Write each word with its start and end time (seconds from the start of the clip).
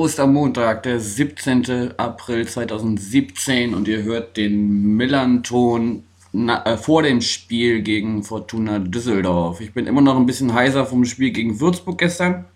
Ostermontag, 0.00 0.84
der 0.84 0.98
17. 0.98 1.92
April 1.98 2.48
2017 2.48 3.74
und 3.74 3.86
ihr 3.86 4.02
hört 4.02 4.38
den 4.38 4.96
Millanton 4.96 6.04
äh, 6.32 6.78
vor 6.78 7.02
dem 7.02 7.20
Spiel 7.20 7.82
gegen 7.82 8.24
Fortuna 8.24 8.78
Düsseldorf. 8.78 9.60
Ich 9.60 9.74
bin 9.74 9.86
immer 9.86 10.00
noch 10.00 10.16
ein 10.16 10.24
bisschen 10.24 10.54
heiser 10.54 10.86
vom 10.86 11.04
Spiel 11.04 11.32
gegen 11.32 11.60
Würzburg 11.60 11.98
gestern. 11.98 12.46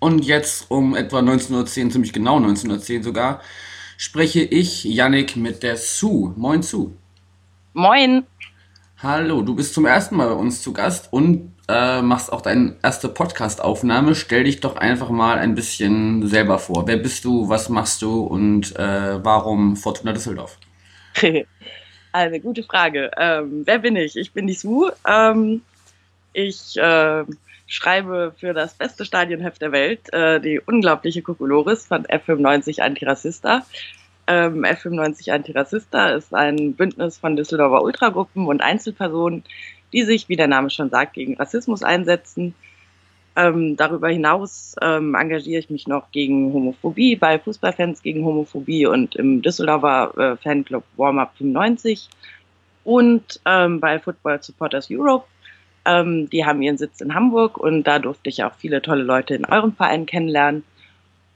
Und 0.00 0.24
jetzt 0.24 0.72
um 0.72 0.96
etwa 0.96 1.20
19.10 1.20 1.52
Uhr, 1.54 1.66
ziemlich 1.66 2.12
genau 2.12 2.40
19.10 2.40 2.98
Uhr 2.98 3.04
sogar, 3.04 3.40
spreche 3.96 4.42
ich, 4.42 4.82
Yannick, 4.82 5.36
mit 5.36 5.62
der 5.62 5.76
Sue. 5.76 6.34
Moin, 6.36 6.62
Sue. 6.62 6.90
Moin. 7.74 8.24
Hallo, 9.02 9.42
du 9.42 9.54
bist 9.54 9.74
zum 9.74 9.84
ersten 9.84 10.16
Mal 10.16 10.28
bei 10.28 10.34
uns 10.34 10.62
zu 10.62 10.72
Gast 10.72 11.12
und 11.12 11.52
äh, 11.68 12.00
machst 12.00 12.32
auch 12.32 12.40
deine 12.40 12.76
erste 12.82 13.10
Podcast-Aufnahme. 13.10 14.14
Stell 14.14 14.44
dich 14.44 14.60
doch 14.60 14.76
einfach 14.76 15.10
mal 15.10 15.36
ein 15.38 15.54
bisschen 15.54 16.26
selber 16.26 16.58
vor. 16.58 16.86
Wer 16.88 16.96
bist 16.96 17.26
du, 17.26 17.46
was 17.50 17.68
machst 17.68 18.00
du 18.00 18.22
und 18.22 18.74
äh, 18.76 19.22
warum 19.22 19.76
Fortuna 19.76 20.14
Düsseldorf? 20.14 20.56
Eine 22.12 22.40
gute 22.40 22.62
Frage. 22.62 23.10
Ähm, 23.18 23.64
wer 23.66 23.80
bin 23.80 23.96
ich? 23.96 24.16
Ich 24.16 24.32
bin 24.32 24.46
die 24.46 24.54
Sue. 24.54 24.90
Ähm, 25.06 25.60
ich 26.32 26.78
äh, 26.78 27.24
schreibe 27.66 28.32
für 28.40 28.54
das 28.54 28.72
beste 28.72 29.04
Stadionheft 29.04 29.60
der 29.60 29.72
Welt, 29.72 30.10
äh, 30.14 30.40
die 30.40 30.58
unglaubliche 30.58 31.20
Kokolores 31.20 31.86
von 31.86 32.06
F95 32.06 32.80
Antirassista. 32.80 33.66
Ähm, 34.26 34.64
F95 34.64 35.30
Antirassista 35.32 36.10
ist 36.10 36.34
ein 36.34 36.74
Bündnis 36.74 37.18
von 37.18 37.36
Düsseldorfer 37.36 37.82
Ultragruppen 37.82 38.46
und 38.46 38.60
Einzelpersonen, 38.60 39.44
die 39.92 40.02
sich, 40.02 40.28
wie 40.28 40.36
der 40.36 40.48
Name 40.48 40.70
schon 40.70 40.90
sagt, 40.90 41.14
gegen 41.14 41.36
Rassismus 41.36 41.82
einsetzen. 41.82 42.54
Ähm, 43.36 43.76
darüber 43.76 44.08
hinaus 44.08 44.74
ähm, 44.80 45.14
engagiere 45.14 45.60
ich 45.60 45.70
mich 45.70 45.86
noch 45.86 46.10
gegen 46.10 46.52
Homophobie, 46.52 47.16
bei 47.16 47.38
Fußballfans 47.38 48.02
gegen 48.02 48.24
Homophobie 48.24 48.86
und 48.86 49.14
im 49.14 49.42
Düsseldorfer 49.42 50.12
äh, 50.16 50.36
Fanclub 50.42 50.84
Warm-Up 50.96 51.34
95 51.36 52.08
und 52.84 53.40
ähm, 53.44 53.78
bei 53.78 53.98
Football 53.98 54.42
Supporters 54.42 54.88
Europe 54.90 55.26
ähm, 55.86 56.28
die 56.28 56.44
haben 56.44 56.62
ihren 56.62 56.76
Sitz 56.76 57.00
in 57.00 57.14
Hamburg 57.14 57.58
und 57.58 57.84
da 57.84 57.98
durfte 57.98 58.28
ich 58.28 58.42
auch 58.42 58.54
viele 58.58 58.82
tolle 58.82 59.04
Leute 59.04 59.34
in 59.34 59.44
eurem 59.44 59.72
Verein 59.72 60.04
kennenlernen. 60.04 60.64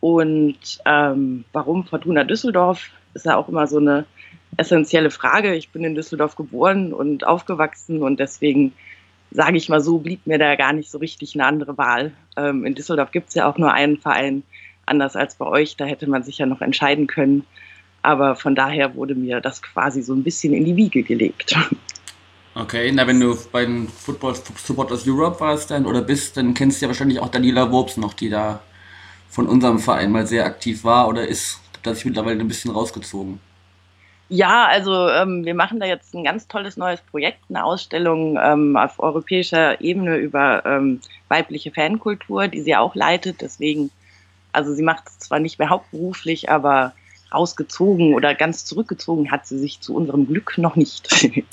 Und 0.00 0.80
ähm, 0.86 1.44
warum 1.52 1.84
Fortuna 1.84 2.24
Düsseldorf 2.24 2.90
ist 3.14 3.26
ja 3.26 3.36
auch 3.36 3.48
immer 3.48 3.66
so 3.66 3.78
eine 3.78 4.06
essentielle 4.56 5.10
Frage. 5.10 5.54
Ich 5.54 5.70
bin 5.70 5.84
in 5.84 5.94
Düsseldorf 5.94 6.36
geboren 6.36 6.92
und 6.92 7.26
aufgewachsen 7.26 8.02
und 8.02 8.18
deswegen 8.18 8.72
sage 9.30 9.56
ich 9.56 9.68
mal 9.68 9.80
so, 9.80 9.98
blieb 9.98 10.26
mir 10.26 10.38
da 10.38 10.56
gar 10.56 10.72
nicht 10.72 10.90
so 10.90 10.98
richtig 10.98 11.34
eine 11.34 11.46
andere 11.46 11.78
Wahl. 11.78 12.12
Ähm, 12.36 12.64
in 12.64 12.74
Düsseldorf 12.74 13.12
gibt 13.12 13.28
es 13.28 13.34
ja 13.34 13.48
auch 13.48 13.58
nur 13.58 13.72
einen 13.72 13.96
Verein, 13.96 14.42
anders 14.86 15.16
als 15.16 15.36
bei 15.36 15.46
euch. 15.46 15.76
Da 15.76 15.84
hätte 15.84 16.08
man 16.08 16.22
sich 16.22 16.38
ja 16.38 16.46
noch 16.46 16.60
entscheiden 16.60 17.06
können. 17.06 17.44
Aber 18.02 18.34
von 18.34 18.54
daher 18.54 18.94
wurde 18.94 19.14
mir 19.14 19.40
das 19.40 19.62
quasi 19.62 20.02
so 20.02 20.14
ein 20.14 20.24
bisschen 20.24 20.52
in 20.52 20.64
die 20.64 20.76
Wiege 20.76 21.02
gelegt. 21.02 21.56
Okay, 22.54 22.90
na 22.92 23.06
wenn 23.06 23.20
du 23.20 23.36
bei 23.52 23.64
den 23.64 23.86
Football 23.88 24.34
Supporters 24.34 25.06
Europe 25.06 25.38
warst 25.38 25.70
dann 25.70 25.86
oder 25.86 26.02
bist, 26.02 26.36
dann 26.36 26.52
kennst 26.52 26.80
du 26.80 26.86
ja 26.86 26.88
wahrscheinlich 26.88 27.20
auch 27.20 27.28
Daniela 27.28 27.70
Wurps 27.70 27.96
noch, 27.96 28.12
die 28.12 28.28
da 28.28 28.60
von 29.30 29.46
unserem 29.46 29.78
Verein 29.78 30.10
mal 30.10 30.26
sehr 30.26 30.44
aktiv 30.44 30.84
war 30.84 31.08
oder 31.08 31.26
ist, 31.26 31.60
da 31.82 31.94
sich 31.94 32.04
mittlerweile 32.04 32.40
ein 32.40 32.48
bisschen 32.48 32.72
rausgezogen. 32.72 33.40
Ja, 34.28 34.66
also 34.66 35.08
ähm, 35.08 35.44
wir 35.44 35.54
machen 35.54 35.80
da 35.80 35.86
jetzt 35.86 36.14
ein 36.14 36.22
ganz 36.22 36.46
tolles 36.46 36.76
neues 36.76 37.00
Projekt, 37.00 37.40
eine 37.48 37.64
Ausstellung 37.64 38.38
ähm, 38.40 38.76
auf 38.76 39.00
europäischer 39.00 39.80
Ebene 39.80 40.18
über 40.18 40.64
ähm, 40.66 41.00
weibliche 41.28 41.72
Fankultur, 41.72 42.46
die 42.46 42.60
sie 42.60 42.76
auch 42.76 42.94
leitet. 42.94 43.40
Deswegen, 43.40 43.90
also 44.52 44.72
sie 44.72 44.84
macht 44.84 45.08
es 45.08 45.18
zwar 45.18 45.40
nicht 45.40 45.58
mehr 45.58 45.68
hauptberuflich, 45.68 46.48
aber 46.48 46.92
rausgezogen 47.32 48.14
oder 48.14 48.34
ganz 48.34 48.64
zurückgezogen 48.64 49.32
hat 49.32 49.46
sie 49.46 49.58
sich 49.58 49.80
zu 49.80 49.94
unserem 49.94 50.26
Glück 50.26 50.58
noch 50.58 50.76
nicht. 50.76 51.08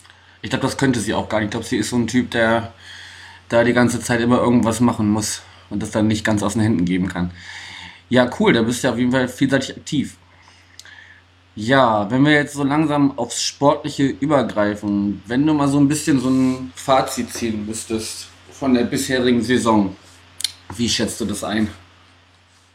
Ich 0.43 0.51
glaube, 0.51 0.67
das 0.67 0.77
könnte 0.77 0.99
sie 0.99 1.15
auch 1.15 1.29
gar 1.29 1.39
nicht. 1.39 1.47
Ich 1.47 1.51
glaube, 1.51 1.65
sie 1.65 1.77
ist 1.77 1.89
so 1.89 1.95
ein 1.97 2.05
Typ, 2.05 2.29
der 2.29 2.71
da 3.49 3.63
die 3.63 3.73
ganze 3.73 3.99
Zeit 3.99 4.21
immer 4.21 4.37
irgendwas 4.37 4.79
machen 4.79 5.09
muss 5.09 5.41
und 5.71 5.81
das 5.81 5.89
dann 5.89 6.07
nicht 6.07 6.23
ganz 6.23 6.43
aus 6.43 6.53
den 6.53 6.61
Händen 6.61 6.85
geben 6.85 7.07
kann. 7.07 7.31
Ja, 8.09 8.29
cool, 8.39 8.53
da 8.53 8.61
bist 8.61 8.83
du 8.83 8.87
ja 8.87 8.93
auf 8.93 8.99
jeden 8.99 9.11
Fall 9.11 9.27
vielseitig 9.27 9.77
aktiv. 9.77 10.17
Ja, 11.55 12.09
wenn 12.11 12.23
wir 12.23 12.33
jetzt 12.33 12.53
so 12.53 12.63
langsam 12.63 13.17
aufs 13.17 13.43
Sportliche 13.43 14.03
übergreifen, 14.03 15.23
wenn 15.25 15.45
du 15.45 15.53
mal 15.53 15.67
so 15.67 15.79
ein 15.79 15.87
bisschen 15.87 16.19
so 16.19 16.29
ein 16.29 16.71
Fazit 16.75 17.33
ziehen 17.33 17.65
müsstest 17.65 18.29
von 18.51 18.75
der 18.75 18.83
bisherigen 18.83 19.41
Saison, 19.41 19.95
wie 20.75 20.87
schätzt 20.87 21.19
du 21.19 21.25
das 21.25 21.43
ein? 21.43 21.67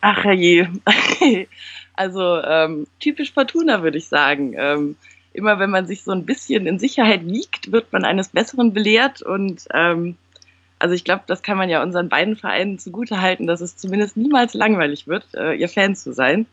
Ach 0.01 0.25
je. 0.25 0.67
Also 1.95 2.41
ähm, 2.43 2.87
typisch 3.01 3.33
Fortuna, 3.33 3.83
würde 3.83 3.99
ich 3.99 4.09
sagen. 4.09 4.55
Ähm, 4.57 4.97
immer 5.35 5.59
wenn 5.59 5.69
man 5.69 5.87
sich 5.87 6.03
so 6.03 6.11
ein 6.13 6.25
bisschen 6.25 6.67
in 6.67 6.79
Sicherheit 6.79 7.27
wiegt, 7.27 7.71
wird 7.71 7.93
man 7.93 8.07
eines 8.07 8.29
Besseren 8.31 8.73
belehrt. 8.73 9.21
Und 9.21 9.67
ähm, 9.75 10.17
also 10.83 10.97
ich 10.97 11.05
glaube, 11.05 11.23
das 11.29 11.43
kann 11.43 11.57
man 11.57 11.71
ja 11.71 11.81
unseren 11.81 12.09
beiden 12.09 12.35
Vereinen 12.35 12.77
zugute 12.77 13.21
halten, 13.21 13.47
dass 13.47 13.61
es 13.61 13.77
zumindest 13.77 14.17
niemals 14.17 14.53
langweilig 14.53 15.07
wird, 15.07 15.25
äh, 15.33 15.55
ihr 15.55 15.69
Fan 15.69 15.95
zu 15.95 16.13
sein. 16.13 16.47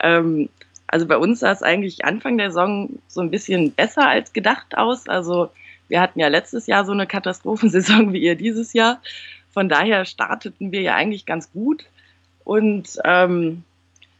Ähm, 0.00 0.50
also 0.86 1.06
bei 1.06 1.16
uns 1.16 1.40
sah 1.40 1.50
es 1.50 1.62
eigentlich 1.62 2.04
Anfang 2.04 2.36
der 2.36 2.50
Saison 2.50 2.90
so 3.08 3.22
ein 3.22 3.30
bisschen 3.30 3.72
besser 3.72 4.06
als 4.06 4.34
gedacht 4.34 4.76
aus. 4.76 5.08
Also 5.08 5.50
wir 5.88 6.02
hatten 6.02 6.20
ja 6.20 6.28
letztes 6.28 6.66
Jahr 6.66 6.84
so 6.84 6.92
eine 6.92 7.06
Katastrophensaison 7.06 8.12
wie 8.12 8.18
ihr 8.20 8.34
dieses 8.34 8.74
Jahr. 8.74 9.00
Von 9.50 9.70
daher 9.70 10.04
starteten 10.04 10.70
wir 10.70 10.82
ja 10.82 10.94
eigentlich 10.94 11.24
ganz 11.24 11.50
gut. 11.50 11.86
Und 12.44 12.98
ähm, 13.02 13.64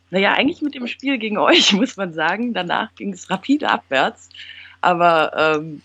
naja, 0.09 0.33
eigentlich 0.33 0.63
mit 0.63 0.75
dem 0.75 0.87
Spiel 0.87 1.19
gegen 1.19 1.37
euch, 1.37 1.73
muss 1.75 1.99
man 1.99 2.15
sagen. 2.15 2.55
Danach 2.55 2.95
ging 2.95 3.13
es 3.13 3.29
rapide 3.29 3.69
abwärts. 3.69 4.31
Aber 4.81 5.59
ähm, 5.59 5.83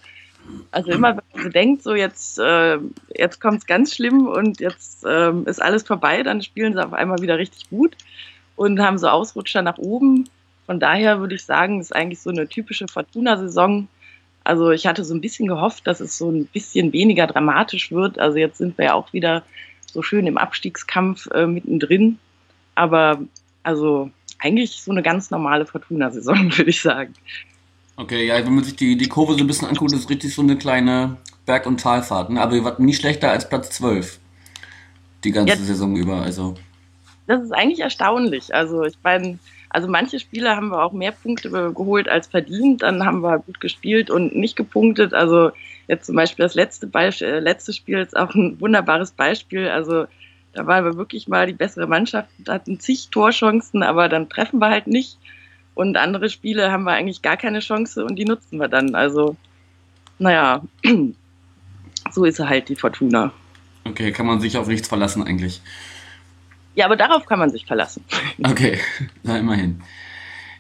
also 0.72 0.92
immer, 0.92 1.10
wenn 1.10 1.24
man 1.34 1.44
so 1.44 1.50
denkt, 1.50 1.84
so 1.84 1.96
jetzt, 1.96 2.40
äh, 2.40 2.78
jetzt 3.16 3.40
kommt 3.42 3.60
es 3.60 3.66
ganz 3.66 3.96
schlimm 3.96 4.28
und 4.28 4.60
jetzt 4.60 5.04
äh, 5.06 5.32
ist 5.46 5.62
alles 5.62 5.84
vorbei, 5.84 6.24
dann 6.24 6.42
spielen 6.42 6.74
sie 6.74 6.84
auf 6.84 6.94
einmal 6.94 7.22
wieder 7.22 7.38
richtig 7.38 7.70
gut 7.70 7.96
und 8.56 8.80
haben 8.80 8.98
so 8.98 9.08
Ausrutscher 9.08 9.62
nach 9.62 9.78
oben. 9.78 10.30
Von 10.66 10.80
daher 10.80 11.20
würde 11.20 11.36
ich 11.36 11.46
sagen, 11.46 11.80
ist 11.80 11.96
eigentlich 11.96 12.20
so 12.20 12.30
eine 12.30 12.48
typische 12.48 12.88
Fortuna-Saison. 12.88 13.88
Also 14.44 14.72
ich 14.72 14.86
hatte 14.86 15.04
so 15.04 15.14
ein 15.14 15.22
bisschen 15.22 15.48
gehofft, 15.48 15.88
dass 15.88 16.00
es 16.00 16.18
so 16.18 16.30
ein 16.30 16.46
bisschen 16.46 16.94
weniger 16.94 17.28
dramatisch 17.28 17.92
wird. 17.92 18.20
Also 18.20 18.38
jetzt 18.38 18.58
sind 18.58 18.78
wir 18.78 18.86
ja 18.86 18.94
auch 18.94 19.12
wieder 19.14 19.44
so 19.86 20.02
schön 20.02 20.28
im 20.28 20.38
Abstiegskampf 20.38 21.28
äh, 21.32 21.48
mittendrin. 21.48 22.20
Aber 22.76 23.20
also 23.64 24.12
eigentlich 24.40 24.82
so 24.82 24.92
eine 24.92 25.04
ganz 25.04 25.32
normale 25.32 25.66
Fortuna-Saison, 25.66 26.52
würde 26.58 26.70
ich 26.70 26.82
sagen. 26.82 27.14
Okay, 28.00 28.26
ja, 28.26 28.38
wenn 28.46 28.56
man 28.56 28.64
sich 28.64 28.78
die, 28.78 28.96
die 28.96 29.10
Kurve 29.10 29.34
so 29.34 29.40
ein 29.40 29.48
bisschen 29.48 29.68
anguckt, 29.68 29.92
ist 29.92 30.10
richtig 30.10 30.34
so 30.34 30.42
eine 30.42 30.56
kleine 30.56 31.18
Berg- 31.46 31.66
und 31.66 31.82
Talfahrt. 31.82 32.30
Ne? 32.30 32.40
Aber 32.40 32.56
ihr 32.56 32.64
wart 32.64 32.80
nie 32.80 32.94
schlechter 32.94 33.30
als 33.30 33.50
Platz 33.50 33.72
12 33.72 34.20
die 35.26 35.32
ganze 35.32 35.56
ja, 35.56 35.60
Saison 35.60 35.98
über. 35.98 36.22
Also. 36.22 36.56
Das 37.28 37.44
ist 37.44 37.52
eigentlich 37.52 37.82
erstaunlich. 37.82 38.56
Also 38.56 38.86
ich 38.86 38.98
meine, 39.04 39.38
also 39.70 39.90
manche 39.90 40.18
Spiele 40.18 40.56
haben 40.56 40.70
wir 40.70 40.82
auch 40.82 40.94
mehr 40.94 41.12
Punkte 41.12 41.50
geholt 41.52 42.08
als 42.08 42.28
verdient, 42.28 42.84
dann 42.84 43.04
haben 43.04 43.20
wir 43.20 43.40
gut 43.40 43.60
gespielt 43.60 44.10
und 44.10 44.34
nicht 44.34 44.56
gepunktet. 44.56 45.14
Also 45.14 45.52
jetzt 45.90 46.06
zum 46.06 46.16
Beispiel 46.16 46.44
das 46.44 46.56
letzte, 46.56 46.88
Beispiel, 46.88 47.28
äh, 47.28 47.40
letzte 47.40 47.74
Spiel 47.74 47.98
ist 47.98 48.16
auch 48.16 48.34
ein 48.34 48.62
wunderbares 48.62 49.12
Beispiel. 49.12 49.68
Also 49.68 50.06
da 50.54 50.66
waren 50.66 50.86
wir 50.86 50.96
wirklich 50.96 51.28
mal 51.28 51.48
die 51.48 51.54
bessere 51.54 51.86
Mannschaft, 51.86 52.30
hatten 52.48 52.80
zig 52.80 53.10
Torchancen, 53.10 53.84
aber 53.84 54.08
dann 54.08 54.30
treffen 54.30 54.60
wir 54.60 54.70
halt 54.70 54.88
nicht. 54.88 55.18
Und 55.80 55.96
andere 55.96 56.30
Spiele 56.30 56.74
haben 56.74 56.84
wir 56.84 56.92
eigentlich 56.92 57.22
gar 57.22 57.38
keine 57.38 57.62
Chance 57.62 58.04
und 58.04 58.18
die 58.18 58.26
nutzen 58.26 58.60
wir 58.60 58.68
dann. 58.68 58.96
Also, 58.96 59.38
naja, 60.18 60.62
so 62.12 62.26
ist 62.26 62.38
halt 62.38 62.68
die 62.68 62.76
Fortuna. 62.76 63.32
Okay, 63.86 64.12
kann 64.12 64.26
man 64.26 64.42
sich 64.42 64.58
auf 64.58 64.68
nichts 64.68 64.90
verlassen 64.90 65.24
eigentlich. 65.24 65.62
Ja, 66.76 66.84
aber 66.84 66.98
darauf 66.98 67.26
kann 67.26 67.40
man 67.40 67.50
sich 67.50 67.66
verlassen. 67.66 68.04
Okay, 68.46 68.78
na 69.24 69.38
immerhin. 69.38 69.82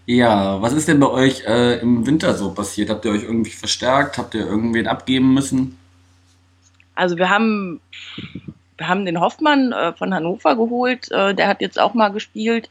Ja, 0.06 0.62
was 0.62 0.71
ist 0.71 0.88
denn 0.88 1.01
bei 1.01 1.10
euch 1.10 1.44
äh, 1.45 1.80
im 1.80 2.06
Winter 2.07 2.33
so 2.33 2.54
passiert? 2.54 2.89
Habt 2.89 3.04
ihr 3.04 3.12
euch 3.12 3.24
irgendwie 3.24 3.51
verstärkt? 3.51 4.18
Habt 4.18 4.36
ihr 4.36 4.48
irgendwen 4.48 4.88
abgeben 4.88 5.33
müssen? 5.33 5.77
Also 6.95 7.18
wir 7.18 7.30
haben 7.30 7.81
wir 8.77 8.88
haben 8.88 9.06
den 9.06 9.19
Hoffmann 9.19 9.74
äh, 9.74 9.92
von 9.92 10.13
Hannover 10.13 10.56
geholt, 10.56 11.12
äh, 11.12 11.36
der 11.36 11.50
hat 11.50 11.60
jetzt 11.60 11.77
auch 11.77 11.94
mal 11.94 12.07
gespielt, 12.07 12.69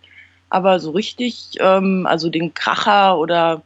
aber 0.51 0.81
so 0.81 0.91
richtig, 0.93 1.51
ähm, 1.61 2.07
also 2.07 2.31
den 2.31 2.55
Kracher 2.55 3.19
oder, 3.19 3.63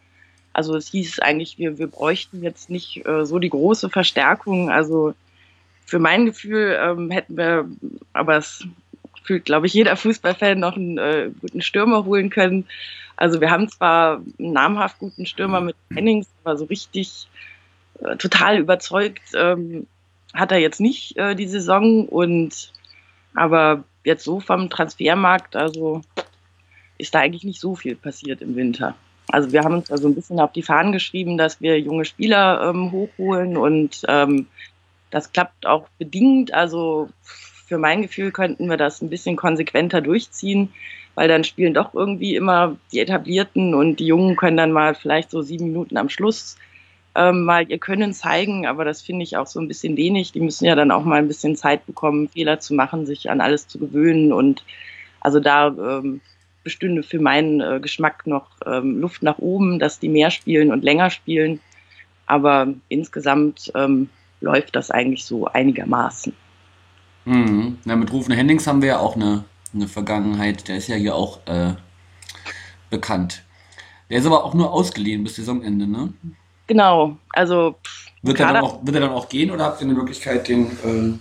also 0.53 0.77
es 0.77 0.89
hieß 0.89 1.21
eigentlich, 1.21 1.59
wir, 1.59 1.79
wir 1.79 1.87
bräuchten 1.87 2.43
jetzt 2.43 2.71
nicht 2.71 3.07
äh, 3.07 3.25
so 3.25 3.39
die 3.39 3.51
große 3.51 3.89
Verstärkung. 3.89 4.71
Also 4.71 5.15
für 5.87 5.99
mein 5.99 6.27
Gefühl 6.27 6.79
ähm, 6.81 7.11
hätten 7.11 7.37
wir, 7.37 7.69
aber 8.13 8.37
es 8.37 8.67
fühlt, 9.25 9.45
glaube 9.45 9.67
ich, 9.67 9.75
jeder 9.75 9.97
Fußballfan 9.97 10.59
noch 10.59 10.77
einen 10.77 10.99
äh, 10.99 11.31
guten 11.41 11.63
Stürmer 11.63 12.05
holen 12.05 12.31
können. 12.31 12.67
Also 13.17 13.41
wir 13.41 13.51
haben 13.51 13.69
zwar 13.69 14.23
einen 14.39 14.53
namhaft 14.53 14.99
guten 14.99 15.27
Stürmer 15.27 15.61
mit 15.61 15.77
Hennings, 15.93 16.27
aber 16.43 16.57
so 16.57 16.65
richtig 16.65 17.29
äh, 18.01 18.17
total 18.17 18.59
überzeugt 18.59 19.23
ähm, 19.35 19.87
hat 20.35 20.51
er 20.51 20.59
jetzt 20.59 20.81
nicht 20.81 21.17
äh, 21.19 21.37
die 21.37 21.47
Saison 21.47 22.09
und 22.09 22.73
aber 23.35 23.85
jetzt 24.05 24.25
so 24.25 24.41
vom 24.41 24.71
Transfermarkt, 24.71 25.57
also 25.57 26.03
ist 27.03 27.15
da 27.15 27.21
eigentlich 27.21 27.45
nicht 27.45 27.61
so 27.61 27.75
viel 27.75 27.97
passiert 27.97 28.41
im 28.41 28.57
Winter. 28.57 28.95
Also 29.29 29.53
wir 29.53 29.63
haben 29.63 29.75
uns 29.75 29.89
da 29.89 29.97
so 29.97 30.09
ein 30.09 30.15
bisschen 30.15 30.41
auf 30.41 30.53
die 30.53 30.63
Fahnen 30.63 30.93
geschrieben, 30.93 31.37
dass 31.37 31.61
wir 31.61 31.79
junge 31.81 32.05
Spieler 32.05 32.71
ähm, 32.71 32.93
hochholen 32.93 33.57
und 33.57 34.03
ähm, 34.09 34.47
das 35.11 35.33
klappt 35.33 35.67
auch 35.67 35.89
bedingt. 35.99 36.55
Also 36.55 37.09
für 37.67 37.79
mein 37.79 38.03
Gefühl 38.03 38.31
könnten 38.31 38.69
wir 38.69 38.77
das 38.77 39.03
ein 39.03 39.11
bisschen 39.11 39.37
konsequenter 39.37 40.01
durchziehen, 40.01 40.73
weil 41.15 41.29
dann 41.29 41.45
spielen 41.45 41.75
doch 41.75 41.93
irgendwie 41.93 42.37
immer 42.37 42.77
die 42.93 43.01
Etablierten 43.01 43.75
und 43.75 43.97
die 43.97 44.07
Jungen 44.07 44.37
können 44.37 44.57
dann 44.57 44.73
mal 44.73 44.95
vielleicht 44.95 45.31
so 45.31 45.43
sieben 45.43 45.67
Minuten 45.67 45.97
am 45.97 46.09
Schluss 46.09 46.57
ähm, 47.15 47.45
mal 47.45 47.69
ihr 47.69 47.79
Können 47.79 48.15
zeigen, 48.15 48.67
aber 48.67 48.85
das 48.85 49.03
finde 49.03 49.25
ich 49.25 49.37
auch 49.37 49.47
so 49.47 49.61
ein 49.61 49.69
bisschen 49.69 49.97
wenig. 49.97 50.33
Die 50.33 50.41
müssen 50.41 50.65
ja 50.65 50.75
dann 50.75 50.91
auch 50.91 51.05
mal 51.05 51.19
ein 51.19 51.29
bisschen 51.29 51.57
Zeit 51.57 51.85
bekommen, 51.85 52.29
Fehler 52.29 52.61
zu 52.61 52.75
machen, 52.75 53.07
sich 53.07 53.29
an 53.31 53.41
alles 53.41 53.69
zu 53.69 53.79
gewöhnen 53.79 54.33
und 54.33 54.65
also 55.21 55.39
da 55.39 55.69
ähm, 55.69 56.21
bestünde 56.63 57.03
für 57.03 57.21
meinen 57.21 57.61
äh, 57.61 57.81
Geschmack 57.81 58.27
noch 58.27 58.49
ähm, 58.67 59.01
Luft 59.01 59.23
nach 59.23 59.39
oben, 59.39 59.79
dass 59.79 59.99
die 59.99 60.09
mehr 60.09 60.31
spielen 60.31 60.73
und 60.73 60.85
länger 60.85 61.11
spielen. 61.11 61.61
Aber 62.27 62.69
insgesamt 62.89 63.73
ähm, 63.75 64.09
läuft 64.41 64.77
das 64.77 64.91
eigentlich 64.91 65.25
so 65.25 65.47
einigermaßen. 65.47 66.33
Mhm. 67.25 67.79
Ja, 67.85 67.97
mit 67.97 68.13
Rufen 68.13 68.33
Hennings 68.33 68.67
haben 68.67 68.83
wir 68.83 68.89
ja 68.89 68.99
auch 68.99 69.17
eine, 69.17 69.45
eine 69.75 69.89
Vergangenheit. 69.89 70.69
Der 70.69 70.77
ist 70.77 70.89
ja 70.89 70.97
hier 70.97 71.15
auch 71.15 71.41
äh, 71.47 71.75
bekannt. 72.91 73.43
Der 74.11 74.19
ist 74.19 74.27
aber 74.27 74.45
auch 74.45 74.55
nur 74.55 74.73
ausgeliehen 74.73 75.25
bis 75.25 75.37
Saisonende, 75.37 75.87
ne? 75.87 76.13
Genau, 76.67 77.17
also. 77.31 77.77
Wird 78.23 78.39
er, 78.39 78.53
dann 78.53 78.63
auch, 78.63 78.85
wird 78.85 78.97
er 78.97 79.01
dann 79.01 79.11
auch 79.11 79.29
gehen 79.29 79.51
oder 79.51 79.65
habt 79.65 79.81
ihr 79.81 79.87
eine 79.87 79.95
Möglichkeit, 79.95 80.47
den 80.47 81.19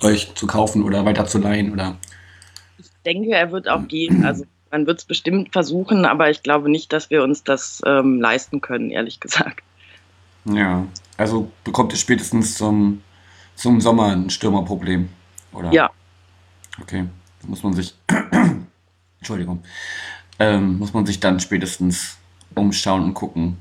äh, 0.00 0.06
euch 0.06 0.34
zu 0.34 0.46
kaufen 0.46 0.82
oder 0.82 1.04
weiter 1.04 1.26
zu 1.26 1.38
leihen? 1.38 1.72
Oder? 1.72 1.96
Ich 3.02 3.12
denke, 3.12 3.30
er 3.30 3.50
wird 3.52 3.68
auch 3.68 3.86
gehen. 3.86 4.24
Also 4.26 4.44
man 4.70 4.86
wird 4.86 5.00
es 5.00 5.04
bestimmt 5.04 5.52
versuchen, 5.52 6.04
aber 6.04 6.30
ich 6.30 6.42
glaube 6.42 6.70
nicht, 6.70 6.92
dass 6.92 7.10
wir 7.10 7.24
uns 7.24 7.42
das 7.42 7.82
ähm, 7.84 8.20
leisten 8.20 8.60
können, 8.60 8.90
ehrlich 8.90 9.18
gesagt. 9.18 9.64
Ja, 10.44 10.86
also 11.16 11.50
bekommt 11.64 11.92
ihr 11.92 11.98
spätestens 11.98 12.54
zum, 12.56 13.02
zum 13.56 13.80
Sommer 13.80 14.12
ein 14.12 14.30
Stürmerproblem, 14.30 15.08
oder? 15.52 15.72
Ja. 15.72 15.90
Okay, 16.80 17.06
da 17.42 17.48
muss 17.48 17.64
man 17.64 17.72
sich, 17.72 17.94
Entschuldigung, 19.18 19.64
ähm, 20.38 20.78
muss 20.78 20.94
man 20.94 21.04
sich 21.04 21.18
dann 21.18 21.40
spätestens 21.40 22.16
umschauen 22.54 23.02
und 23.02 23.14
gucken, 23.14 23.58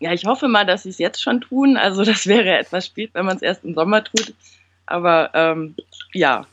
ja, 0.00 0.12
ich 0.14 0.24
hoffe 0.24 0.48
mal, 0.48 0.64
dass 0.64 0.84
sie 0.84 0.88
es 0.88 0.98
jetzt 0.98 1.22
schon 1.22 1.42
tun. 1.42 1.76
Also 1.76 2.04
das 2.04 2.26
wäre 2.26 2.58
etwas 2.58 2.86
spät, 2.86 3.10
wenn 3.12 3.26
man 3.26 3.36
es 3.36 3.42
erst 3.42 3.64
im 3.64 3.74
Sommer 3.74 4.02
tut. 4.02 4.34
Aber 4.86 5.30
ähm, 5.34 5.76
ja. 6.12 6.46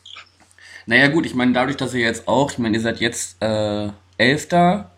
Naja 0.88 1.10
gut, 1.10 1.26
ich 1.26 1.36
meine, 1.36 1.52
dadurch, 1.52 1.76
dass 1.76 1.94
ihr 1.94 2.00
jetzt 2.00 2.30
auch, 2.30 2.50
ich 2.52 2.58
meine, 2.60 2.78
ihr 2.78 2.82
seid 2.82 3.02
jetzt 3.02 3.42
äh, 3.42 3.90
Elfter, 4.18 4.92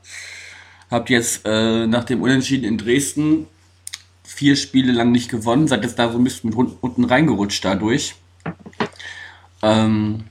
habt 0.91 1.09
jetzt 1.09 1.41
äh, 1.45 1.87
nach 1.87 2.03
dem 2.03 2.21
Unentschieden 2.21 2.63
in 2.63 2.77
Dresden 2.77 3.47
vier 4.23 4.55
Spiele 4.55 4.91
lang 4.93 5.11
nicht 5.11 5.31
gewonnen, 5.31 5.67
seid 5.67 5.83
jetzt 5.83 5.97
da 5.97 6.11
so 6.11 6.19
ein 6.19 6.23
bisschen 6.23 6.51
mit 6.51 6.57
unten 6.81 7.03
reingerutscht 7.05 7.65
dadurch. 7.65 8.15
Ähm, 9.63 10.25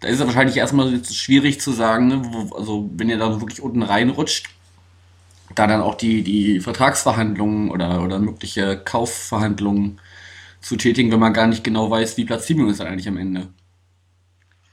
da 0.00 0.08
ist 0.08 0.18
es 0.18 0.26
wahrscheinlich 0.26 0.56
erstmal 0.56 1.00
schwierig 1.04 1.60
zu 1.60 1.70
sagen, 1.70 2.08
ne, 2.08 2.22
wo, 2.24 2.56
also 2.56 2.90
wenn 2.96 3.08
ihr 3.08 3.16
da 3.16 3.40
wirklich 3.40 3.62
unten 3.62 3.82
reinrutscht, 3.82 4.48
da 5.54 5.68
dann 5.68 5.82
auch 5.82 5.94
die, 5.94 6.22
die 6.22 6.58
Vertragsverhandlungen 6.58 7.70
oder, 7.70 8.02
oder 8.02 8.18
mögliche 8.18 8.76
Kaufverhandlungen 8.76 10.00
zu 10.60 10.74
tätigen, 10.76 11.12
wenn 11.12 11.20
man 11.20 11.32
gar 11.32 11.46
nicht 11.46 11.62
genau 11.62 11.88
weiß, 11.90 12.16
wie 12.16 12.24
Platzierung 12.24 12.68
ist 12.68 12.80
dann 12.80 12.88
eigentlich 12.88 13.08
am 13.08 13.16
Ende. 13.16 13.46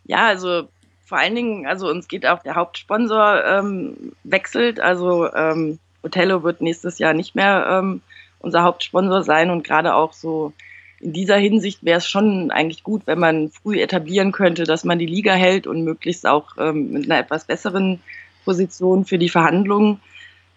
Ja, 0.05 0.27
also 0.27 0.67
vor 1.05 1.17
allen 1.17 1.35
Dingen, 1.35 1.67
also 1.67 1.89
uns 1.89 2.07
geht 2.07 2.25
auch 2.25 2.41
der 2.43 2.55
Hauptsponsor 2.55 3.43
ähm, 3.45 4.13
wechselt, 4.23 4.79
also 4.79 5.31
ähm, 5.33 5.79
Otello 6.01 6.43
wird 6.43 6.61
nächstes 6.61 6.99
Jahr 6.99 7.13
nicht 7.13 7.35
mehr 7.35 7.67
ähm, 7.69 8.01
unser 8.39 8.63
Hauptsponsor 8.63 9.23
sein 9.23 9.49
und 9.49 9.63
gerade 9.63 9.95
auch 9.95 10.13
so 10.13 10.53
in 10.99 11.11
dieser 11.11 11.35
Hinsicht 11.35 11.83
wäre 11.83 11.97
es 11.97 12.07
schon 12.07 12.49
eigentlich 12.49 12.83
gut, 12.83 13.03
wenn 13.05 13.19
man 13.19 13.49
früh 13.49 13.81
etablieren 13.81 14.31
könnte, 14.31 14.63
dass 14.63 14.85
man 14.85 14.99
die 14.99 15.05
Liga 15.05 15.33
hält 15.33 15.67
und 15.67 15.83
möglichst 15.83 16.25
auch 16.25 16.57
ähm, 16.57 16.91
mit 16.91 17.05
einer 17.05 17.19
etwas 17.19 17.45
besseren 17.45 17.99
Position 18.45 19.03
für 19.05 19.17
die 19.17 19.29
Verhandlungen. 19.29 19.99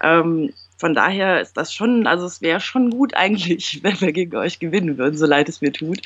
Ähm, 0.01 0.53
von 0.77 0.95
daher 0.95 1.41
ist 1.41 1.57
das 1.57 1.73
schon, 1.73 2.07
also 2.07 2.27
es 2.27 2.43
wäre 2.43 2.61
schon 2.61 2.91
gut 2.91 3.15
eigentlich, 3.15 3.81
wenn 3.83 4.01
wir 4.01 4.13
gegen 4.13 4.37
euch 4.37 4.59
gewinnen 4.59 4.99
würden, 4.99 5.17
so 5.17 5.27
leid 5.27 5.49
es 5.49 5.61
mir 5.61 5.73
tut, 5.73 6.01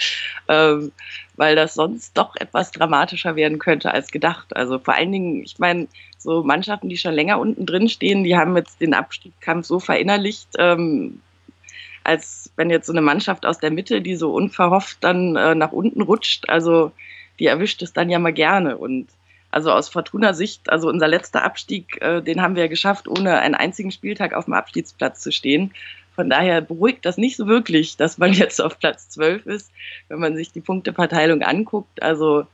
ähm, 0.48 0.92
weil 1.36 1.56
das 1.56 1.74
sonst 1.74 2.16
doch 2.16 2.36
etwas 2.36 2.70
dramatischer 2.70 3.36
werden 3.36 3.58
könnte 3.58 3.92
als 3.92 4.10
gedacht. 4.10 4.56
Also 4.56 4.78
vor 4.78 4.94
allen 4.94 5.12
Dingen, 5.12 5.42
ich 5.42 5.58
meine, 5.58 5.88
so 6.18 6.42
Mannschaften, 6.44 6.88
die 6.88 6.98
schon 6.98 7.14
länger 7.14 7.38
unten 7.40 7.66
drin 7.66 7.88
stehen, 7.88 8.24
die 8.24 8.36
haben 8.36 8.56
jetzt 8.56 8.80
den 8.80 8.94
Abstiegskampf 8.94 9.66
so 9.66 9.80
verinnerlicht, 9.80 10.48
ähm, 10.58 11.20
als 12.04 12.50
wenn 12.56 12.70
jetzt 12.70 12.86
so 12.86 12.92
eine 12.92 13.02
Mannschaft 13.02 13.44
aus 13.46 13.58
der 13.58 13.70
Mitte, 13.70 14.00
die 14.02 14.16
so 14.16 14.32
unverhofft 14.32 14.98
dann 15.00 15.36
äh, 15.36 15.54
nach 15.54 15.72
unten 15.72 16.02
rutscht, 16.02 16.48
also 16.48 16.92
die 17.38 17.46
erwischt 17.46 17.82
es 17.82 17.92
dann 17.92 18.10
ja 18.10 18.18
mal 18.18 18.32
gerne. 18.32 18.76
Und 18.76 19.08
also 19.50 19.72
aus 19.72 19.88
Fortuna-Sicht, 19.88 20.70
also 20.70 20.88
unser 20.88 21.08
letzter 21.08 21.42
Abstieg, 21.42 22.00
äh, 22.00 22.22
den 22.22 22.40
haben 22.40 22.56
wir 22.56 22.68
geschafft, 22.68 23.08
ohne 23.08 23.38
einen 23.40 23.54
einzigen 23.54 23.90
Spieltag 23.90 24.34
auf 24.34 24.44
dem 24.44 24.54
Abstiegsplatz 24.54 25.20
zu 25.20 25.32
stehen. 25.32 25.72
Von 26.14 26.30
daher 26.30 26.60
beruhigt 26.60 27.04
das 27.04 27.16
nicht 27.16 27.36
so 27.36 27.46
wirklich, 27.46 27.96
dass 27.96 28.18
man 28.18 28.32
jetzt 28.34 28.60
auf 28.60 28.78
Platz 28.78 29.08
12 29.10 29.46
ist, 29.46 29.72
wenn 30.08 30.20
man 30.20 30.36
sich 30.36 30.52
die 30.52 30.60
Punkteverteilung 30.60 31.42
anguckt. 31.42 32.02
Also 32.02 32.46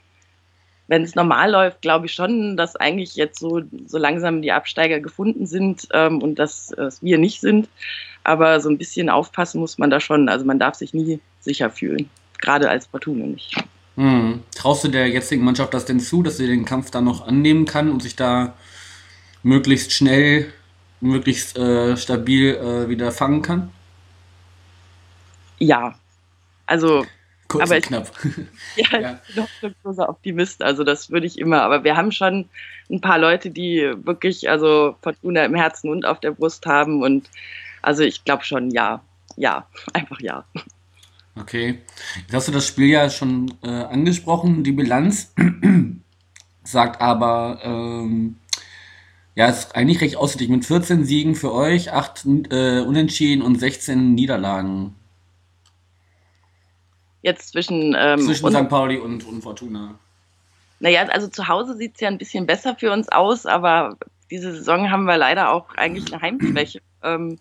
wenn 0.89 1.03
es 1.03 1.15
normal 1.15 1.51
läuft, 1.51 1.83
glaube 1.83 2.07
ich 2.07 2.15
schon, 2.15 2.57
dass 2.57 2.77
eigentlich 2.77 3.17
jetzt 3.17 3.41
so, 3.41 3.63
so 3.87 3.99
langsam 3.99 4.41
die 4.41 4.53
Absteiger 4.53 5.01
gefunden 5.01 5.47
sind 5.47 5.89
ähm, 5.93 6.23
und 6.23 6.39
dass 6.39 6.73
äh, 6.73 6.91
wir 7.01 7.19
nicht 7.19 7.41
sind. 7.41 7.69
Aber 8.25 8.61
so 8.61 8.69
ein 8.69 8.79
bisschen 8.79 9.11
aufpassen 9.11 9.61
muss 9.61 9.79
man 9.79 9.91
da 9.91 10.01
schon. 10.01 10.29
Also 10.29 10.45
man 10.45 10.59
darf 10.59 10.75
sich 10.75 10.95
nie 10.95 11.21
sicher 11.41 11.71
fühlen, 11.71 12.09
gerade 12.41 12.71
als 12.71 12.87
Fortuna 12.87 13.27
nicht. 13.27 13.57
Hm. 13.97 14.43
Traust 14.55 14.85
du 14.85 14.89
der 14.89 15.09
jetzigen 15.09 15.45
Mannschaft 15.45 15.73
das 15.75 15.87
denn 15.87 16.01
zu, 16.01 16.23
dass 16.23 16.37
sie 16.37 16.47
den 16.47 16.65
Kampf 16.65 16.91
dann 16.91 17.05
noch 17.05 17.27
annehmen 17.27 17.65
kann 17.65 17.91
und 17.91 18.03
sich 18.03 18.15
da 18.15 18.55
möglichst 19.43 19.93
schnell, 19.93 20.53
möglichst 21.01 21.57
äh, 21.57 21.97
stabil 21.97 22.55
äh, 22.55 22.89
wieder 22.89 23.11
fangen 23.13 23.43
kann? 23.43 23.71
Ja, 25.59 25.95
also. 26.67 27.07
Kurz 27.49 27.63
aber 27.71 27.77
und 27.77 27.83
knapp. 27.83 28.11
ja, 28.77 29.01
ja. 29.01 29.21
ich 29.29 29.35
bin 29.35 29.45
doch 29.45 29.49
ein 29.63 29.75
großer 29.85 30.09
Optimist, 30.09 30.63
also 30.63 30.83
das 30.83 31.11
würde 31.11 31.27
ich 31.27 31.39
immer. 31.39 31.63
Aber 31.63 31.85
wir 31.85 31.97
haben 31.97 32.11
schon 32.11 32.49
ein 32.91 33.01
paar 33.01 33.19
Leute, 33.19 33.51
die 33.51 33.95
wirklich, 34.03 34.51
also 34.51 34.97
Fortuna 35.01 35.45
im 35.45 35.55
Herzen 35.55 35.89
und 35.89 36.05
auf 36.05 36.19
der 36.19 36.33
Brust 36.33 36.67
haben 36.67 37.03
und 37.03 37.31
also 37.83 38.03
ich 38.03 38.25
glaube 38.25 38.45
schon, 38.45 38.71
ja, 38.73 39.01
ja, 39.37 39.67
einfach 39.93 40.21
ja. 40.21 40.45
Okay. 41.39 41.81
Jetzt 42.23 42.35
hast 42.35 42.49
du 42.49 42.53
das 42.53 42.67
Spiel 42.67 42.89
ja 42.89 43.11
schon 43.11 43.55
äh, 43.63 43.69
angesprochen. 43.69 44.65
Die 44.65 44.73
Bilanz 44.73 45.35
sagt 46.63 47.01
aber, 47.01 47.61
ähm, 47.63 48.37
ja, 49.35 49.49
es 49.49 49.59
ist 49.59 49.77
eigentlich 49.77 50.01
recht 50.01 50.17
ausgeglichen 50.17 50.55
mit 50.55 50.65
14 50.65 51.05
Siegen 51.05 51.35
für 51.35 51.53
euch, 51.53 51.93
8 51.93 52.25
äh, 52.51 52.81
Unentschieden 52.81 53.43
und 53.43 53.61
16 53.61 54.15
Niederlagen. 54.15 54.95
Jetzt 57.21 57.51
zwischen, 57.53 57.95
ähm, 57.99 58.21
zwischen 58.21 58.51
St. 58.51 58.69
Pauli 58.69 58.97
und, 58.97 59.27
und 59.27 59.43
Fortuna. 59.43 59.99
Naja, 60.81 61.03
also 61.09 61.29
zu 61.29 61.49
Hause 61.49 61.77
sieht 61.77 61.95
es 61.95 62.01
ja 62.01 62.09
ein 62.09 62.19
bisschen 62.19 62.47
besser 62.47 62.77
für 62.77 62.93
uns 62.93 63.09
aus, 63.11 63.47
aber 63.47 63.97
diese 64.31 64.53
Saison 64.53 64.91
haben 64.91 65.05
wir 65.05 65.17
leider 65.17 65.53
auch 65.53 65.75
eigentlich 65.75 66.13
eine 66.13 66.23
Heimschwäche. 66.23 66.81
ähm, 67.03 67.39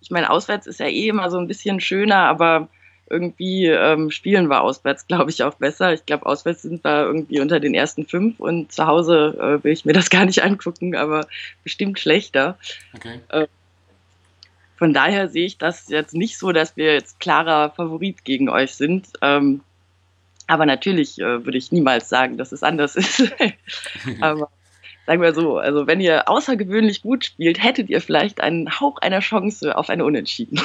ich 0.00 0.10
meine, 0.10 0.30
auswärts 0.30 0.66
ist 0.66 0.80
ja 0.80 0.86
eh 0.86 1.08
immer 1.08 1.30
so 1.30 1.38
ein 1.38 1.48
bisschen 1.48 1.80
schöner, 1.80 2.24
aber 2.24 2.68
irgendwie 3.10 3.66
ähm, 3.66 4.10
spielen 4.10 4.48
wir 4.48 4.62
auswärts, 4.62 5.06
glaube 5.06 5.30
ich, 5.30 5.42
auch 5.42 5.54
besser. 5.54 5.92
Ich 5.92 6.06
glaube, 6.06 6.26
auswärts 6.26 6.62
sind 6.62 6.84
wir 6.84 7.02
irgendwie 7.02 7.40
unter 7.40 7.60
den 7.60 7.74
ersten 7.74 8.06
fünf 8.06 8.40
und 8.40 8.72
zu 8.72 8.86
Hause 8.86 9.36
äh, 9.40 9.64
will 9.64 9.72
ich 9.72 9.84
mir 9.84 9.92
das 9.92 10.10
gar 10.10 10.24
nicht 10.24 10.42
angucken, 10.42 10.96
aber 10.96 11.26
bestimmt 11.64 11.98
schlechter. 11.98 12.58
Okay. 12.94 13.20
Äh, 13.28 13.46
von 14.76 14.94
daher 14.94 15.28
sehe 15.28 15.46
ich 15.46 15.58
das 15.58 15.88
jetzt 15.88 16.14
nicht 16.14 16.38
so, 16.38 16.52
dass 16.52 16.76
wir 16.76 16.92
jetzt 16.94 17.18
klarer 17.18 17.70
Favorit 17.70 18.24
gegen 18.24 18.48
euch 18.48 18.74
sind. 18.74 19.08
Ähm, 19.22 19.60
aber 20.46 20.66
natürlich 20.66 21.18
äh, 21.18 21.44
würde 21.44 21.58
ich 21.58 21.72
niemals 21.72 22.08
sagen, 22.08 22.38
dass 22.38 22.52
es 22.52 22.62
anders 22.62 22.96
ist. 22.96 23.32
aber 24.20 24.50
sagen 25.06 25.22
wir 25.22 25.34
so, 25.34 25.58
also 25.58 25.86
wenn 25.86 26.00
ihr 26.00 26.28
außergewöhnlich 26.28 27.02
gut 27.02 27.24
spielt, 27.24 27.62
hättet 27.62 27.90
ihr 27.90 28.00
vielleicht 28.00 28.40
einen 28.40 28.80
Hauch 28.80 28.98
einer 28.98 29.20
Chance 29.20 29.76
auf 29.76 29.88
eine 29.88 30.04
Unentschieden. 30.04 30.60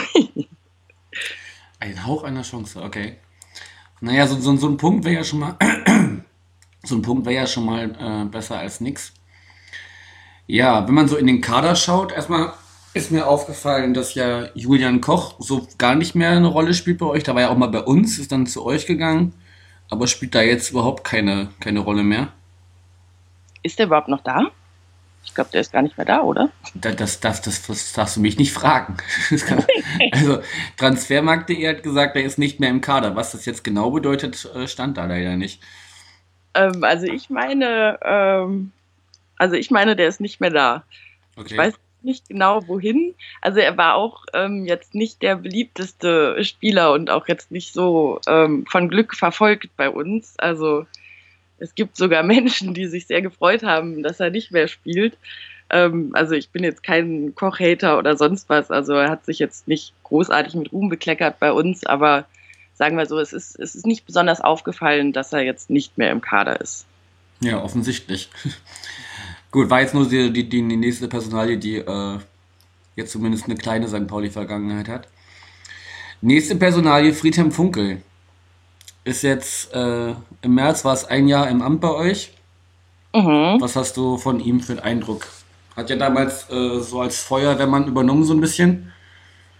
Ein 1.84 2.06
Hauch 2.06 2.24
einer 2.24 2.44
Chance, 2.44 2.82
okay. 2.82 3.18
Naja, 4.00 4.26
so, 4.26 4.40
so, 4.40 4.56
so 4.56 4.70
ein 4.70 4.78
Punkt 4.78 5.04
wäre 5.04 5.16
ja 5.16 5.24
schon 5.26 5.40
mal 5.40 5.58
So 6.84 6.96
ein 6.96 7.02
Punkt 7.02 7.26
wäre 7.26 7.36
ja 7.36 7.46
schon 7.46 7.66
mal 7.66 7.92
äh, 8.00 8.26
besser 8.26 8.58
als 8.58 8.80
nix. 8.80 9.12
Ja, 10.48 10.88
wenn 10.88 10.96
man 10.96 11.10
so 11.10 11.18
in 11.18 11.28
den 11.28 11.42
Kader 11.42 11.76
schaut, 11.76 12.14
erstmal 12.14 12.54
ist 12.94 13.12
mir 13.12 13.28
aufgefallen, 13.28 13.94
dass 13.94 14.16
ja 14.16 14.48
Julian 14.54 15.02
Koch 15.02 15.36
so 15.40 15.68
gar 15.78 15.96
nicht 15.96 16.16
mehr 16.16 16.32
eine 16.32 16.48
Rolle 16.48 16.74
spielt 16.74 17.00
bei 17.00 17.06
euch. 17.06 17.24
Da 17.24 17.36
war 17.36 17.42
ja 17.42 17.50
auch 17.50 17.58
mal 17.58 17.68
bei 17.68 17.82
uns, 17.82 18.18
ist 18.18 18.32
dann 18.32 18.48
zu 18.48 18.66
euch 18.66 18.86
gegangen, 18.86 19.34
aber 19.90 20.08
spielt 20.08 20.36
da 20.36 20.42
jetzt 20.42 20.72
überhaupt 20.72 21.04
keine, 21.04 21.50
keine 21.60 21.80
Rolle 21.80 22.04
mehr. 22.04 22.30
Ist 23.62 23.78
der 23.78 23.88
überhaupt 23.88 24.08
noch 24.08 24.24
da? 24.24 24.52
Ich 25.34 25.36
glaube, 25.36 25.50
der 25.52 25.62
ist 25.62 25.74
gar 25.74 25.82
nicht 25.82 25.98
mehr 25.98 26.06
da, 26.06 26.22
oder? 26.22 26.52
Das, 26.76 26.96
das, 26.96 27.20
das, 27.20 27.42
das, 27.42 27.66
das 27.66 27.94
darfst 27.94 28.18
du 28.18 28.22
mich 28.22 28.38
nicht 28.38 28.54
fragen. 28.54 28.98
Also 30.12 30.44
Transfermarkt.de 30.78 31.68
hat 31.68 31.82
gesagt, 31.82 32.16
der 32.16 32.24
ist 32.24 32.38
nicht 32.38 32.60
mehr 32.60 32.70
im 32.70 32.82
Kader. 32.82 33.16
Was 33.16 33.32
das 33.32 33.48
jetzt 33.48 33.64
genau 33.64 33.90
bedeutet, 33.90 34.48
äh, 34.54 34.68
stand 34.68 34.98
da 34.98 35.08
leider 35.08 35.36
nicht. 35.36 35.60
Ähm, 36.54 36.84
also 36.84 37.08
ich 37.08 37.32
meine, 37.32 37.98
ähm, 38.04 38.74
also 39.36 39.56
ich 39.56 39.72
meine, 39.72 39.96
der 39.96 40.08
ist 40.08 40.22
nicht 40.22 40.40
mehr 40.40 40.52
da. 40.52 40.84
Okay. 41.36 41.48
Ich 41.54 41.58
weiß 41.58 41.74
nicht 42.04 42.30
genau 42.30 42.68
wohin. 42.68 43.16
Also 43.42 43.60
er 43.60 43.76
war 43.76 43.96
auch 43.96 44.26
ähm, 44.36 44.68
jetzt 44.68 44.94
nicht 44.94 45.24
der 45.24 45.38
beliebteste 45.38 46.44
Spieler 46.44 46.94
und 46.94 47.10
auch 47.10 47.28
jetzt 47.28 47.50
nicht 47.50 47.74
so 47.74 48.22
ähm, 48.28 48.68
von 48.70 48.88
Glück 48.88 49.16
verfolgt 49.16 49.76
bei 49.78 49.90
uns. 49.90 50.38
Also 50.38 50.86
es 51.64 51.76
gibt 51.76 51.96
sogar 51.98 52.24
Menschen, 52.36 52.74
die 52.74 52.88
sich 52.88 53.08
sehr 53.08 53.22
gefreut 53.22 53.64
haben, 53.64 54.04
dass 54.04 54.20
er 54.20 54.30
nicht 54.30 54.52
mehr 54.52 54.68
spielt. 54.68 55.18
Ähm, 55.70 56.12
also 56.14 56.36
ich 56.36 56.50
bin 56.50 56.64
jetzt 56.64 56.84
kein 56.84 57.34
Kochhater 57.36 57.98
oder 57.98 58.18
sonst 58.18 58.50
was. 58.50 58.70
Also 58.70 58.94
er 58.94 59.10
hat 59.10 59.26
sich 59.26 59.40
jetzt 59.40 59.68
nicht 59.68 59.94
großartig 60.04 60.54
mit 60.56 60.72
Ruhm 60.72 60.90
bekleckert 60.90 61.40
bei 61.40 61.52
uns, 61.52 61.86
aber 61.86 62.26
sagen 62.74 62.98
wir 62.98 63.06
so, 63.06 63.18
es 63.20 63.34
ist, 63.34 63.58
es 63.60 63.76
ist 63.76 63.86
nicht 63.86 64.06
besonders 64.06 64.42
aufgefallen, 64.42 65.14
dass 65.14 65.34
er 65.34 65.42
jetzt 65.42 65.70
nicht 65.70 65.98
mehr 65.98 66.12
im 66.12 66.22
Kader 66.22 66.60
ist. 66.60 66.86
Ja, 67.40 67.64
offensichtlich. 67.64 68.30
Gut, 69.52 69.70
war 69.70 69.82
jetzt 69.82 69.94
nur 69.94 70.08
die, 70.08 70.32
die, 70.32 70.50
die 70.50 70.62
nächste 70.62 71.08
Personalie, 71.08 71.58
die 71.58 71.78
äh, 71.78 72.20
jetzt 72.96 73.12
zumindest 73.12 73.46
eine 73.46 73.56
kleine 73.56 73.88
St. 73.88 74.08
Pauli-Vergangenheit 74.08 74.90
hat. 74.90 75.08
Nächste 76.22 76.56
Personalie, 76.56 77.14
Friedhelm 77.14 77.52
Funkel. 77.52 78.02
Ist 79.04 79.24
jetzt 79.24 79.74
äh, 79.74 80.12
im 80.42 80.56
März, 80.56 80.86
war 80.86 80.94
es 80.94 81.06
ein 81.06 81.28
Jahr 81.28 81.50
im 81.50 81.62
Amt 81.62 81.82
bei 81.82 81.92
euch. 81.92 82.34
Mhm. 83.14 83.58
Was 83.60 83.76
hast 83.76 83.98
du 83.98 84.18
von 84.18 84.40
ihm 84.40 84.62
für 84.62 84.74
einen 84.74 84.82
Eindruck? 84.82 85.28
Hat 85.76 85.90
ja 85.90 85.96
damals 85.96 86.50
äh, 86.50 86.80
so 86.80 87.02
als 87.02 87.22
Feuerwehrmann 87.22 87.88
übernommen, 87.88 88.24
so 88.24 88.34
ein 88.34 88.42
bisschen. 88.42 88.94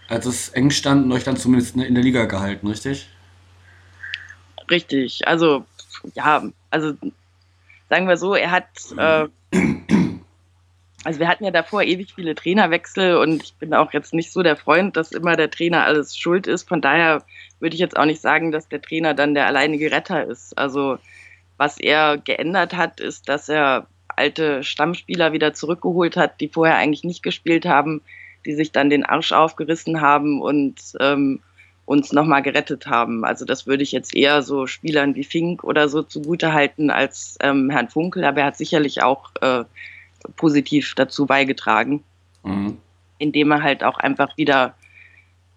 Als 0.08 0.26
es 0.26 0.48
eng 0.50 0.70
stand 0.70 1.04
und 1.04 1.12
euch 1.12 1.24
dann 1.24 1.36
zumindest 1.36 1.76
in 1.76 1.94
der 1.94 2.04
Liga 2.04 2.24
gehalten, 2.24 2.66
richtig? 2.66 3.08
Richtig. 4.70 5.26
Also, 5.26 5.64
ja, 6.14 6.42
also 6.70 6.94
sagen 7.88 8.08
wir 8.08 8.16
so, 8.16 8.34
er 8.34 8.50
hat 8.50 8.66
äh, 8.96 9.28
also 11.04 11.20
wir 11.20 11.28
hatten 11.28 11.44
ja 11.44 11.50
davor 11.50 11.82
ewig 11.82 12.14
viele 12.14 12.34
Trainerwechsel 12.34 13.16
und 13.16 13.42
ich 13.42 13.54
bin 13.54 13.74
auch 13.74 13.92
jetzt 13.92 14.14
nicht 14.14 14.32
so 14.32 14.42
der 14.42 14.56
Freund, 14.56 14.96
dass 14.96 15.12
immer 15.12 15.36
der 15.36 15.50
Trainer 15.50 15.84
alles 15.84 16.16
schuld 16.16 16.46
ist. 16.46 16.68
Von 16.68 16.80
daher 16.80 17.22
würde 17.60 17.74
ich 17.74 17.80
jetzt 17.80 17.96
auch 17.96 18.06
nicht 18.06 18.20
sagen, 18.20 18.52
dass 18.52 18.68
der 18.68 18.80
Trainer 18.80 19.14
dann 19.14 19.34
der 19.34 19.46
alleinige 19.46 19.90
Retter 19.90 20.24
ist. 20.24 20.56
Also 20.56 20.98
was 21.56 21.78
er 21.78 22.18
geändert 22.18 22.74
hat, 22.74 23.00
ist, 23.00 23.28
dass 23.28 23.48
er 23.48 23.86
alte 24.08 24.62
Stammspieler 24.62 25.32
wieder 25.32 25.54
zurückgeholt 25.54 26.16
hat, 26.16 26.40
die 26.40 26.48
vorher 26.48 26.76
eigentlich 26.76 27.04
nicht 27.04 27.22
gespielt 27.22 27.66
haben, 27.66 28.00
die 28.46 28.54
sich 28.54 28.72
dann 28.72 28.90
den 28.90 29.04
Arsch 29.04 29.32
aufgerissen 29.32 30.00
haben 30.00 30.40
und 30.40 30.80
ähm, 31.00 31.40
uns 31.86 32.12
nochmal 32.12 32.42
gerettet 32.42 32.86
haben. 32.86 33.24
Also 33.24 33.44
das 33.44 33.66
würde 33.66 33.82
ich 33.82 33.92
jetzt 33.92 34.14
eher 34.14 34.42
so 34.42 34.66
Spielern 34.66 35.14
wie 35.14 35.24
Fink 35.24 35.64
oder 35.64 35.88
so 35.88 36.02
zugute 36.02 36.52
halten 36.52 36.90
als 36.90 37.36
ähm, 37.40 37.70
Herrn 37.70 37.88
Funkel, 37.88 38.24
aber 38.24 38.40
er 38.40 38.46
hat 38.46 38.56
sicherlich 38.56 39.02
auch 39.02 39.30
äh, 39.42 39.64
positiv 40.36 40.94
dazu 40.94 41.26
beigetragen, 41.26 42.02
mhm. 42.42 42.78
indem 43.18 43.50
er 43.50 43.62
halt 43.62 43.84
auch 43.84 43.98
einfach 43.98 44.36
wieder 44.36 44.74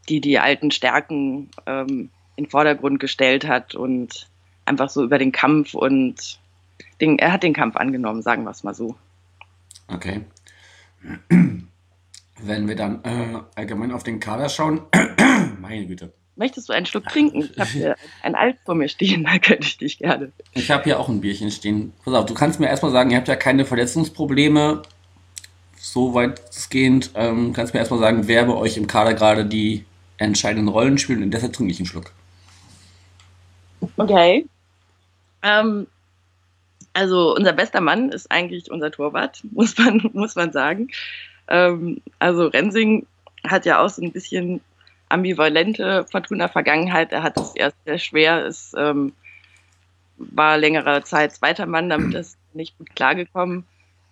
die, 0.09 0.21
die 0.21 0.39
alten 0.39 0.71
Stärken 0.71 1.49
ähm, 1.65 2.09
in 2.35 2.45
den 2.45 2.49
Vordergrund 2.49 2.99
gestellt 2.99 3.47
hat 3.47 3.75
und 3.75 4.29
einfach 4.65 4.89
so 4.89 5.03
über 5.03 5.17
den 5.17 5.31
Kampf 5.31 5.73
und 5.73 6.39
den, 7.01 7.19
er 7.19 7.31
hat 7.31 7.43
den 7.43 7.53
Kampf 7.53 7.75
angenommen, 7.75 8.21
sagen 8.21 8.43
wir 8.43 8.51
es 8.51 8.63
mal 8.63 8.73
so. 8.73 8.95
Okay. 9.87 10.21
Wenn 11.29 12.67
wir 12.67 12.75
dann 12.75 13.03
äh, 13.03 13.39
allgemein 13.55 13.91
auf 13.91 14.03
den 14.03 14.19
Kader 14.19 14.49
schauen, 14.49 14.81
meine 15.59 15.87
Güte. 15.87 16.13
Möchtest 16.37 16.69
du 16.69 16.73
einen 16.73 16.85
Schluck 16.85 17.05
trinken? 17.05 17.49
Ich 17.51 17.59
habe 17.59 17.69
hier 17.69 17.95
ein 18.21 18.35
Alt 18.35 18.57
vor 18.63 18.75
mir 18.75 18.87
stehen, 18.87 19.23
da 19.23 19.37
könnte 19.39 19.67
ich 19.67 19.77
dich 19.77 19.97
gerne. 19.97 20.31
Ich 20.53 20.71
habe 20.71 20.83
hier 20.83 20.99
auch 20.99 21.09
ein 21.09 21.19
Bierchen 21.19 21.51
stehen. 21.51 21.93
Pass 22.05 22.13
auf, 22.13 22.25
du 22.25 22.33
kannst 22.33 22.59
mir 22.59 22.67
erstmal 22.67 22.91
sagen, 22.91 23.09
ihr 23.09 23.17
habt 23.17 23.27
ja 23.27 23.35
keine 23.35 23.65
Verletzungsprobleme, 23.65 24.83
so 25.75 26.13
weitgehend. 26.13 27.11
Ähm, 27.15 27.53
kannst 27.53 27.73
mir 27.73 27.79
erstmal 27.79 27.99
sagen, 27.99 28.27
wer 28.27 28.45
bei 28.45 28.53
euch 28.53 28.77
im 28.77 28.87
Kader 28.87 29.15
gerade 29.15 29.45
die 29.45 29.85
entscheidenden 30.17 30.67
Rollen 30.67 30.97
spielt 30.97 31.21
und 31.21 31.31
deshalb 31.31 31.53
trinke 31.53 31.71
ich 31.71 31.79
einen 31.79 31.87
Schluck. 31.87 32.11
Okay. 33.97 34.45
Ähm, 35.43 35.87
also 36.93 37.35
unser 37.35 37.53
bester 37.53 37.81
Mann 37.81 38.09
ist 38.09 38.31
eigentlich 38.31 38.71
unser 38.71 38.91
Torwart, 38.91 39.41
muss 39.51 39.77
man, 39.77 40.09
muss 40.13 40.35
man 40.35 40.51
sagen. 40.51 40.89
Ähm, 41.47 42.01
also 42.19 42.47
Rensing 42.47 43.05
hat 43.43 43.65
ja 43.65 43.83
auch 43.83 43.89
so 43.89 44.01
ein 44.01 44.11
bisschen 44.11 44.61
ambivalente 45.09 46.05
Fortuna-Vergangenheit. 46.09 47.11
Er 47.11 47.23
hat 47.23 47.37
es 47.37 47.55
erst 47.55 47.77
sehr 47.85 47.97
schwer, 47.97 48.45
es 48.45 48.73
ähm, 48.77 49.13
war 50.17 50.57
längere 50.57 51.03
Zeit 51.03 51.33
zweiter 51.33 51.65
Mann, 51.65 51.89
damit 51.89 52.13
ist 52.13 52.37
nicht 52.53 52.77
gut 52.77 52.95
klargekommen 52.95 53.65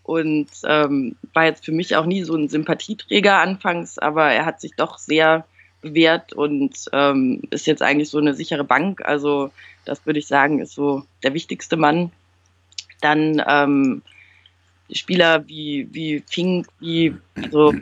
und 0.03 0.47
ähm, 0.65 1.15
war 1.33 1.45
jetzt 1.45 1.65
für 1.65 1.71
mich 1.71 1.95
auch 1.95 2.05
nie 2.05 2.23
so 2.23 2.35
ein 2.35 2.47
Sympathieträger 2.47 3.39
anfangs, 3.39 3.97
aber 3.97 4.31
er 4.31 4.45
hat 4.45 4.61
sich 4.61 4.73
doch 4.75 4.99
sehr 4.99 5.45
bewährt 5.81 6.33
und 6.33 6.85
ähm, 6.93 7.41
ist 7.49 7.67
jetzt 7.67 7.81
eigentlich 7.81 8.09
so 8.09 8.19
eine 8.19 8.33
sichere 8.33 8.63
Bank. 8.63 9.01
Also 9.03 9.51
das 9.83 10.05
würde 10.05 10.19
ich 10.19 10.27
sagen, 10.27 10.59
ist 10.59 10.73
so 10.73 11.05
der 11.23 11.33
wichtigste 11.33 11.75
Mann. 11.75 12.11
Dann 13.01 13.41
ähm, 13.47 14.01
Spieler 14.91 15.47
wie, 15.47 15.87
wie 15.91 16.23
Fink, 16.27 16.67
wie, 16.79 17.15
also 17.35 17.73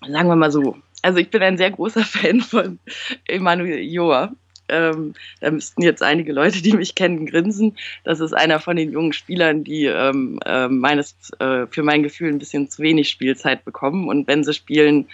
sagen 0.00 0.28
wir 0.28 0.36
mal 0.36 0.50
so, 0.50 0.76
also 1.06 1.20
ich 1.20 1.30
bin 1.30 1.40
ein 1.40 1.56
sehr 1.56 1.70
großer 1.70 2.04
Fan 2.04 2.40
von 2.40 2.80
Emanuel 3.28 3.78
Joa. 3.78 4.32
Ähm, 4.68 5.14
da 5.40 5.52
müssten 5.52 5.82
jetzt 5.82 6.02
einige 6.02 6.32
Leute, 6.32 6.60
die 6.60 6.72
mich 6.72 6.96
kennen, 6.96 7.26
grinsen. 7.26 7.76
Das 8.02 8.18
ist 8.18 8.32
einer 8.32 8.58
von 8.58 8.74
den 8.74 8.90
jungen 8.90 9.12
Spielern, 9.12 9.62
die 9.62 9.84
ähm, 9.84 10.40
äh, 10.44 10.66
meines, 10.66 11.14
äh, 11.38 11.68
für 11.68 11.84
mein 11.84 12.02
Gefühl 12.02 12.30
ein 12.30 12.40
bisschen 12.40 12.68
zu 12.68 12.82
wenig 12.82 13.08
Spielzeit 13.08 13.64
bekommen. 13.64 14.08
Und 14.08 14.26
wenn 14.26 14.42
sie 14.42 14.52
spielen, 14.52 15.06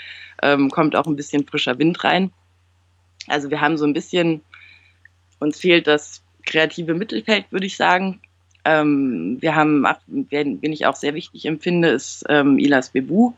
ähm, 0.43 0.71
kommt 0.71 0.97
auch 0.97 1.07
ein 1.07 1.17
bisschen 1.17 1.47
frischer 1.47 1.79
Wind 1.79 2.03
rein. 2.05 2.33
Also 3.29 3.51
wir 3.51 3.61
haben 3.61 3.77
so 3.77 3.85
ein 3.85 3.93
bisschen, 3.93 4.41
uns 5.41 5.61
fehlt 5.61 5.87
das 5.87 6.23
kreative 6.47 6.95
Mittelfeld, 6.95 7.45
würde 7.51 7.67
ich 7.67 7.77
sagen. 7.77 8.23
Ähm, 8.65 9.37
wir 9.41 9.55
haben, 9.55 9.87
wen, 10.07 10.59
ich 10.63 10.87
auch 10.87 10.97
sehr 10.97 11.13
wichtig 11.13 11.45
empfinde, 11.45 11.91
ist 11.91 12.25
ähm, 12.31 12.59
Ilas 12.59 12.89
Bebu 12.89 13.35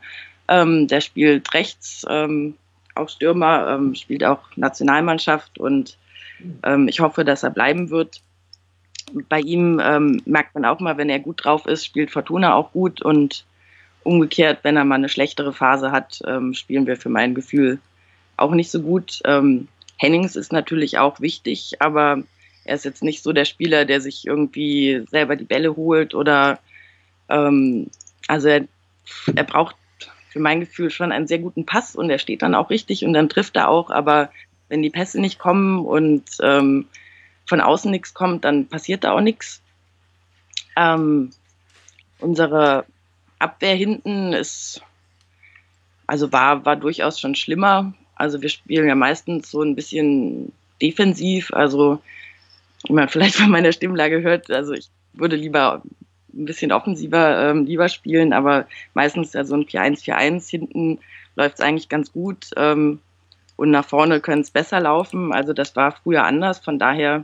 ähm, 0.47 0.87
der 0.87 1.01
spielt 1.01 1.53
rechts, 1.53 2.05
ähm, 2.09 2.55
auch 2.93 3.09
Stürmer, 3.09 3.67
ähm, 3.69 3.95
spielt 3.95 4.23
auch 4.23 4.39
Nationalmannschaft 4.55 5.57
und 5.59 5.97
ähm, 6.63 6.87
ich 6.87 6.99
hoffe, 6.99 7.25
dass 7.25 7.43
er 7.43 7.49
bleiben 7.49 7.89
wird. 7.89 8.21
Bei 9.29 9.39
ihm 9.39 9.81
ähm, 9.83 10.21
merkt 10.25 10.55
man 10.55 10.65
auch 10.65 10.79
mal, 10.79 10.97
wenn 10.97 11.09
er 11.09 11.19
gut 11.19 11.43
drauf 11.43 11.65
ist, 11.65 11.85
spielt 11.85 12.11
Fortuna 12.11 12.53
auch 12.55 12.71
gut 12.71 13.01
und 13.01 13.45
umgekehrt, 14.03 14.59
wenn 14.63 14.77
er 14.77 14.85
mal 14.85 14.95
eine 14.95 15.09
schlechtere 15.09 15.53
Phase 15.53 15.91
hat, 15.91 16.21
ähm, 16.27 16.53
spielen 16.53 16.87
wir 16.87 16.97
für 16.97 17.09
mein 17.09 17.35
Gefühl 17.35 17.79
auch 18.37 18.51
nicht 18.51 18.69
so 18.69 18.81
gut. 18.81 19.21
Hennings 19.97 20.35
ist 20.35 20.51
natürlich 20.51 20.97
auch 20.97 21.21
wichtig, 21.21 21.77
aber 21.79 22.21
er 22.65 22.75
ist 22.75 22.83
jetzt 22.83 23.01
nicht 23.01 23.23
so 23.23 23.31
der 23.31 23.45
Spieler, 23.45 23.85
der 23.85 24.01
sich 24.01 24.27
irgendwie 24.27 25.05
selber 25.09 25.37
die 25.37 25.45
Bälle 25.45 25.77
holt 25.77 26.13
oder 26.13 26.59
also 27.29 28.47
er, 28.49 28.67
er 29.33 29.43
braucht 29.45 29.77
für 30.35 30.41
mein 30.41 30.59
Gefühl 30.59 30.89
schon 30.89 31.13
einen 31.13 31.27
sehr 31.27 31.39
guten 31.39 31.65
Pass 31.65 31.95
und 31.95 32.09
er 32.09 32.19
steht 32.19 32.41
dann 32.41 32.55
auch 32.55 32.69
richtig 32.69 33.05
und 33.05 33.13
dann 33.13 33.29
trifft 33.29 33.55
er 33.55 33.69
auch, 33.69 33.89
aber 33.89 34.31
wenn 34.67 34.81
die 34.81 34.89
Pässe 34.89 35.21
nicht 35.21 35.39
kommen 35.39 35.85
und 35.85 36.25
ähm, 36.41 36.89
von 37.45 37.61
außen 37.61 37.89
nichts 37.89 38.13
kommt, 38.13 38.43
dann 38.43 38.67
passiert 38.67 39.05
da 39.05 39.13
auch 39.13 39.21
nichts. 39.21 39.61
Ähm, 40.75 41.29
unsere 42.19 42.83
Abwehr 43.39 43.75
hinten 43.75 44.33
ist, 44.33 44.81
also 46.05 46.33
war, 46.33 46.65
war 46.65 46.75
durchaus 46.75 47.17
schon 47.17 47.35
schlimmer. 47.35 47.93
Also 48.15 48.41
wir 48.41 48.49
spielen 48.49 48.89
ja 48.89 48.95
meistens 48.95 49.49
so 49.49 49.61
ein 49.61 49.73
bisschen 49.73 50.51
defensiv, 50.81 51.53
also 51.53 52.01
wie 52.83 52.91
man 52.91 53.07
vielleicht 53.07 53.35
von 53.35 53.49
meiner 53.49 53.71
Stimmlage 53.71 54.21
hört, 54.21 54.51
also 54.51 54.73
ich 54.73 54.89
würde 55.13 55.37
lieber 55.37 55.81
ein 56.35 56.45
bisschen 56.45 56.71
offensiver 56.71 57.49
ähm, 57.49 57.65
lieber 57.65 57.89
spielen, 57.89 58.33
aber 58.33 58.67
meistens 58.93 59.33
ja 59.33 59.45
so 59.45 59.55
ein 59.55 59.65
4-1-4-1 59.65 60.49
hinten 60.49 60.99
läuft 61.35 61.55
es 61.55 61.61
eigentlich 61.61 61.89
ganz 61.89 62.11
gut 62.11 62.49
ähm, 62.57 62.99
und 63.55 63.71
nach 63.71 63.85
vorne 63.85 64.19
können 64.19 64.41
es 64.41 64.51
besser 64.51 64.79
laufen. 64.79 65.33
Also 65.33 65.53
das 65.53 65.75
war 65.75 65.93
früher 65.93 66.25
anders, 66.25 66.59
von 66.59 66.79
daher 66.79 67.23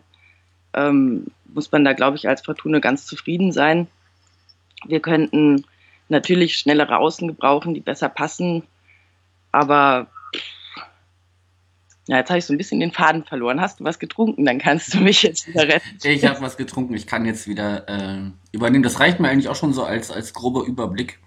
ähm, 0.74 1.28
muss 1.54 1.72
man 1.72 1.84
da, 1.84 1.94
glaube 1.94 2.18
ich, 2.18 2.28
als 2.28 2.42
Fortuna 2.42 2.80
ganz 2.80 3.06
zufrieden 3.06 3.52
sein. 3.52 3.88
Wir 4.86 5.00
könnten 5.00 5.66
natürlich 6.10 6.58
schnellere 6.58 6.98
Außen 6.98 7.28
gebrauchen, 7.28 7.74
die 7.74 7.82
besser 7.82 8.10
passen. 8.10 8.64
Aber 9.52 10.08
ja, 12.08 12.18
jetzt 12.18 12.30
habe 12.30 12.40
ich 12.40 12.46
so 12.46 12.54
ein 12.54 12.58
bisschen 12.58 12.80
den 12.80 12.92
Faden 12.92 13.24
verloren. 13.24 13.62
Hast 13.62 13.80
du 13.80 13.84
was 13.84 14.00
getrunken? 14.00 14.46
Dann 14.46 14.60
kannst 14.60 14.94
du 14.94 15.00
mich 15.00 15.22
jetzt 15.22 15.48
wieder 15.48 15.64
retten. 15.64 15.88
Ich 16.04 16.26
habe 16.26 16.42
was 16.42 16.58
getrunken. 16.58 16.94
Ich 16.96 17.08
kann 17.08 17.26
jetzt 17.26 17.48
wieder 17.48 17.88
äh, 17.88 18.32
übernehmen. 18.52 18.84
Das 18.84 19.00
reicht 19.00 19.20
mir 19.20 19.30
eigentlich 19.30 19.50
auch 19.50 19.56
schon 19.56 19.74
so 19.74 19.84
als, 19.84 20.10
als 20.10 20.34
grober 20.34 20.66
Überblick. 20.66 21.20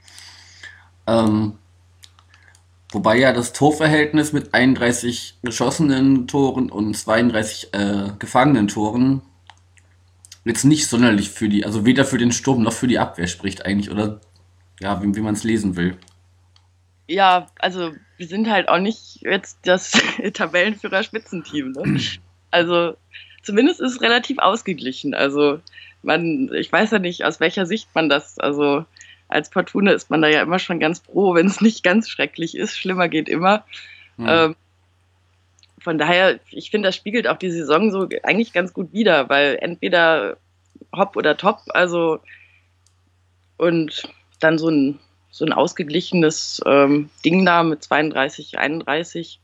Ähm, 1.07 1.59
wobei 2.91 3.19
ja 3.19 3.33
das 3.33 3.53
Torverhältnis 3.53 4.33
mit 4.33 4.53
31 4.53 5.39
geschossenen 5.43 6.27
Toren 6.27 6.71
und 6.71 6.95
32 6.95 7.69
äh, 7.73 8.11
gefangenen 8.19 8.69
Toren 8.69 9.23
jetzt 10.45 10.65
nicht 10.65 10.89
sonderlich 10.89 11.31
für 11.31 11.49
die, 11.49 11.65
also 11.65 11.87
weder 11.87 12.05
für 12.05 12.19
den 12.19 12.33
Sturm 12.33 12.63
noch 12.63 12.73
für 12.73 12.87
die 12.87 12.99
Abwehr 12.99 13.27
spricht 13.27 13.65
eigentlich, 13.65 13.91
oder 13.91 14.21
ja, 14.81 15.03
wie, 15.03 15.15
wie 15.15 15.21
man 15.21 15.35
es 15.35 15.45
lesen 15.45 15.77
will. 15.77 15.97
Ja, 17.07 17.47
also 17.59 17.93
wir 18.17 18.27
sind 18.27 18.49
halt 18.51 18.69
auch 18.69 18.79
nicht 18.79 19.23
jetzt 19.23 19.59
das 19.65 19.93
Tabellenführer-Spitzenteam. 20.33 21.73
Ne? 21.73 22.01
Also 22.51 22.97
zumindest 23.43 23.81
ist 23.81 23.93
es 23.93 24.01
relativ 24.01 24.39
ausgeglichen. 24.39 25.15
Also 25.15 25.61
man, 26.03 26.51
ich 26.55 26.71
weiß 26.71 26.93
ja 26.93 26.99
nicht, 26.99 27.25
aus 27.25 27.41
welcher 27.41 27.67
Sicht 27.67 27.89
man 27.95 28.09
das, 28.09 28.39
also 28.39 28.85
als 29.29 29.49
Fortuna 29.49 29.93
ist 29.93 30.11
man 30.11 30.23
da 30.23 30.29
ja 30.29 30.43
immer 30.43 30.59
schon 30.59 30.79
ganz 30.79 31.01
froh, 31.01 31.35
wenn 31.35 31.47
es 31.47 31.61
nicht 31.61 31.83
ganz 31.83 32.09
schrecklich 32.09 32.57
ist. 32.57 32.79
Schlimmer 32.79 33.09
geht 33.09 33.29
immer. 33.29 33.65
Hm. 34.17 34.27
Ähm, 34.29 34.57
von 35.81 35.99
daher, 35.99 36.41
ich 36.51 36.71
finde, 36.71 36.89
das 36.89 36.97
spiegelt 36.97 37.29
auch 37.29 37.37
die 37.37 37.51
Saison 37.51 37.91
so 37.91 38.09
eigentlich 38.23 38.53
ganz 38.53 38.73
gut 38.73 38.93
wider, 38.93 39.29
weil 39.29 39.59
entweder 39.61 40.39
hopp 40.97 41.17
oder 41.17 41.37
top, 41.37 41.61
also 41.69 42.21
und 43.57 44.09
dann 44.41 44.59
so 44.59 44.69
ein, 44.69 44.99
so 45.35 45.45
ein 45.45 45.53
ausgeglichenes 45.53 46.63
ähm, 46.65 47.11
Ding 47.25 47.45
da 47.45 47.65
mit 47.65 47.83
32, 47.83 48.57
31. 48.57 49.41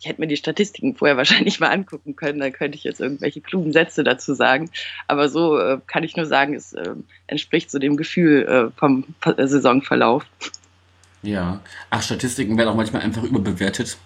Ich 0.00 0.08
hätte 0.08 0.22
mir 0.22 0.26
die 0.26 0.38
Statistiken 0.38 0.94
vorher 0.96 1.16
wahrscheinlich 1.18 1.60
mal 1.60 1.68
angucken 1.68 2.16
können, 2.16 2.40
dann 2.40 2.50
könnte 2.50 2.78
ich 2.78 2.84
jetzt 2.84 2.98
irgendwelche 2.98 3.42
klugen 3.42 3.70
Sätze 3.70 4.04
dazu 4.04 4.32
sagen. 4.32 4.70
Aber 5.06 5.28
so 5.28 5.58
äh, 5.58 5.80
kann 5.86 6.02
ich 6.02 6.16
nur 6.16 6.24
sagen, 6.24 6.54
es 6.54 6.72
äh, 6.72 6.94
entspricht 7.26 7.70
so 7.70 7.78
dem 7.78 7.98
Gefühl 7.98 8.46
äh, 8.46 8.78
vom 8.78 9.04
Saisonverlauf. 9.36 10.24
Ja, 11.22 11.60
ach, 11.90 12.02
Statistiken 12.02 12.56
werden 12.56 12.70
auch 12.70 12.74
manchmal 12.74 13.02
einfach 13.02 13.22
überbewertet. 13.22 13.98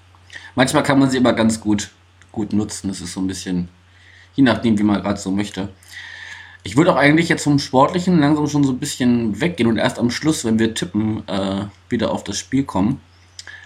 Manchmal 0.56 0.82
kann 0.82 0.98
man 0.98 1.08
sie 1.08 1.18
aber 1.18 1.34
ganz 1.34 1.60
gut, 1.60 1.90
gut 2.32 2.52
nutzen. 2.52 2.88
Das 2.88 3.00
ist 3.00 3.12
so 3.12 3.20
ein 3.20 3.28
bisschen, 3.28 3.68
je 4.34 4.42
nachdem, 4.42 4.76
wie 4.76 4.82
man 4.82 5.00
gerade 5.02 5.20
so 5.20 5.30
möchte. 5.30 5.68
Ich 6.64 6.76
würde 6.76 6.92
auch 6.92 6.96
eigentlich 6.96 7.28
jetzt 7.28 7.44
vom 7.44 7.58
Sportlichen 7.58 8.20
langsam 8.20 8.46
schon 8.46 8.64
so 8.64 8.72
ein 8.72 8.78
bisschen 8.78 9.40
weggehen 9.40 9.68
und 9.68 9.78
erst 9.78 9.98
am 9.98 10.10
Schluss, 10.10 10.44
wenn 10.44 10.58
wir 10.58 10.74
tippen, 10.74 11.26
äh, 11.28 11.66
wieder 11.88 12.10
auf 12.10 12.24
das 12.24 12.38
Spiel 12.38 12.64
kommen. 12.64 13.00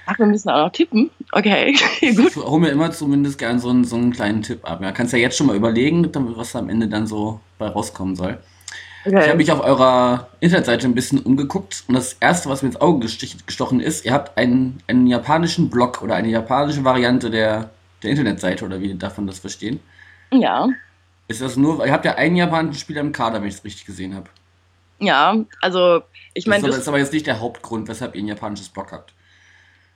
Ach, 0.06 0.18
wir 0.18 0.26
müssen 0.26 0.50
auch 0.50 0.66
noch 0.66 0.72
tippen? 0.72 1.10
Okay, 1.32 1.72
gut. 2.16 2.28
Ich 2.28 2.36
hole 2.36 2.60
mir 2.60 2.70
immer 2.70 2.90
zumindest 2.90 3.38
gern 3.38 3.58
so 3.58 3.70
einen, 3.70 3.84
so 3.84 3.96
einen 3.96 4.12
kleinen 4.12 4.42
Tipp 4.42 4.68
ab. 4.68 4.82
Ja, 4.82 4.92
kannst 4.92 5.12
ja 5.12 5.18
jetzt 5.18 5.36
schon 5.36 5.46
mal 5.46 5.56
überlegen, 5.56 6.08
was 6.36 6.56
am 6.56 6.68
Ende 6.68 6.88
dann 6.88 7.06
so 7.06 7.40
bei 7.58 7.68
rauskommen 7.68 8.16
soll. 8.16 8.38
Okay. 9.04 9.20
Ich 9.20 9.28
habe 9.28 9.36
mich 9.36 9.50
auf 9.50 9.64
eurer 9.64 10.28
Internetseite 10.38 10.86
ein 10.86 10.94
bisschen 10.94 11.18
umgeguckt 11.18 11.84
und 11.88 11.94
das 11.94 12.14
erste, 12.14 12.48
was 12.48 12.62
mir 12.62 12.68
ins 12.68 12.80
Auge 12.80 13.08
gestochen 13.46 13.80
ist, 13.80 14.04
ihr 14.04 14.12
habt 14.12 14.38
einen, 14.38 14.78
einen 14.86 15.08
japanischen 15.08 15.70
Blog 15.70 16.02
oder 16.02 16.14
eine 16.14 16.28
japanische 16.28 16.84
Variante 16.84 17.28
der, 17.28 17.70
der 18.02 18.10
Internetseite 18.10 18.64
oder 18.64 18.80
wie 18.80 18.94
darf 18.94 19.16
man 19.16 19.26
das 19.26 19.40
verstehen? 19.40 19.80
Ja. 20.32 20.68
Ist 21.28 21.40
das 21.40 21.56
nur, 21.56 21.84
ihr 21.86 21.92
habt 21.92 22.04
ja 22.04 22.14
einen 22.14 22.36
japanischen 22.36 22.78
Spieler 22.78 23.00
im 23.00 23.12
Kader, 23.12 23.40
wenn 23.40 23.48
ich 23.48 23.54
es 23.54 23.64
richtig 23.64 23.86
gesehen 23.86 24.14
habe. 24.14 24.28
Ja, 24.98 25.36
also 25.60 26.02
ich 26.34 26.46
meine. 26.46 26.62
Das, 26.62 26.72
das, 26.72 26.82
ist 26.82 26.88
aber 26.88 26.98
jetzt 26.98 27.12
nicht 27.12 27.26
der 27.26 27.40
Hauptgrund, 27.40 27.88
weshalb 27.88 28.14
ihr 28.14 28.22
ein 28.22 28.28
japanisches 28.28 28.68
Blog 28.68 28.92
habt. 28.92 29.14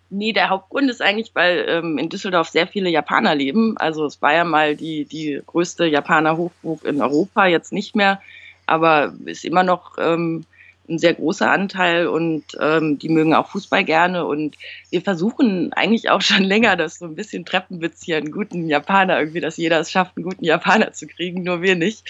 Nee, 0.09 0.33
der 0.33 0.51
Hauptgrund 0.51 0.89
ist 0.89 1.03
eigentlich, 1.03 1.33
weil 1.35 1.67
ähm, 1.69 1.99
in 1.99 2.09
Düsseldorf 2.09 2.49
sehr 2.49 2.67
viele 2.67 2.91
Japaner 2.91 3.35
leben. 3.35 3.77
Also 3.77 4.05
es 4.07 4.23
war 4.23 4.35
ja 4.35 4.45
mal 4.45 4.77
die, 4.77 5.05
die 5.05 5.41
größte 5.45 5.87
Japaner-Hochburg 5.87 6.85
in 6.85 7.03
Europa, 7.03 7.47
jetzt 7.47 7.73
nicht 7.73 7.97
mehr, 7.97 8.21
aber 8.67 9.15
ist 9.25 9.45
immer 9.45 9.65
noch 9.65 9.97
ähm, 9.99 10.45
ein 10.89 10.99
sehr 10.99 11.15
großer 11.15 11.51
Anteil 11.51 12.07
und 12.07 12.45
ähm, 12.61 12.99
die 12.99 13.09
mögen 13.09 13.35
auch 13.35 13.49
Fußball 13.49 13.85
gerne 13.85 14.25
und 14.25 14.57
wir 14.91 15.03
versuchen 15.03 15.73
eigentlich 15.73 16.11
auch 16.11 16.23
schon 16.23 16.45
länger, 16.45 16.77
das 16.77 16.99
so 16.99 17.07
ein 17.07 17.15
bisschen 17.15 17.45
Treppenwitz 17.45 18.05
hier, 18.05 18.17
einen 18.17 18.31
guten 18.31 18.69
Japaner 18.69 19.19
irgendwie, 19.19 19.41
dass 19.41 19.57
jeder 19.57 19.81
es 19.81 19.91
schafft, 19.91 20.17
einen 20.17 20.25
guten 20.25 20.45
Japaner 20.45 20.93
zu 20.93 21.07
kriegen, 21.07 21.43
nur 21.43 21.63
wir 21.63 21.77
nicht. 21.77 22.05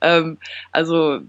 Ähm, 0.00 0.38
also 0.72 1.20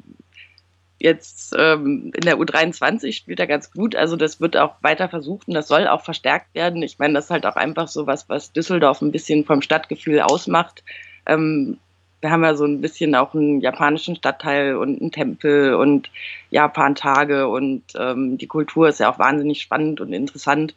jetzt 0.99 1.55
ähm, 1.57 2.12
in 2.13 2.21
der 2.21 2.38
U23 2.38 3.13
spielt 3.13 3.39
er 3.39 3.47
ganz 3.47 3.71
gut, 3.71 3.95
also 3.95 4.15
das 4.15 4.41
wird 4.41 4.57
auch 4.57 4.75
weiter 4.81 5.09
versucht 5.09 5.47
und 5.47 5.53
das 5.53 5.67
soll 5.67 5.88
auch 5.88 6.03
verstärkt 6.03 6.53
werden. 6.53 6.83
Ich 6.83 6.99
meine, 6.99 7.13
das 7.13 7.25
ist 7.25 7.31
halt 7.31 7.45
auch 7.45 7.55
einfach 7.55 7.88
so 7.88 8.05
was, 8.05 8.27
was 8.27 8.51
Düsseldorf 8.51 9.01
ein 9.01 9.12
bisschen 9.12 9.45
vom 9.45 9.62
Stadtgefühl 9.62 10.19
ausmacht. 10.19 10.83
Ähm, 11.25 11.77
wir 12.21 12.32
haben 12.32 12.43
ja 12.43 12.55
so 12.55 12.65
ein 12.65 12.82
bisschen 12.82 13.15
auch 13.15 13.34
einen 13.34 13.62
japanischen 13.62 14.15
Stadtteil 14.15 14.75
und 14.75 14.99
einen 14.99 15.12
Tempel 15.12 15.75
und 15.75 16.10
Japan-Tage 16.49 17.47
und 17.47 17.84
ähm, 17.95 18.38
die 18.38 18.47
Kultur 18.47 18.89
ist 18.89 18.99
ja 18.99 19.12
auch 19.12 19.19
wahnsinnig 19.19 19.62
spannend 19.62 20.01
und 20.01 20.12
interessant 20.12 20.75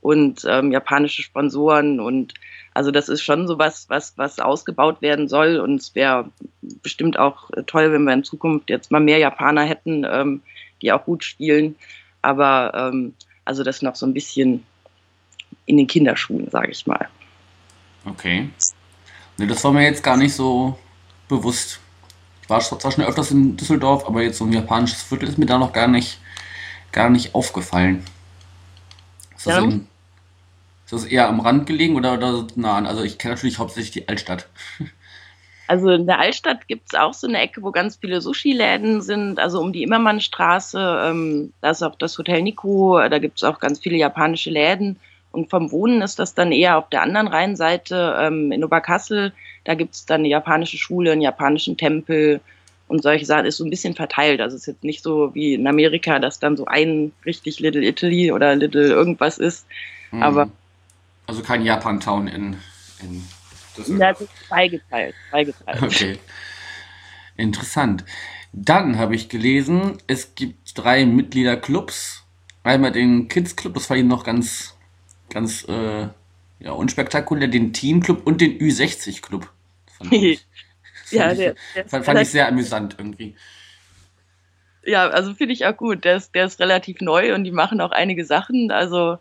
und 0.00 0.44
ähm, 0.48 0.72
japanische 0.72 1.22
Sponsoren 1.22 2.00
und 2.00 2.34
also 2.72 2.90
das 2.90 3.08
ist 3.08 3.22
schon 3.22 3.46
so 3.46 3.58
was, 3.58 3.88
was, 3.88 4.16
was 4.16 4.38
ausgebaut 4.38 5.02
werden 5.02 5.28
soll 5.28 5.58
und 5.58 5.76
es 5.76 5.94
wäre 5.94 6.30
bestimmt 6.62 7.18
auch 7.18 7.50
toll, 7.66 7.92
wenn 7.92 8.04
wir 8.04 8.14
in 8.14 8.24
Zukunft 8.24 8.70
jetzt 8.70 8.90
mal 8.90 9.00
mehr 9.00 9.18
Japaner 9.18 9.64
hätten, 9.64 10.04
ähm, 10.10 10.42
die 10.82 10.92
auch 10.92 11.04
gut 11.04 11.22
spielen, 11.24 11.76
aber 12.22 12.72
ähm, 12.74 13.14
also 13.44 13.62
das 13.62 13.82
noch 13.82 13.96
so 13.96 14.06
ein 14.06 14.14
bisschen 14.14 14.64
in 15.66 15.76
den 15.76 15.86
Kinderschuhen, 15.86 16.50
sage 16.50 16.70
ich 16.72 16.86
mal. 16.86 17.08
Okay. 18.04 18.48
Ne, 19.40 19.46
das 19.46 19.64
war 19.64 19.72
mir 19.72 19.84
jetzt 19.84 20.02
gar 20.02 20.18
nicht 20.18 20.34
so 20.34 20.78
bewusst. 21.26 21.80
Ich 22.42 22.50
war 22.50 22.60
zwar 22.60 22.92
schon 22.92 23.04
öfters 23.04 23.30
in 23.30 23.56
Düsseldorf, 23.56 24.06
aber 24.06 24.22
jetzt 24.22 24.36
so 24.36 24.44
ein 24.44 24.52
japanisches 24.52 25.02
Viertel 25.02 25.30
ist 25.30 25.38
mir 25.38 25.46
da 25.46 25.56
noch 25.56 25.72
gar 25.72 25.88
nicht, 25.88 26.20
gar 26.92 27.08
nicht 27.08 27.34
aufgefallen. 27.34 28.04
Ist 29.34 29.46
das, 29.46 29.56
ja. 29.56 29.62
in, 29.62 29.88
ist 30.84 30.92
das 30.92 31.04
eher 31.06 31.26
am 31.26 31.40
Rand 31.40 31.66
gelegen 31.66 31.96
oder, 31.96 32.18
oder 32.18 32.48
nah 32.54 32.76
an? 32.76 32.86
Also 32.86 33.02
ich 33.02 33.16
kenne 33.16 33.32
natürlich 33.32 33.58
hauptsächlich 33.58 33.92
die 33.92 34.08
Altstadt. 34.08 34.46
Also 35.68 35.88
in 35.88 36.06
der 36.06 36.18
Altstadt 36.18 36.68
gibt 36.68 36.92
es 36.92 36.98
auch 36.98 37.14
so 37.14 37.26
eine 37.26 37.38
Ecke, 37.38 37.62
wo 37.62 37.70
ganz 37.70 37.96
viele 37.96 38.20
Sushi-Läden 38.20 39.00
sind, 39.00 39.38
also 39.38 39.60
um 39.60 39.72
die 39.72 39.84
Immermannstraße. 39.84 41.02
Ähm, 41.06 41.52
da 41.62 41.70
ist 41.70 41.82
auch 41.82 41.94
das 41.94 42.18
Hotel 42.18 42.42
Nico, 42.42 42.98
da 43.08 43.18
gibt 43.20 43.38
es 43.38 43.44
auch 43.44 43.58
ganz 43.58 43.78
viele 43.78 43.96
japanische 43.96 44.50
Läden. 44.50 44.98
Und 45.32 45.50
vom 45.50 45.70
Wohnen 45.70 46.02
ist 46.02 46.18
das 46.18 46.34
dann 46.34 46.52
eher 46.52 46.76
auf 46.78 46.88
der 46.88 47.02
anderen 47.02 47.28
Rheinseite 47.28 48.16
ähm, 48.20 48.50
in 48.52 48.64
Oberkassel. 48.64 49.32
Da 49.64 49.74
gibt 49.74 49.94
es 49.94 50.06
dann 50.06 50.20
eine 50.20 50.28
japanische 50.28 50.76
Schule, 50.76 51.12
einen 51.12 51.20
japanischen 51.20 51.76
Tempel 51.76 52.40
und 52.88 53.02
solche 53.02 53.26
Sachen. 53.26 53.46
Ist 53.46 53.58
so 53.58 53.64
ein 53.64 53.70
bisschen 53.70 53.94
verteilt. 53.94 54.40
Also 54.40 54.56
es 54.56 54.62
ist 54.62 54.66
jetzt 54.66 54.84
nicht 54.84 55.02
so 55.02 55.34
wie 55.34 55.54
in 55.54 55.66
Amerika, 55.66 56.18
dass 56.18 56.40
dann 56.40 56.56
so 56.56 56.66
ein 56.66 57.12
richtig 57.24 57.60
Little 57.60 57.84
Italy 57.84 58.32
oder 58.32 58.56
Little 58.56 58.88
irgendwas 58.88 59.38
ist. 59.38 59.66
Mhm. 60.10 60.22
Aber 60.22 60.50
also 61.30 61.42
kein 61.42 61.62
Japan-Town 61.64 62.26
in, 62.26 62.56
in. 63.00 63.22
Das 63.76 63.88
ist 63.88 64.00
zweigeteilt. 64.48 65.14
zweigeteilt. 65.30 65.82
Okay. 65.82 66.18
Interessant. 67.36 68.04
Dann 68.52 68.98
habe 68.98 69.14
ich 69.14 69.28
gelesen, 69.28 69.98
es 70.08 70.34
gibt 70.34 70.76
drei 70.76 71.06
Mitgliederclubs. 71.06 72.24
Einmal 72.64 72.90
den 72.90 73.28
Kids 73.28 73.54
Club, 73.54 73.74
das 73.74 73.88
war 73.88 73.96
ich 73.96 74.04
noch 74.04 74.24
ganz 74.24 74.74
ganz 75.30 75.64
äh, 75.68 76.08
ja, 76.60 76.72
unspektakulär 76.72 77.48
den 77.48 77.72
Teamclub 77.72 78.26
und 78.26 78.40
den 78.40 78.58
Ü60-Club. 78.58 79.48
ja, 81.10 81.34
der, 81.34 81.54
der 81.74 81.88
fand, 81.88 82.04
fand 82.04 82.20
ich 82.20 82.30
sehr 82.30 82.48
amüsant 82.48 82.96
irgendwie. 82.98 83.34
Ja, 84.84 85.08
also 85.08 85.34
finde 85.34 85.54
ich 85.54 85.66
auch 85.66 85.76
gut. 85.76 86.04
Der 86.04 86.16
ist, 86.16 86.34
der 86.34 86.46
ist 86.46 86.60
relativ 86.60 87.00
neu 87.00 87.34
und 87.34 87.44
die 87.44 87.50
machen 87.50 87.80
auch 87.80 87.90
einige 87.90 88.24
Sachen. 88.24 88.70
Also 88.70 89.18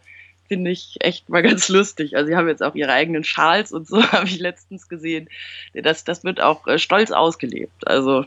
finde 0.47 0.71
ich 0.71 0.95
echt 0.99 1.29
mal 1.29 1.43
ganz 1.43 1.69
lustig. 1.69 2.15
Also 2.15 2.27
sie 2.27 2.35
haben 2.35 2.47
jetzt 2.47 2.63
auch 2.63 2.75
ihre 2.75 2.91
eigenen 2.91 3.23
Schals 3.23 3.71
und 3.71 3.87
so, 3.87 4.03
habe 4.11 4.27
ich 4.27 4.39
letztens 4.39 4.89
gesehen. 4.89 5.29
Das, 5.73 6.03
das 6.03 6.23
wird 6.23 6.41
auch 6.41 6.67
äh, 6.67 6.77
stolz 6.77 7.11
ausgelebt. 7.11 7.87
Also. 7.87 8.25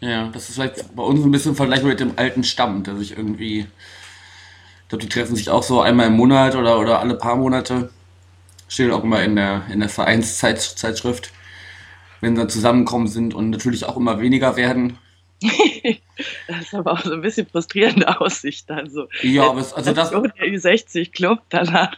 Ja, 0.00 0.28
das 0.32 0.48
ist 0.48 0.56
vielleicht 0.56 0.94
bei 0.94 1.02
uns 1.02 1.24
ein 1.24 1.30
bisschen 1.30 1.54
vergleichbar 1.54 1.90
mit 1.90 2.00
dem 2.00 2.12
alten 2.16 2.44
Stamm, 2.44 2.82
der 2.82 2.96
sich 2.96 3.16
irgendwie 3.16 3.66
ich 4.86 4.90
glaube, 4.90 5.02
die 5.02 5.08
treffen 5.08 5.34
sich 5.34 5.50
auch 5.50 5.64
so 5.64 5.80
einmal 5.80 6.06
im 6.06 6.12
Monat 6.12 6.54
oder, 6.54 6.78
oder 6.78 7.00
alle 7.00 7.16
paar 7.16 7.34
Monate. 7.34 7.90
Steht 8.68 8.92
auch 8.92 9.02
immer 9.02 9.20
in 9.24 9.34
der, 9.34 9.64
in 9.68 9.80
der 9.80 9.88
Vereinszeitschrift, 9.88 11.32
wenn 12.20 12.36
sie 12.36 12.46
zusammenkommen 12.46 13.08
sind 13.08 13.34
und 13.34 13.50
natürlich 13.50 13.84
auch 13.84 13.96
immer 13.96 14.20
weniger 14.20 14.54
werden. 14.54 14.96
das 15.42 16.60
ist 16.60 16.74
aber 16.74 16.92
auch 16.92 17.00
so 17.00 17.14
ein 17.14 17.20
bisschen 17.20 17.48
frustrierende 17.48 18.20
Aussicht. 18.20 18.70
Also, 18.70 19.08
ja, 19.22 19.48
aber 19.48 19.58
also 19.58 19.92
das. 19.92 20.10
Der 20.10 20.20
Ü60-Club 20.20 21.40
danach. 21.48 21.96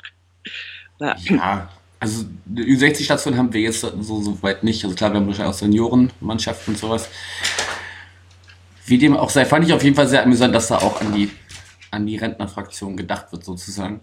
Ja. 0.99 1.15
ja, 1.19 1.69
Also 2.01 2.25
die 2.47 2.75
Ü60-Station 2.75 3.37
haben 3.37 3.53
wir 3.53 3.61
jetzt 3.61 3.81
so, 3.83 4.23
so 4.23 4.43
weit 4.43 4.65
nicht. 4.65 4.83
Also 4.83 4.97
klar, 4.97 5.13
wir 5.13 5.21
haben 5.21 5.27
wahrscheinlich 5.27 5.55
auch 5.55 5.59
Seniorenmannschaften 5.59 6.73
und 6.73 6.81
sowas. 6.81 7.11
Wie 8.87 8.97
dem 8.97 9.15
auch 9.15 9.29
sei, 9.29 9.45
fand 9.45 9.67
ich 9.67 9.75
auf 9.75 9.85
jeden 9.85 9.95
Fall 9.95 10.09
sehr 10.09 10.23
amüsant, 10.23 10.55
dass 10.55 10.69
da 10.69 10.79
auch 10.79 11.03
an 11.03 11.13
die, 11.13 11.31
an 11.91 12.07
die 12.07 12.17
Rentnerfraktion 12.17 12.97
gedacht 12.97 13.33
wird, 13.33 13.45
sozusagen. 13.45 14.01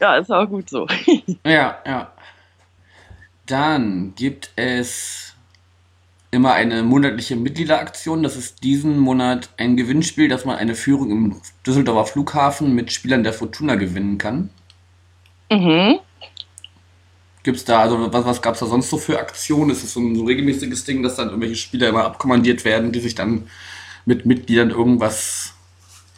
Ja, 0.00 0.16
ist 0.16 0.30
auch 0.30 0.46
gut 0.46 0.68
so. 0.68 0.86
ja, 1.44 1.78
ja. 1.86 2.12
Dann 3.46 4.14
gibt 4.16 4.50
es 4.56 5.34
immer 6.30 6.52
eine 6.52 6.82
monatliche 6.82 7.36
Mitgliederaktion. 7.36 8.22
Das 8.22 8.36
ist 8.36 8.62
diesen 8.62 8.98
Monat 8.98 9.48
ein 9.56 9.76
Gewinnspiel, 9.76 10.28
dass 10.28 10.44
man 10.44 10.56
eine 10.56 10.74
Führung 10.74 11.10
im 11.10 11.40
Düsseldorfer 11.66 12.12
Flughafen 12.12 12.74
mit 12.74 12.92
Spielern 12.92 13.22
der 13.22 13.32
Fortuna 13.32 13.76
gewinnen 13.76 14.18
kann. 14.18 14.50
Mhm. 15.50 15.98
Gibt 17.42 17.58
es 17.58 17.64
da, 17.64 17.80
also 17.80 18.12
was, 18.12 18.24
was 18.24 18.42
gab 18.42 18.54
es 18.54 18.60
da 18.60 18.66
sonst 18.66 18.90
so 18.90 18.98
für 18.98 19.20
Aktionen? 19.20 19.70
Ist 19.70 19.84
es 19.84 19.92
so 19.92 20.00
ein, 20.00 20.16
so 20.16 20.22
ein 20.22 20.26
regelmäßiges 20.26 20.84
Ding, 20.84 21.02
dass 21.02 21.16
dann 21.16 21.28
irgendwelche 21.28 21.56
Spieler 21.56 21.88
immer 21.88 22.04
abkommandiert 22.04 22.64
werden, 22.64 22.92
die 22.92 23.00
sich 23.00 23.14
dann 23.14 23.48
mit 24.04 24.26
Mitgliedern 24.26 24.70
irgendwas 24.70 25.54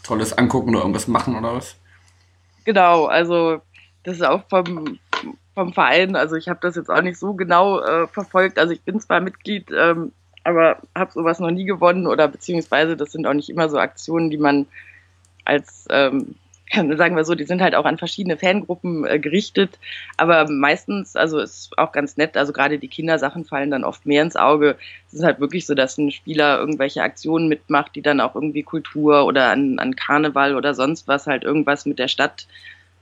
Tolles 0.09 0.33
angucken 0.33 0.71
oder 0.71 0.81
irgendwas 0.81 1.07
machen 1.07 1.37
oder 1.37 1.55
was? 1.55 1.77
Genau, 2.65 3.05
also 3.07 3.61
das 4.05 4.17
ist 4.17 4.25
auch 4.25 4.43
vom, 4.49 4.99
vom 5.55 5.73
Verein. 5.75 6.17
Also 6.17 6.37
ich 6.37 6.49
habe 6.49 6.61
das 6.63 6.77
jetzt 6.77 6.91
auch 6.91 7.03
nicht 7.03 7.19
so 7.19 7.35
genau 7.35 7.81
äh, 7.81 8.07
verfolgt. 8.09 8.59
Also 8.59 8.73
ich 8.73 8.83
bin 8.83 9.01
zwar 9.01 9.21
Mitglied, 9.21 9.71
ähm, 9.71 10.13
aber 10.45 10.79
habe 10.97 11.13
sowas 11.13 11.41
noch 11.41 11.51
nie 11.51 11.67
gewonnen 11.67 12.07
oder 12.07 12.27
beziehungsweise 12.27 12.97
das 12.97 13.13
sind 13.13 13.27
auch 13.27 13.35
nicht 13.35 13.51
immer 13.51 13.69
so 13.69 13.79
Aktionen, 13.79 14.31
die 14.31 14.39
man 14.39 14.67
als 15.45 15.87
ähm, 15.91 16.37
sagen 16.97 17.17
wir 17.17 17.25
so, 17.25 17.35
die 17.35 17.45
sind 17.45 17.63
halt 17.63 17.75
auch 17.75 17.85
an 17.85 17.99
verschiedene 17.99 18.37
Fangruppen 18.37 19.05
äh, 19.07 19.19
gerichtet, 19.19 19.79
aber 20.17 20.49
meistens, 20.51 21.17
also 21.17 21.39
ist 21.39 21.77
auch 21.79 21.93
ganz 21.93 22.17
nett, 22.17 22.37
also 22.37 22.53
gerade 22.53 22.79
die 22.79 22.89
Kindersachen 22.89 23.45
fallen 23.45 23.71
dann 23.71 23.85
oft 23.85 24.07
mehr 24.07 24.23
ins 24.23 24.37
Auge. 24.37 24.77
Es 25.09 25.15
ist 25.15 25.25
halt 25.25 25.41
wirklich 25.41 25.67
so, 25.67 25.75
dass 25.75 25.99
ein 25.99 26.11
Spieler 26.11 26.59
irgendwelche 26.59 27.03
Aktionen 27.03 27.49
mitmacht, 27.49 27.95
die 27.95 28.03
dann 28.03 28.21
auch 28.21 28.35
irgendwie 28.35 28.63
Kultur 28.63 29.25
oder 29.25 29.51
an, 29.51 29.79
an 29.79 29.97
Karneval 29.97 30.57
oder 30.57 30.75
sonst 30.75 31.09
was 31.09 31.27
halt 31.27 31.45
irgendwas 31.45 31.87
mit 31.87 31.99
der 31.99 32.09
Stadt, 32.09 32.47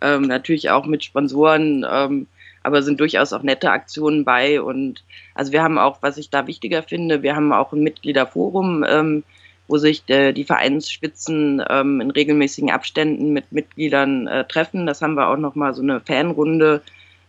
ähm, 0.01 0.23
natürlich 0.23 0.71
auch 0.71 0.87
mit 0.87 1.05
Sponsoren 1.05 1.85
ähm, 1.91 2.27
aber 2.67 2.83
sind 2.83 2.99
durchaus 2.99 3.33
auch 3.33 3.45
nette 3.45 3.71
Aktionen 3.71 4.25
bei. 4.25 4.61
Und 4.61 5.05
also 5.35 5.53
wir 5.53 5.63
haben 5.63 5.79
auch, 5.79 5.99
was 6.03 6.19
ich 6.19 6.31
da 6.31 6.49
wichtiger 6.49 6.83
finde, 6.83 7.23
wir 7.23 7.37
haben 7.37 7.53
auch 7.53 7.73
ein 7.73 7.81
Mitgliederforum, 7.81 8.85
ähm, 8.89 9.23
wo 9.69 9.79
sich 9.79 10.03
äh, 10.09 10.33
die 10.33 10.45
Vereinsspitzen 10.45 11.63
ähm, 11.69 12.01
in 12.01 12.11
regelmäßigen 12.11 12.71
Abständen 12.71 13.33
mit 13.33 13.51
Mitgliedern 13.53 14.27
äh, 14.27 14.45
treffen. 14.45 14.87
Das 14.87 15.03
haben 15.03 15.15
wir 15.15 15.29
auch 15.29 15.37
nochmal 15.37 15.75
so 15.75 15.83
eine 15.83 16.01
Fanrunde, 16.01 16.83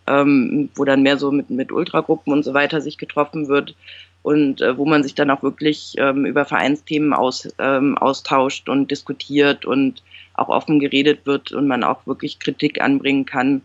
ähm, 0.06 0.70
wo 0.76 0.86
dann 0.86 1.04
mehr 1.04 1.18
so 1.18 1.32
mit, 1.32 1.50
mit 1.50 1.72
Ultragruppen 1.72 2.32
und 2.34 2.44
so 2.44 2.54
weiter 2.54 2.82
sich 2.82 2.98
getroffen 2.98 3.48
wird 3.48 3.76
und 4.22 4.62
äh, 4.62 4.78
wo 4.78 4.86
man 4.86 5.04
sich 5.04 5.16
dann 5.16 5.32
auch 5.32 5.42
wirklich 5.42 5.96
ähm, 5.98 6.26
über 6.26 6.46
Vereinsthemen 6.46 7.14
aus, 7.14 7.48
ähm, 7.60 7.98
austauscht 7.98 8.70
und 8.70 8.92
diskutiert 8.92 9.66
und 9.66 10.04
auch 10.34 10.50
offen 10.50 10.80
geredet 10.80 11.26
wird 11.26 11.52
und 11.52 11.68
man 11.68 11.84
auch 11.84 12.06
wirklich 12.06 12.40
Kritik 12.40 12.82
anbringen 12.82 13.26
kann. 13.26 13.62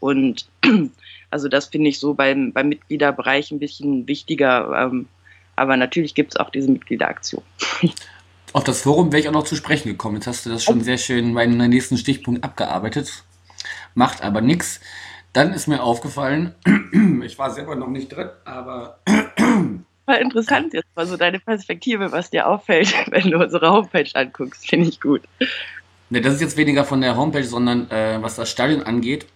Und 0.00 0.46
also 1.30 1.48
das 1.48 1.66
finde 1.66 1.90
ich 1.90 1.98
so 1.98 2.14
beim, 2.14 2.52
beim 2.52 2.68
Mitgliederbereich 2.68 3.50
ein 3.50 3.60
bisschen 3.60 4.06
wichtiger. 4.08 4.90
Aber 5.60 5.76
natürlich 5.76 6.14
gibt 6.14 6.32
es 6.32 6.40
auch 6.40 6.48
diese 6.48 6.70
Mitgliederaktion. 6.70 7.42
Auf 8.54 8.64
das 8.64 8.80
Forum 8.80 9.12
wäre 9.12 9.20
ich 9.20 9.28
auch 9.28 9.32
noch 9.32 9.44
zu 9.44 9.56
sprechen 9.56 9.88
gekommen. 9.88 10.16
Jetzt 10.16 10.26
hast 10.26 10.46
du 10.46 10.50
das 10.50 10.64
schon 10.64 10.80
oh. 10.80 10.82
sehr 10.82 10.96
schön 10.96 11.34
meinen 11.34 11.68
nächsten 11.68 11.98
Stichpunkt 11.98 12.42
abgearbeitet. 12.42 13.24
Macht 13.94 14.22
aber 14.22 14.40
nichts. 14.40 14.80
Dann 15.34 15.52
ist 15.52 15.68
mir 15.68 15.82
aufgefallen, 15.82 16.54
ich 17.24 17.38
war 17.38 17.50
selber 17.50 17.76
noch 17.76 17.88
nicht 17.88 18.08
drin, 18.08 18.30
aber. 18.46 19.00
War 20.06 20.18
interessant 20.18 20.72
jetzt 20.72 20.88
mal 20.96 21.06
so 21.06 21.18
deine 21.18 21.38
Perspektive, 21.38 22.10
was 22.10 22.30
dir 22.30 22.48
auffällt, 22.48 22.94
wenn 23.10 23.30
du 23.30 23.38
unsere 23.38 23.70
Homepage 23.70 24.08
anguckst. 24.14 24.66
Finde 24.66 24.88
ich 24.88 24.98
gut. 24.98 25.20
Ne, 26.08 26.22
das 26.22 26.34
ist 26.34 26.40
jetzt 26.40 26.56
weniger 26.56 26.84
von 26.84 27.02
der 27.02 27.16
Homepage, 27.16 27.44
sondern 27.44 27.88
äh, 27.90 28.18
was 28.20 28.34
das 28.34 28.50
Stadion 28.50 28.82
angeht. 28.82 29.26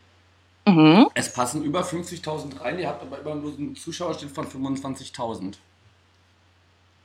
Mhm. 0.67 1.09
Es 1.15 1.31
passen 1.31 1.63
über 1.63 1.83
50.000 1.83 2.63
rein, 2.63 2.79
ihr 2.79 2.89
habt 2.89 3.03
aber 3.03 3.21
immer 3.21 3.35
nur 3.35 3.55
einen 3.57 3.77
Zuschauerschnitt 3.77 4.31
von 4.31 4.47
25.000. 4.47 5.57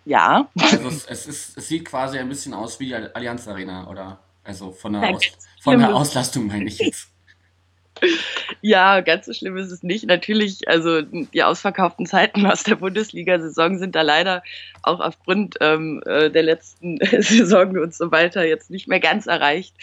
Ja. 0.10 0.50
Also 0.60 0.88
es, 0.88 1.06
es, 1.06 1.28
ist, 1.28 1.58
es 1.58 1.68
sieht 1.68 1.86
quasi 1.86 2.18
ein 2.18 2.28
bisschen 2.28 2.56
aus 2.56 2.80
wie 2.80 2.88
die 2.88 2.96
Allianz 2.96 3.48
Arena, 3.48 3.88
oder? 3.88 4.18
Also 4.44 4.72
von 4.72 4.94
der, 4.94 5.08
Aus, 5.08 5.22
von 5.62 5.78
der 5.78 5.96
Auslastung 5.96 6.48
meine 6.48 6.66
ich 6.66 6.80
jetzt. 6.80 7.10
Ja, 8.62 9.02
ganz 9.02 9.28
so 9.28 9.34
schlimm 9.34 9.56
ist 9.58 9.72
es 9.72 9.84
nicht. 9.84 10.08
Natürlich, 10.08 10.68
also 10.68 11.04
die 11.04 11.44
ausverkauften 11.44 12.08
Zeiten 12.08 12.44
aus 12.48 12.64
der 12.64 12.78
Bundesliga-Saison 12.78 13.78
sind 13.78 13.94
da 13.94 14.02
leider 14.02 14.42
auch 14.82 15.00
aufgrund 15.00 15.58
ähm, 15.62 16.02
äh, 16.08 16.32
der 16.32 16.42
letzten 16.42 16.98
Saison 17.22 17.78
und 17.78 17.94
so 17.94 18.12
weiter 18.12 18.44
jetzt 18.44 18.72
nicht 18.72 18.88
mehr 18.88 19.00
ganz 19.00 19.28
erreicht. 19.28 19.76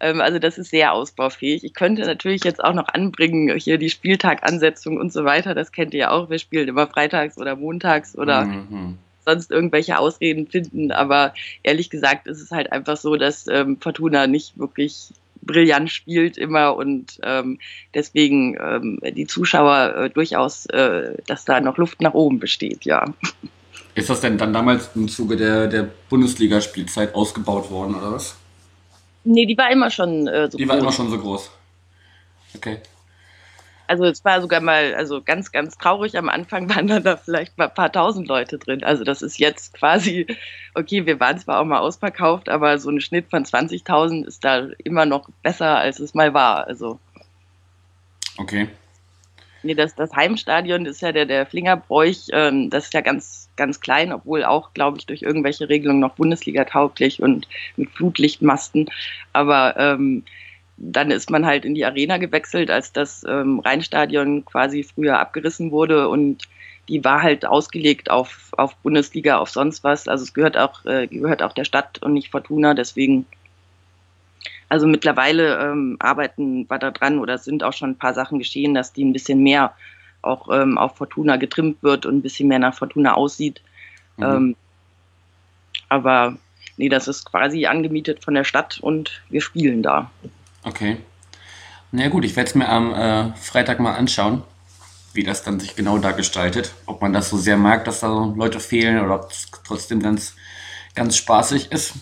Ähm, 0.00 0.22
also 0.22 0.38
das 0.38 0.56
ist 0.56 0.70
sehr 0.70 0.94
ausbaufähig. 0.94 1.62
Ich 1.62 1.74
könnte 1.74 2.06
natürlich 2.06 2.42
jetzt 2.44 2.64
auch 2.64 2.72
noch 2.72 2.88
anbringen, 2.88 3.54
hier 3.58 3.76
die 3.76 3.90
Spieltagansetzung 3.90 4.96
und 4.96 5.12
so 5.12 5.26
weiter. 5.26 5.54
Das 5.54 5.72
kennt 5.72 5.92
ihr 5.92 6.00
ja 6.00 6.10
auch. 6.10 6.30
Wir 6.30 6.38
spielen 6.38 6.68
immer 6.68 6.86
freitags 6.86 7.36
oder 7.36 7.54
montags 7.54 8.16
oder 8.16 8.46
mhm. 8.46 8.98
Sonst 9.24 9.50
irgendwelche 9.50 9.98
Ausreden 9.98 10.46
finden. 10.46 10.92
Aber 10.92 11.34
ehrlich 11.62 11.90
gesagt 11.90 12.26
ist 12.26 12.40
es 12.40 12.50
halt 12.50 12.72
einfach 12.72 12.96
so, 12.96 13.16
dass 13.16 13.46
ähm, 13.48 13.78
Fortuna 13.80 14.26
nicht 14.26 14.58
wirklich 14.58 15.08
brillant 15.42 15.90
spielt 15.90 16.38
immer 16.38 16.76
und 16.76 17.20
ähm, 17.22 17.58
deswegen 17.92 18.56
ähm, 18.60 18.98
die 19.14 19.26
Zuschauer 19.26 19.94
äh, 19.96 20.10
durchaus, 20.10 20.66
äh, 20.66 21.16
dass 21.26 21.44
da 21.44 21.60
noch 21.60 21.76
Luft 21.76 22.00
nach 22.00 22.14
oben 22.14 22.38
besteht, 22.38 22.84
ja. 22.84 23.04
Ist 23.94 24.10
das 24.10 24.20
denn 24.20 24.38
dann 24.38 24.52
damals 24.52 24.90
im 24.94 25.08
Zuge 25.08 25.36
der, 25.36 25.68
der 25.68 25.88
Bundesligaspielzeit 26.08 27.14
ausgebaut 27.14 27.70
worden, 27.70 27.94
oder 27.94 28.12
was? 28.12 28.36
Nee, 29.24 29.46
die 29.46 29.56
war 29.56 29.70
immer 29.70 29.90
schon 29.90 30.26
äh, 30.26 30.50
so 30.50 30.58
die 30.58 30.64
groß. 30.64 30.66
Die 30.66 30.68
war 30.68 30.78
immer 30.78 30.92
schon 30.92 31.10
so 31.10 31.18
groß. 31.18 31.50
Okay. 32.56 32.78
Also 33.86 34.04
es 34.04 34.24
war 34.24 34.40
sogar 34.40 34.60
mal, 34.60 34.94
also 34.94 35.22
ganz, 35.22 35.52
ganz 35.52 35.76
traurig. 35.76 36.16
Am 36.16 36.28
Anfang 36.28 36.68
waren 36.74 36.86
dann 36.86 37.02
da 37.02 37.16
vielleicht 37.16 37.58
mal 37.58 37.68
ein 37.68 37.74
paar 37.74 37.92
tausend 37.92 38.28
Leute 38.28 38.58
drin. 38.58 38.82
Also 38.84 39.04
das 39.04 39.22
ist 39.22 39.38
jetzt 39.38 39.74
quasi, 39.74 40.26
okay, 40.74 41.06
wir 41.06 41.20
waren 41.20 41.38
zwar 41.38 41.60
auch 41.60 41.64
mal 41.64 41.80
ausverkauft, 41.80 42.48
aber 42.48 42.78
so 42.78 42.90
ein 42.90 43.00
Schnitt 43.00 43.26
von 43.30 43.44
20.000 43.44 44.26
ist 44.26 44.44
da 44.44 44.68
immer 44.84 45.06
noch 45.06 45.28
besser, 45.42 45.78
als 45.78 46.00
es 46.00 46.14
mal 46.14 46.34
war. 46.34 46.66
Also. 46.66 46.98
Okay. 48.38 48.68
Nee, 49.64 49.74
das, 49.74 49.94
das 49.94 50.12
Heimstadion 50.14 50.84
ist 50.84 51.00
ja 51.00 51.10
der, 51.12 51.24
der 51.24 51.46
Flingerbräuch, 51.46 52.26
ähm, 52.32 52.68
das 52.68 52.84
ist 52.84 52.94
ja 52.94 53.00
ganz, 53.00 53.48
ganz 53.56 53.80
klein, 53.80 54.12
obwohl 54.12 54.44
auch, 54.44 54.74
glaube 54.74 54.98
ich, 54.98 55.06
durch 55.06 55.22
irgendwelche 55.22 55.70
Regelungen 55.70 56.00
noch 56.00 56.16
Bundesliga 56.16 56.64
tauglich 56.64 57.22
und 57.22 57.48
mit 57.76 57.90
Flutlichtmasten. 57.90 58.90
Aber 59.32 59.74
ähm, 59.78 60.22
dann 60.76 61.10
ist 61.10 61.30
man 61.30 61.46
halt 61.46 61.64
in 61.64 61.74
die 61.74 61.84
Arena 61.84 62.18
gewechselt, 62.18 62.70
als 62.70 62.92
das 62.92 63.24
ähm, 63.28 63.60
Rheinstadion 63.60 64.44
quasi 64.44 64.82
früher 64.82 65.18
abgerissen 65.18 65.70
wurde 65.70 66.08
und 66.08 66.48
die 66.88 67.02
war 67.02 67.22
halt 67.22 67.46
ausgelegt 67.46 68.10
auf, 68.10 68.50
auf 68.56 68.76
Bundesliga, 68.76 69.38
auf 69.38 69.48
sonst 69.48 69.84
was. 69.84 70.06
Also 70.06 70.22
es 70.24 70.34
gehört 70.34 70.58
auch, 70.58 70.84
äh, 70.84 71.06
gehört 71.06 71.42
auch 71.42 71.52
der 71.52 71.64
Stadt 71.64 72.02
und 72.02 72.12
nicht 72.12 72.30
Fortuna, 72.30 72.74
deswegen 72.74 73.26
also 74.68 74.86
mittlerweile 74.86 75.58
ähm, 75.60 75.96
arbeiten 76.00 76.68
wir 76.68 76.78
da 76.78 76.90
dran 76.90 77.18
oder 77.18 77.38
sind 77.38 77.62
auch 77.62 77.72
schon 77.72 77.90
ein 77.90 77.98
paar 77.98 78.14
Sachen 78.14 78.38
geschehen, 78.38 78.74
dass 78.74 78.92
die 78.92 79.04
ein 79.04 79.12
bisschen 79.12 79.42
mehr 79.42 79.74
auch 80.22 80.48
ähm, 80.50 80.78
auf 80.78 80.96
Fortuna 80.96 81.36
getrimmt 81.36 81.82
wird 81.82 82.06
und 82.06 82.16
ein 82.16 82.22
bisschen 82.22 82.48
mehr 82.48 82.58
nach 82.58 82.74
Fortuna 82.74 83.14
aussieht. 83.14 83.60
Mhm. 84.16 84.24
Ähm, 84.24 84.56
aber 85.88 86.36
nee, 86.76 86.88
das 86.88 87.08
ist 87.08 87.24
quasi 87.26 87.66
angemietet 87.66 88.24
von 88.24 88.34
der 88.34 88.44
Stadt 88.44 88.78
und 88.80 89.22
wir 89.28 89.42
spielen 89.42 89.82
da. 89.82 90.10
Okay. 90.64 90.96
Na 91.92 92.08
gut, 92.08 92.24
ich 92.24 92.34
werde 92.36 92.48
es 92.48 92.54
mir 92.54 92.68
am 92.68 92.92
äh, 92.92 93.36
Freitag 93.36 93.78
mal 93.78 93.94
anschauen, 93.94 94.42
wie 95.12 95.22
das 95.22 95.42
dann 95.42 95.60
sich 95.60 95.76
genau 95.76 95.98
da 95.98 96.12
gestaltet. 96.12 96.74
Ob 96.86 97.00
man 97.00 97.12
das 97.12 97.30
so 97.30 97.36
sehr 97.36 97.56
mag, 97.56 97.84
dass 97.84 98.00
da 98.00 98.32
Leute 98.34 98.58
fehlen 98.60 99.04
oder 99.04 99.14
ob 99.16 99.30
es 99.30 99.48
trotzdem 99.64 100.02
ganz, 100.02 100.34
ganz 100.94 101.16
spaßig 101.16 101.70
ist. 101.70 101.94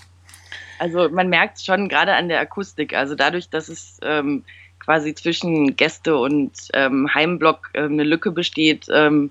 Also 0.79 1.09
man 1.11 1.29
merkt 1.29 1.61
schon 1.61 1.88
gerade 1.88 2.14
an 2.14 2.29
der 2.29 2.40
Akustik. 2.40 2.94
Also 2.94 3.14
dadurch, 3.14 3.51
dass 3.51 3.68
es 3.68 3.98
ähm, 4.03 4.44
quasi 4.79 5.14
zwischen 5.14 5.77
Gäste 5.77 6.16
und 6.16 6.53
ähm, 6.72 7.09
Heimblock 7.14 7.70
äh, 7.75 7.83
eine 7.83 8.05
Lücke 8.05 8.31
besteht, 8.31 8.87
ähm, 8.92 9.31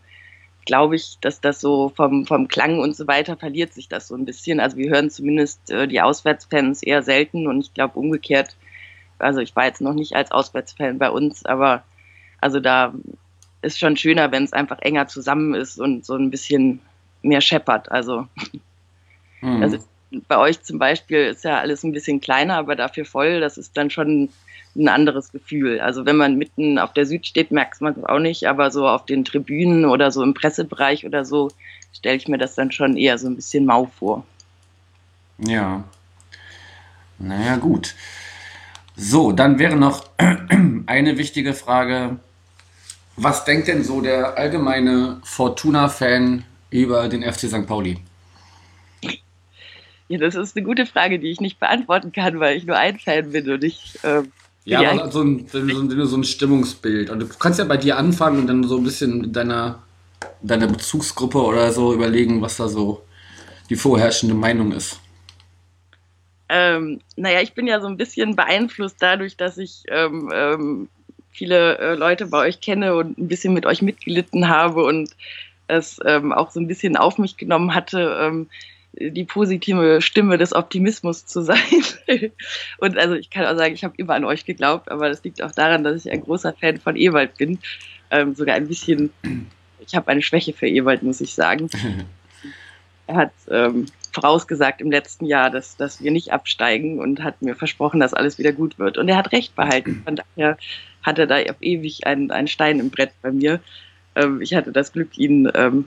glaube 0.66 0.96
ich, 0.96 1.18
dass 1.22 1.42
das 1.42 1.60
so 1.60 1.92
vom, 1.96 2.26
vom 2.26 2.48
Klang 2.48 2.80
und 2.80 2.96
so 2.96 3.08
weiter 3.08 3.36
verliert 3.36 3.74
sich 3.74 3.88
das 3.90 4.08
so 4.08 4.16
ein 4.16 4.26
bisschen. 4.26 4.60
Also 4.60 4.78
wir 4.78 4.90
hören 4.90 5.10
zumindest 5.10 5.72
äh, 5.72 5.88
die 5.88 6.02
Auswärtsfans 6.02 6.84
eher 6.84 7.02
selten 7.04 7.48
und 7.48 7.62
ich 7.62 7.74
glaube 7.74 8.00
umgekehrt, 8.00 8.56
also 9.22 9.40
ich 9.40 9.56
war 9.56 9.66
jetzt 9.66 9.82
noch 9.82 9.94
nicht 9.94 10.16
als 10.16 10.32
Auswärtsfan 10.32 10.98
bei 10.98 11.10
uns, 11.10 11.46
aber 11.46 11.84
also 12.40 12.60
da 12.60 12.94
ist 13.62 13.80
schon 13.80 13.98
schöner, 13.98 14.32
wenn 14.32 14.44
es 14.44 14.54
einfach 14.54 14.80
enger 14.80 15.08
zusammen 15.08 15.54
ist 15.54 15.80
und 15.80 16.06
so 16.06 16.16
ein 16.16 16.32
bisschen 16.32 16.80
mehr 17.22 17.42
scheppert. 17.42 17.92
Also, 17.92 18.28
mhm. 19.42 19.62
also 19.62 19.78
bei 20.28 20.38
euch 20.38 20.62
zum 20.64 20.80
Beispiel 20.80 21.20
ist 21.28 21.44
ja 21.44 21.60
alles 21.60 21.84
ein 21.84 21.92
bisschen 21.92 22.20
kleiner, 22.20 22.58
aber 22.58 22.76
dafür 22.76 23.06
voll. 23.06 23.40
Das 23.40 23.58
ist 23.58 23.78
dann 23.78 23.90
schon 23.90 24.30
ein 24.76 24.88
anderes 24.88 25.32
Gefühl. 25.32 25.80
Also 25.80 26.06
wenn 26.06 26.16
man 26.16 26.38
mitten 26.38 26.80
auf 26.80 26.94
der 26.94 27.06
Süd 27.06 27.28
steht, 27.28 27.52
merkt 27.52 27.82
man 27.82 27.94
es 27.94 28.04
auch 28.04 28.20
nicht, 28.20 28.48
aber 28.48 28.72
so 28.72 28.88
auf 28.88 29.06
den 29.06 29.26
Tribünen 29.26 29.86
oder 29.86 30.12
so 30.12 30.24
im 30.24 30.34
Pressebereich 30.34 31.06
oder 31.06 31.26
so 31.26 31.52
stelle 31.94 32.18
ich 32.18 32.28
mir 32.28 32.38
das 32.38 32.56
dann 32.56 32.72
schon 32.72 32.98
eher 32.98 33.18
so 33.18 33.28
ein 33.28 33.36
bisschen 33.36 33.66
mau 33.66 33.86
vor. 33.86 34.26
Ja. 35.38 35.84
Naja, 37.20 37.58
gut. 37.58 37.96
So, 39.04 39.32
dann 39.32 39.58
wäre 39.58 39.76
noch 39.76 40.06
eine 40.86 41.18
wichtige 41.18 41.56
Frage. 41.56 42.20
Was 43.18 43.46
denkt 43.46 43.68
denn 43.68 43.84
so 43.84 44.00
der 44.00 44.38
allgemeine 44.38 45.20
Fortuna-Fan 45.24 46.44
über 46.70 47.10
den 47.10 47.24
FC 47.24 47.50
St. 47.50 47.66
Pauli? 47.66 47.98
Ja, 50.08 50.20
das 50.20 50.36
ist 50.36 50.56
eine 50.56 50.64
gute 50.64 50.86
Frage, 50.86 51.18
die 51.18 51.32
ich 51.32 51.42
nicht 51.42 51.60
beantworten 51.60 52.12
kann, 52.12 52.40
weil 52.40 52.56
ich 52.56 52.66
nur 52.68 52.78
ein 52.78 53.00
Fan 53.00 53.32
bin 53.32 53.50
und 53.50 53.64
ich. 53.64 53.98
Äh, 54.04 54.22
ja, 54.66 54.92
aber 54.92 55.12
so 55.12 55.24
ein, 55.24 55.48
so, 55.48 55.58
ein, 55.58 56.06
so 56.06 56.18
ein 56.18 56.24
Stimmungsbild. 56.24 57.10
Und 57.10 57.20
du 57.22 57.28
kannst 57.28 57.58
ja 57.58 57.66
bei 57.66 57.78
dir 57.78 57.98
anfangen 57.98 58.42
und 58.42 58.48
dann 58.48 58.64
so 58.66 58.78
ein 58.78 58.84
bisschen 58.84 59.24
in 59.24 59.34
deiner, 59.34 59.82
deiner 60.44 60.68
Bezugsgruppe 60.68 61.40
oder 61.40 61.72
so 61.72 61.92
überlegen, 61.92 62.44
was 62.44 62.58
da 62.58 62.70
so 62.70 63.02
die 63.72 63.76
vorherrschende 63.76 64.36
Meinung 64.36 64.72
ist. 64.74 65.00
Ähm, 66.54 67.00
naja, 67.16 67.40
ich 67.40 67.54
bin 67.54 67.66
ja 67.66 67.80
so 67.80 67.88
ein 67.88 67.96
bisschen 67.96 68.36
beeinflusst 68.36 68.98
dadurch, 69.00 69.38
dass 69.38 69.58
ich 69.58 69.84
ähm, 69.88 70.30
ähm, 70.34 70.90
viele 71.32 71.78
äh, 71.78 71.96
Leute 71.96 72.26
bei 72.26 72.40
euch 72.40 72.60
kenne 72.60 72.94
und 72.96 73.18
ein 73.18 73.30
bisschen 73.30 73.54
mit 73.54 73.66
euch 73.66 73.82
mitgelitten 73.82 74.50
habe 74.50 74.84
und 74.84 75.12
es 75.68 75.98
ähm, 76.06 76.34
auch 76.34 76.52
so 76.52 76.60
ein 76.60 76.68
bisschen 76.68 76.98
auf 76.98 77.18
mich 77.18 77.38
genommen 77.38 77.74
hatte, 77.74 78.18
ähm, 78.22 78.50
die 79.00 79.24
positive 79.24 80.02
Stimme 80.02 80.38
des 80.38 80.54
Optimismus 80.54 81.26
zu 81.26 81.42
sein. 81.42 81.58
und 82.80 82.98
also 82.98 83.16
ich 83.16 83.30
kann 83.30 83.46
auch 83.46 83.58
sagen, 83.58 83.74
ich 83.74 83.86
habe 83.86 83.94
immer 83.96 84.16
an 84.16 84.26
euch 84.26 84.44
geglaubt, 84.44 84.92
aber 84.92 85.08
das 85.08 85.24
liegt 85.24 85.42
auch 85.42 85.54
daran, 85.54 85.86
dass 85.86 86.06
ich 86.06 86.12
ein 86.12 86.22
großer 86.22 86.52
Fan 86.52 86.82
von 86.82 86.98
Ewald 86.98 87.38
bin. 87.38 87.60
Ähm, 88.10 88.36
sogar 88.36 88.56
ein 88.56 88.68
bisschen, 88.68 89.12
ich 89.88 89.96
habe 89.96 90.10
eine 90.10 90.22
Schwäche 90.22 90.52
für 90.52 90.68
Ewald, 90.68 91.02
muss 91.02 91.22
ich 91.22 91.34
sagen. 91.34 91.70
er 93.08 93.16
hat 93.16 93.32
ähm, 93.50 93.86
vorausgesagt 94.12 94.82
im 94.82 94.92
letzten 94.92 95.26
Jahr, 95.26 95.50
dass, 95.50 95.78
dass 95.78 96.02
wir 96.02 96.12
nicht 96.12 96.34
absteigen 96.34 97.00
und 97.00 97.24
hat 97.24 97.42
mir 97.42 97.56
versprochen, 97.56 98.00
dass 98.00 98.14
alles 98.14 98.38
wieder 98.38 98.52
gut 98.52 98.78
wird. 98.78 98.98
Und 98.98 99.08
er 99.08 99.18
hat 99.18 99.32
recht 99.32 99.56
behalten. 99.56 100.02
Von 100.06 100.18
daher 100.18 100.58
hat 101.04 101.20
er 101.20 101.28
da 101.28 101.38
auf 101.38 101.62
ewig 101.62 102.06
einen, 102.06 102.32
einen 102.32 102.48
Stein 102.48 102.80
im 102.80 102.90
Brett 102.90 103.12
bei 103.22 103.32
mir. 103.32 103.60
Ähm, 104.16 104.42
ich 104.42 104.54
hatte 104.54 104.72
das 104.72 104.92
Glück, 104.92 105.18
ihn 105.18 105.50
ähm, 105.56 105.86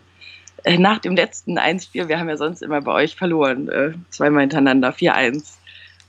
äh, 0.65 0.79
nach 0.79 0.99
dem 0.99 1.15
letzten 1.15 1.59
1-4, 1.59 2.09
wir 2.09 2.19
haben 2.19 2.29
ja 2.29 2.37
sonst 2.37 2.63
immer 2.63 2.81
bei 2.81 2.93
euch 2.93 3.15
verloren, 3.15 3.69
äh, 3.69 3.93
zweimal 4.11 4.43
hintereinander, 4.43 4.91
4-1. 4.91 5.59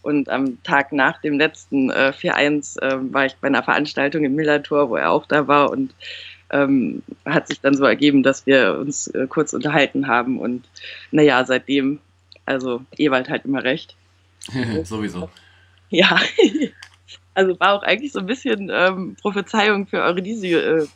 Und 0.02 0.30
am 0.30 0.62
Tag 0.64 0.94
nach 0.94 1.20
dem 1.20 1.38
letzten 1.38 1.90
äh, 1.90 2.14
4-1 2.16 2.80
äh, 2.80 3.14
war 3.14 3.26
ich 3.26 3.36
bei 3.38 3.48
einer 3.48 3.64
Veranstaltung 3.64 4.24
im 4.24 4.36
Millertor, 4.36 4.90
wo 4.90 4.96
er 4.96 5.12
auch 5.12 5.26
da 5.26 5.48
war 5.48 5.72
und 5.72 5.94
ähm, 6.52 7.02
hat 7.26 7.48
sich 7.48 7.62
dann 7.62 7.76
so 7.76 7.86
ergeben, 7.86 8.24
dass 8.24 8.46
wir 8.46 8.78
uns 8.80 9.08
äh, 9.08 9.28
kurz 9.28 9.54
unterhalten 9.54 10.08
haben 10.08 10.40
und 10.40 10.68
naja, 11.12 11.44
seitdem, 11.46 12.00
also 12.46 12.82
Ewald 12.98 13.30
hat 13.30 13.46
immer 13.46 13.64
recht. 13.64 13.96
Sowieso. 14.84 15.30
Ja, 15.90 16.20
also 17.34 17.60
war 17.60 17.74
auch 17.74 17.84
eigentlich 17.84 18.12
so 18.12 18.20
ein 18.20 18.26
bisschen 18.26 18.70
ähm, 18.72 19.16
Prophezeiung 19.22 19.88
für 19.88 20.02
eure 20.02 20.22
diese 20.22 20.48
äh, 20.48 20.88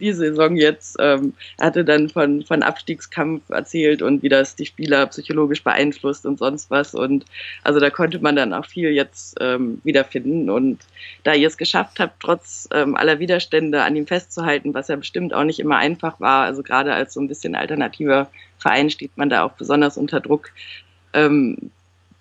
die 0.00 0.12
Saison 0.12 0.56
jetzt. 0.56 0.96
Ähm, 0.98 1.34
er 1.58 1.66
hatte 1.66 1.84
dann 1.84 2.08
von, 2.08 2.42
von 2.44 2.62
Abstiegskampf 2.62 3.48
erzählt 3.50 4.02
und 4.02 4.22
wie 4.22 4.28
das 4.28 4.56
die 4.56 4.66
Spieler 4.66 5.06
psychologisch 5.06 5.62
beeinflusst 5.62 6.26
und 6.26 6.38
sonst 6.38 6.70
was. 6.70 6.94
Und 6.94 7.24
also 7.62 7.78
da 7.80 7.90
konnte 7.90 8.18
man 8.18 8.36
dann 8.36 8.52
auch 8.52 8.66
viel 8.66 8.90
jetzt 8.90 9.36
ähm, 9.40 9.80
wiederfinden. 9.84 10.50
Und 10.50 10.80
da 11.24 11.34
ihr 11.34 11.48
es 11.48 11.56
geschafft 11.56 12.00
habt, 12.00 12.20
trotz 12.20 12.68
ähm, 12.72 12.96
aller 12.96 13.18
Widerstände 13.18 13.82
an 13.82 13.96
ihm 13.96 14.06
festzuhalten, 14.06 14.74
was 14.74 14.88
ja 14.88 14.96
bestimmt 14.96 15.34
auch 15.34 15.44
nicht 15.44 15.60
immer 15.60 15.76
einfach 15.76 16.18
war, 16.20 16.44
also 16.44 16.62
gerade 16.62 16.92
als 16.92 17.14
so 17.14 17.20
ein 17.20 17.28
bisschen 17.28 17.54
alternativer 17.54 18.30
Verein 18.58 18.90
steht 18.90 19.16
man 19.16 19.30
da 19.30 19.44
auch 19.44 19.52
besonders 19.52 19.96
unter 19.96 20.20
Druck. 20.20 20.50
Ähm, 21.12 21.70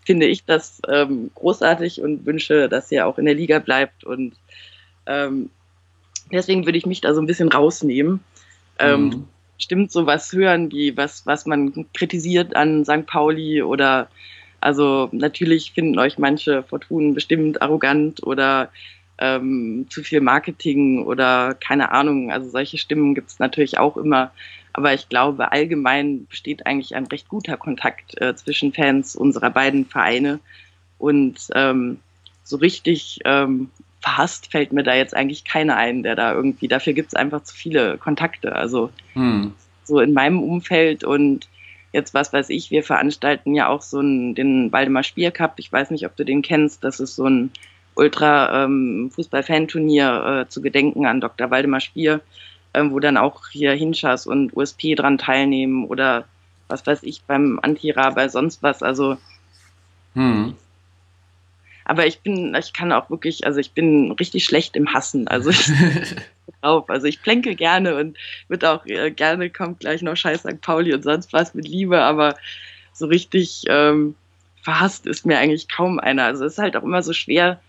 finde 0.06 0.26
ich 0.26 0.46
das 0.46 0.82
ähm, 0.88 1.30
großartig 1.36 2.02
und 2.02 2.26
wünsche, 2.26 2.68
dass 2.68 2.92
ihr 2.92 3.06
auch 3.06 3.20
in 3.20 3.26
der 3.26 3.36
Liga 3.36 3.60
bleibt 3.60 4.04
und 4.04 4.34
ähm, 5.06 5.52
Deswegen 6.32 6.66
würde 6.66 6.78
ich 6.78 6.86
mich 6.86 7.02
da 7.02 7.14
so 7.14 7.22
ein 7.22 7.28
bisschen 7.28 7.50
rausnehmen. 7.50 8.20
Ähm, 8.78 9.06
mhm. 9.06 9.12
Ähm, 9.12 9.28
stimmt 9.58 9.92
sowas 9.92 10.32
hören, 10.32 10.72
wie 10.72 10.96
was, 10.96 11.26
was 11.26 11.46
man 11.46 11.86
kritisiert 11.94 12.56
an 12.56 12.86
St. 12.86 13.06
Pauli 13.06 13.62
oder 13.62 14.10
also 14.62 15.10
natürlich 15.12 15.72
finden 15.72 16.00
euch 16.00 16.18
manche 16.18 16.64
Fortunen 16.64 17.14
bestimmt 17.14 17.62
arrogant 17.62 18.24
oder 18.24 18.70
ähm, 19.18 19.86
zu 19.90 20.04
viel 20.04 20.22
Marketing 20.22 21.06
oder 21.06 21.56
keine 21.56 21.92
Ahnung. 21.92 22.32
Also 22.32 22.50
solche 22.50 22.78
Stimmen 22.78 23.16
gibt 23.16 23.30
es 23.30 23.40
natürlich 23.40 23.78
auch 23.78 23.98
immer. 23.98 24.32
Aber 24.74 24.94
ich 24.94 25.10
glaube, 25.10 25.52
allgemein 25.52 26.26
besteht 26.28 26.66
eigentlich 26.66 26.96
ein 26.96 27.08
recht 27.08 27.28
guter 27.28 27.58
Kontakt 27.58 28.20
äh, 28.22 28.36
zwischen 28.36 28.74
Fans 28.74 29.16
unserer 29.16 29.50
beiden 29.50 29.86
Vereine. 29.86 30.40
Und 30.98 31.48
ähm, 31.54 32.00
so 32.44 32.58
richtig 32.58 33.20
ähm, 33.26 33.70
verhasst 34.02 34.52
fällt 34.52 34.72
mir 34.72 34.84
da 34.84 34.94
jetzt 34.94 35.16
eigentlich 35.16 35.44
keiner 35.44 35.76
ein, 35.76 36.04
der 36.04 36.16
da 36.16 36.34
irgendwie, 36.34 36.68
dafür 36.68 36.94
gibt 36.94 37.08
es 37.10 37.16
einfach 37.16 37.44
zu 37.44 37.56
viele 37.56 37.98
Kontakte. 37.98 38.56
Also 38.56 38.92
hm. 39.14 39.54
so 39.84 40.00
in 40.00 40.14
meinem 40.14 40.42
Umfeld 40.42 41.04
und 41.04 41.50
jetzt 41.92 42.14
was 42.14 42.32
weiß 42.32 42.50
ich, 42.50 42.72
wir 42.72 42.84
veranstalten 42.84 43.56
ja 43.56 43.68
auch 43.68 43.82
so 43.82 44.00
einen, 44.00 44.36
den 44.36 44.72
Waldemar 44.72 45.04
Spier 45.04 45.32
Cup. 45.32 45.56
Ich 45.58 45.70
weiß 45.72 45.92
nicht, 45.92 46.06
ob 46.06 46.16
du 46.16 46.24
den 46.24 46.42
kennst. 46.42 46.82
Das 46.84 47.00
ist 47.00 47.16
so 47.16 47.26
ein 47.26 47.52
Ultra-Fußball-Fan-Turnier 47.96 50.24
ähm, 50.26 50.42
äh, 50.42 50.48
zu 50.48 50.62
Gedenken 50.62 51.06
an 51.06 51.20
Dr. 51.20 51.52
Waldemar 51.52 51.82
Spier, 51.82 52.22
äh, 52.74 52.84
wo 52.88 53.00
dann 53.00 53.18
auch 53.18 53.50
hier 53.50 53.74
Hinschas 53.74 54.28
und 54.28 54.56
USP 54.56 54.96
dran 54.96 55.18
teilnehmen 55.18 55.84
oder 55.86 56.24
was 56.68 56.88
weiß 56.88 57.04
ich 57.04 57.24
beim 57.24 57.60
Antira, 57.62 58.12
bei 58.12 58.30
sonst 58.30 58.64
was. 58.64 58.82
Also 58.84 59.18
hm. 60.14 60.56
Aber 61.90 62.06
ich 62.06 62.20
bin, 62.20 62.54
ich 62.54 62.72
kann 62.72 62.92
auch 62.92 63.10
wirklich, 63.10 63.48
also 63.48 63.60
ich 63.60 63.72
bin 63.72 64.12
richtig 64.12 64.46
schlecht 64.46 64.76
im 64.76 64.94
Hassen. 64.94 65.28
Also 65.28 65.50
ich, 65.50 65.72
drauf. 66.62 66.88
Also 66.90 67.08
ich 67.08 67.22
plänke 67.22 67.56
gerne 67.56 67.96
und 67.96 68.16
wird 68.48 68.64
auch 68.64 68.86
äh, 68.86 69.10
gerne 69.10 69.50
kommt 69.50 69.80
gleich 69.80 70.04
noch 70.04 70.16
Scheiß 70.16 70.42
St. 70.42 70.62
Pauli 70.62 70.94
und 70.94 71.04
sonst 71.04 71.34
was 71.34 71.56
mit 71.56 71.68
Liebe, 71.68 72.00
aber 72.02 72.36
so 72.94 73.08
richtig 73.08 73.64
ähm, 73.68 74.14
verhasst 74.62 75.08
ist 75.08 75.26
mir 75.26 75.40
eigentlich 75.40 75.68
kaum 75.68 76.00
einer. 76.00 76.26
Also 76.26 76.46
es 76.46 76.54
ist 76.54 76.60
halt 76.60 76.76
auch 76.78 76.84
immer 76.84 77.02
so 77.02 77.14
schwer, 77.14 77.60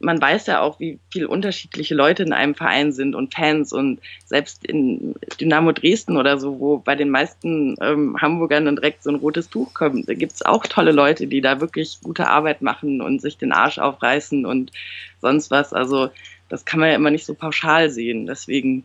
man 0.00 0.20
weiß 0.20 0.46
ja 0.46 0.60
auch, 0.60 0.80
wie 0.80 0.98
viele 1.10 1.28
unterschiedliche 1.28 1.94
Leute 1.94 2.22
in 2.22 2.32
einem 2.32 2.54
Verein 2.54 2.92
sind 2.92 3.14
und 3.14 3.34
Fans 3.34 3.72
und 3.72 4.00
selbst 4.24 4.64
in 4.64 5.14
Dynamo 5.38 5.72
Dresden 5.72 6.16
oder 6.16 6.38
so, 6.38 6.58
wo 6.58 6.78
bei 6.78 6.96
den 6.96 7.10
meisten 7.10 7.76
ähm, 7.80 8.16
Hamburgern 8.20 8.64
dann 8.64 8.76
direkt 8.76 9.02
so 9.02 9.10
ein 9.10 9.16
rotes 9.16 9.50
Tuch 9.50 9.74
kommt, 9.74 10.08
da 10.08 10.14
gibt's 10.14 10.42
auch 10.42 10.66
tolle 10.66 10.92
Leute, 10.92 11.26
die 11.26 11.42
da 11.42 11.60
wirklich 11.60 11.98
gute 12.02 12.28
Arbeit 12.28 12.62
machen 12.62 13.02
und 13.02 13.20
sich 13.20 13.36
den 13.36 13.52
Arsch 13.52 13.78
aufreißen 13.78 14.46
und 14.46 14.72
sonst 15.20 15.50
was. 15.50 15.74
Also 15.74 16.08
das 16.48 16.64
kann 16.64 16.80
man 16.80 16.88
ja 16.88 16.94
immer 16.94 17.10
nicht 17.10 17.26
so 17.26 17.34
pauschal 17.34 17.90
sehen. 17.90 18.26
Deswegen, 18.26 18.84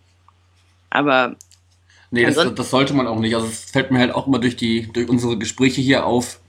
aber 0.90 1.36
Nee, 2.12 2.26
das, 2.26 2.56
das, 2.56 2.70
sollte 2.70 2.94
man 2.94 3.08
auch 3.08 3.20
nicht. 3.20 3.36
Also 3.36 3.48
es 3.48 3.72
fällt 3.72 3.92
mir 3.92 4.00
halt 4.00 4.14
auch 4.14 4.28
immer 4.28 4.40
durch 4.40 4.56
die, 4.56 4.90
durch 4.94 5.10
unsere 5.10 5.38
Gespräche 5.38 5.82
hier 5.82 6.06
auf, 6.06 6.40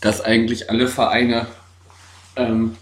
dass 0.00 0.20
eigentlich 0.20 0.70
alle 0.70 0.88
Vereine 0.88 1.46
ähm, 2.34 2.76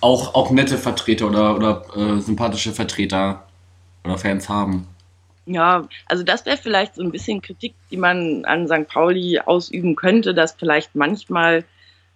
auch, 0.00 0.34
auch 0.34 0.50
nette 0.50 0.78
Vertreter 0.78 1.28
oder, 1.28 1.56
oder 1.56 1.82
äh, 1.96 2.20
sympathische 2.20 2.72
Vertreter 2.72 3.46
oder 4.04 4.18
Fans 4.18 4.48
haben. 4.48 4.86
Ja, 5.46 5.88
also 6.06 6.24
das 6.24 6.44
wäre 6.44 6.56
vielleicht 6.56 6.96
so 6.96 7.02
ein 7.02 7.12
bisschen 7.12 7.40
Kritik, 7.40 7.74
die 7.90 7.96
man 7.96 8.44
an 8.44 8.66
St. 8.66 8.88
Pauli 8.88 9.38
ausüben 9.38 9.94
könnte, 9.94 10.34
dass 10.34 10.52
vielleicht 10.52 10.96
manchmal 10.96 11.64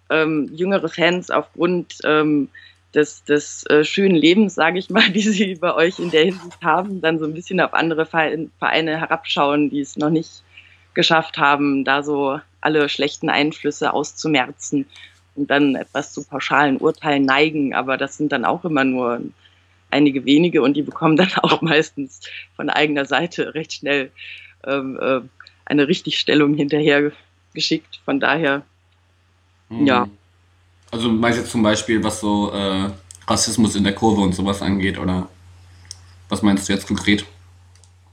ähm, 0.09 0.49
jüngere 0.53 0.89
Fans 0.89 1.31
aufgrund 1.31 1.95
ähm, 2.03 2.49
des, 2.93 3.23
des 3.23 3.65
äh, 3.67 3.85
schönen 3.85 4.15
Lebens, 4.15 4.55
sage 4.55 4.79
ich 4.79 4.89
mal, 4.89 5.09
die 5.13 5.21
sie 5.21 5.55
bei 5.55 5.73
euch 5.73 5.99
in 5.99 6.11
der 6.11 6.25
Hinsicht 6.25 6.61
haben, 6.61 7.01
dann 7.01 7.19
so 7.19 7.25
ein 7.25 7.33
bisschen 7.33 7.61
auf 7.61 7.73
andere 7.73 8.05
Vereine 8.05 8.99
herabschauen, 8.99 9.69
die 9.69 9.79
es 9.79 9.95
noch 9.95 10.09
nicht 10.09 10.43
geschafft 10.93 11.37
haben, 11.37 11.85
da 11.85 12.03
so 12.03 12.39
alle 12.59 12.89
schlechten 12.89 13.29
Einflüsse 13.29 13.93
auszumerzen 13.93 14.85
und 15.35 15.49
dann 15.49 15.75
etwas 15.75 16.13
zu 16.13 16.23
pauschalen 16.23 16.77
Urteilen 16.77 17.25
neigen, 17.25 17.73
aber 17.73 17.97
das 17.97 18.17
sind 18.17 18.31
dann 18.31 18.45
auch 18.45 18.65
immer 18.65 18.83
nur 18.83 19.21
einige 19.89 20.25
wenige 20.25 20.61
und 20.61 20.75
die 20.75 20.81
bekommen 20.81 21.17
dann 21.17 21.31
auch 21.41 21.61
meistens 21.61 22.21
von 22.55 22.69
eigener 22.69 23.05
Seite 23.05 23.53
recht 23.53 23.73
schnell 23.73 24.11
ähm, 24.65 24.99
äh, 24.99 25.21
eine 25.65 25.87
Richtigstellung 25.87 26.55
hinterher 26.55 27.11
geschickt. 27.53 27.99
Von 28.05 28.19
daher, 28.19 28.63
mhm. 29.69 29.85
ja. 29.85 30.09
Also 30.91 31.09
meinst 31.09 31.37
du 31.37 31.43
jetzt 31.43 31.51
zum 31.51 31.63
Beispiel, 31.63 32.03
was 32.03 32.19
so 32.19 32.51
äh, 32.51 32.89
Rassismus 33.27 33.75
in 33.75 33.83
der 33.83 33.95
Kurve 33.95 34.21
und 34.21 34.33
sowas 34.33 34.61
angeht, 34.61 34.97
oder 34.97 35.29
was 36.27 36.41
meinst 36.41 36.67
du 36.67 36.73
jetzt 36.73 36.87
konkret? 36.87 37.25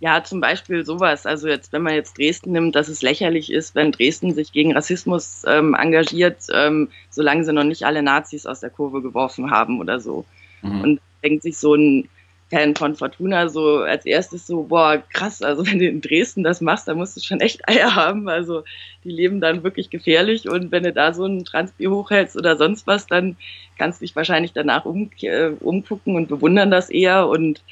Ja, 0.00 0.22
zum 0.22 0.40
Beispiel 0.40 0.84
sowas. 0.84 1.26
Also 1.26 1.48
jetzt, 1.48 1.72
wenn 1.72 1.82
man 1.82 1.94
jetzt 1.94 2.18
Dresden 2.18 2.52
nimmt, 2.52 2.76
dass 2.76 2.88
es 2.88 3.02
lächerlich 3.02 3.50
ist, 3.50 3.74
wenn 3.74 3.90
Dresden 3.90 4.32
sich 4.32 4.52
gegen 4.52 4.72
Rassismus 4.72 5.42
ähm, 5.46 5.74
engagiert, 5.74 6.42
ähm, 6.52 6.88
solange 7.10 7.44
sie 7.44 7.52
noch 7.52 7.64
nicht 7.64 7.84
alle 7.84 8.02
Nazis 8.02 8.46
aus 8.46 8.60
der 8.60 8.70
Kurve 8.70 9.02
geworfen 9.02 9.50
haben 9.50 9.80
oder 9.80 9.98
so. 9.98 10.24
Mhm. 10.62 10.80
Und 10.82 11.00
denkt 11.22 11.42
sich 11.42 11.58
so 11.58 11.74
ein 11.74 12.08
Fan 12.50 12.74
von 12.76 12.94
Fortuna 12.94 13.48
so 13.48 13.78
als 13.78 14.06
erstes 14.06 14.46
so, 14.46 14.62
boah, 14.62 15.02
krass, 15.12 15.42
also 15.42 15.66
wenn 15.70 15.78
du 15.78 15.88
in 15.88 16.00
Dresden 16.00 16.44
das 16.44 16.60
machst, 16.60 16.86
dann 16.86 16.96
musst 16.96 17.16
du 17.16 17.20
schon 17.20 17.40
echt 17.40 17.68
Eier 17.68 17.94
haben. 17.94 18.28
Also 18.28 18.62
die 19.04 19.10
leben 19.10 19.40
dann 19.40 19.64
wirklich 19.64 19.90
gefährlich 19.90 20.48
und 20.48 20.70
wenn 20.70 20.84
du 20.84 20.92
da 20.92 21.12
so 21.12 21.24
ein 21.24 21.44
Transbier 21.44 21.90
hochhältst 21.90 22.36
oder 22.36 22.56
sonst 22.56 22.86
was, 22.86 23.06
dann 23.06 23.36
kannst 23.76 24.00
du 24.00 24.04
dich 24.04 24.16
wahrscheinlich 24.16 24.52
danach 24.52 24.84
um, 24.84 25.10
äh, 25.22 25.50
umgucken 25.60 26.16
und 26.16 26.28
bewundern 26.28 26.70
das 26.70 26.88
eher. 26.88 27.28
Und 27.28 27.62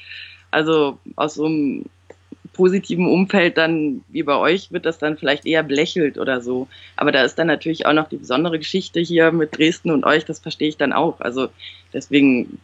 also 0.51 0.99
aus 1.15 1.35
so 1.35 1.45
einem 1.45 1.85
positiven 2.57 3.07
Umfeld 3.07 3.57
dann 3.57 4.03
wie 4.09 4.23
bei 4.23 4.35
euch 4.35 4.71
wird 4.71 4.85
das 4.85 4.97
dann 4.97 5.17
vielleicht 5.17 5.45
eher 5.45 5.63
belächelt 5.63 6.17
oder 6.17 6.41
so. 6.41 6.67
Aber 6.95 7.11
da 7.11 7.23
ist 7.23 7.35
dann 7.35 7.47
natürlich 7.47 7.85
auch 7.85 7.93
noch 7.93 8.09
die 8.09 8.17
besondere 8.17 8.57
Geschichte 8.57 8.99
hier 8.99 9.31
mit 9.31 9.57
Dresden 9.57 9.91
und 9.91 10.03
euch, 10.03 10.25
das 10.25 10.39
verstehe 10.39 10.67
ich 10.67 10.77
dann 10.77 10.91
auch. 10.91 11.21
Also 11.21 11.49
deswegen, 11.93 12.59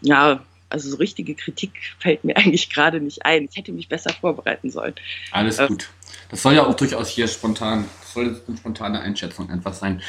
ja, 0.00 0.40
also 0.70 0.90
so 0.90 0.96
richtige 0.96 1.34
Kritik 1.34 1.72
fällt 2.00 2.24
mir 2.24 2.36
eigentlich 2.38 2.70
gerade 2.70 3.00
nicht 3.00 3.24
ein. 3.24 3.48
Ich 3.50 3.56
hätte 3.56 3.72
mich 3.72 3.88
besser 3.88 4.12
vorbereiten 4.12 4.70
sollen. 4.70 4.94
Alles 5.30 5.58
äh, 5.58 5.68
gut. 5.68 5.90
Das 6.30 6.42
soll 6.42 6.54
ja 6.54 6.66
auch 6.66 6.74
durchaus 6.74 7.10
hier 7.10 7.28
spontan, 7.28 7.84
das 8.00 8.14
soll 8.14 8.40
eine 8.48 8.56
spontane 8.56 9.00
Einschätzung 9.00 9.50
einfach 9.50 9.74
sein. 9.74 10.02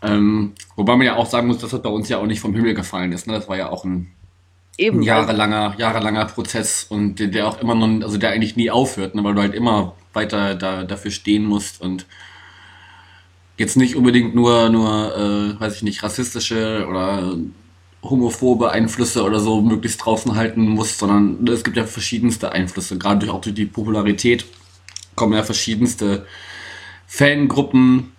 Ähm, 0.00 0.54
wobei 0.76 0.94
man 0.96 1.06
ja 1.06 1.16
auch 1.16 1.26
sagen 1.26 1.48
muss, 1.48 1.58
dass 1.58 1.70
das 1.70 1.82
bei 1.82 1.90
uns 1.90 2.08
ja 2.08 2.18
auch 2.18 2.26
nicht 2.26 2.40
vom 2.40 2.54
Himmel 2.54 2.74
gefallen 2.74 3.10
ist. 3.10 3.26
Ne? 3.26 3.32
Das 3.32 3.48
war 3.48 3.56
ja 3.56 3.68
auch 3.68 3.84
ein, 3.84 4.12
Eben, 4.78 5.00
ein 5.00 5.02
jahrelanger, 5.02 5.74
jahrelanger 5.76 6.26
Prozess 6.26 6.86
und 6.88 7.16
der, 7.16 7.26
der, 7.26 7.48
auch 7.48 7.60
immer 7.60 7.74
noch, 7.74 8.04
also 8.04 8.16
der 8.16 8.30
eigentlich 8.30 8.54
nie 8.54 8.70
aufhört, 8.70 9.16
ne? 9.16 9.24
weil 9.24 9.34
du 9.34 9.40
halt 9.40 9.54
immer 9.54 9.96
weiter 10.12 10.54
da, 10.54 10.84
dafür 10.84 11.10
stehen 11.10 11.44
musst 11.44 11.80
und 11.80 12.06
jetzt 13.56 13.76
nicht 13.76 13.96
unbedingt 13.96 14.36
nur, 14.36 14.68
nur 14.70 15.16
äh, 15.16 15.60
weiß 15.60 15.74
ich 15.74 15.82
nicht, 15.82 16.04
rassistische 16.04 16.86
oder 16.88 17.36
homophobe 18.04 18.70
Einflüsse 18.70 19.24
oder 19.24 19.40
so 19.40 19.60
möglichst 19.60 20.04
draußen 20.04 20.36
halten 20.36 20.68
muss, 20.68 20.96
sondern 20.96 21.44
es 21.48 21.64
gibt 21.64 21.76
ja 21.76 21.84
verschiedenste 21.84 22.52
Einflüsse. 22.52 22.98
Gerade 22.98 23.26
durch, 23.26 23.32
auch 23.32 23.40
durch 23.40 23.56
die 23.56 23.66
Popularität 23.66 24.44
kommen 25.16 25.32
ja 25.32 25.42
verschiedenste 25.42 26.24
Fangruppen 27.08 28.12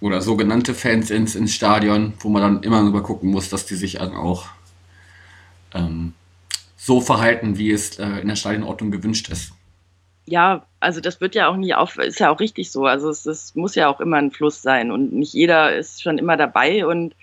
oder 0.00 0.20
sogenannte 0.20 0.74
Fans 0.74 1.10
ins, 1.10 1.36
ins 1.36 1.54
Stadion, 1.54 2.14
wo 2.18 2.28
man 2.28 2.42
dann 2.42 2.62
immer 2.64 2.82
über 2.82 3.04
gucken 3.04 3.30
muss, 3.30 3.48
dass 3.48 3.66
die 3.66 3.76
sich 3.76 3.94
dann 3.94 4.16
auch 4.16 4.46
ähm, 5.74 6.14
so 6.76 7.00
verhalten, 7.00 7.58
wie 7.58 7.72
es 7.72 7.98
äh, 7.98 8.20
in 8.20 8.28
der 8.28 8.36
Stadionordnung 8.36 8.90
gewünscht 8.90 9.28
ist. 9.28 9.52
Ja, 10.26 10.66
also 10.80 11.00
das 11.00 11.20
wird 11.20 11.34
ja 11.34 11.48
auch 11.48 11.56
nie 11.56 11.74
auf, 11.74 11.98
ist 11.98 12.20
ja 12.20 12.30
auch 12.30 12.40
richtig 12.40 12.70
so. 12.70 12.84
Also 12.86 13.10
es, 13.10 13.26
es 13.26 13.54
muss 13.54 13.74
ja 13.74 13.88
auch 13.88 14.00
immer 14.00 14.16
ein 14.16 14.32
Fluss 14.32 14.62
sein 14.62 14.90
und 14.90 15.12
nicht 15.12 15.32
jeder 15.32 15.76
ist 15.76 16.02
schon 16.02 16.18
immer 16.18 16.36
dabei 16.36 16.86
und 16.86 17.14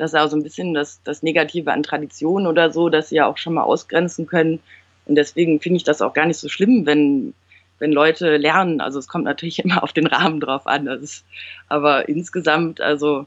das 0.00 0.14
ist 0.14 0.18
auch 0.18 0.28
so 0.28 0.36
ein 0.36 0.42
bisschen 0.42 0.72
das, 0.72 1.02
das 1.04 1.22
Negative 1.22 1.70
an 1.70 1.82
Tradition 1.82 2.46
oder 2.46 2.70
so, 2.70 2.88
dass 2.88 3.10
sie 3.10 3.16
ja 3.16 3.26
auch 3.26 3.36
schon 3.36 3.52
mal 3.52 3.64
ausgrenzen 3.64 4.26
können. 4.26 4.58
Und 5.04 5.16
deswegen 5.16 5.60
finde 5.60 5.76
ich 5.76 5.84
das 5.84 6.00
auch 6.00 6.14
gar 6.14 6.24
nicht 6.24 6.38
so 6.38 6.48
schlimm, 6.48 6.86
wenn, 6.86 7.34
wenn 7.78 7.92
Leute 7.92 8.38
lernen. 8.38 8.80
Also 8.80 8.98
es 8.98 9.08
kommt 9.08 9.24
natürlich 9.24 9.58
immer 9.64 9.82
auf 9.82 9.92
den 9.92 10.06
Rahmen 10.06 10.40
drauf 10.40 10.66
an. 10.66 10.86
Ist, 10.86 11.26
aber 11.68 12.08
insgesamt, 12.08 12.80
also 12.80 13.26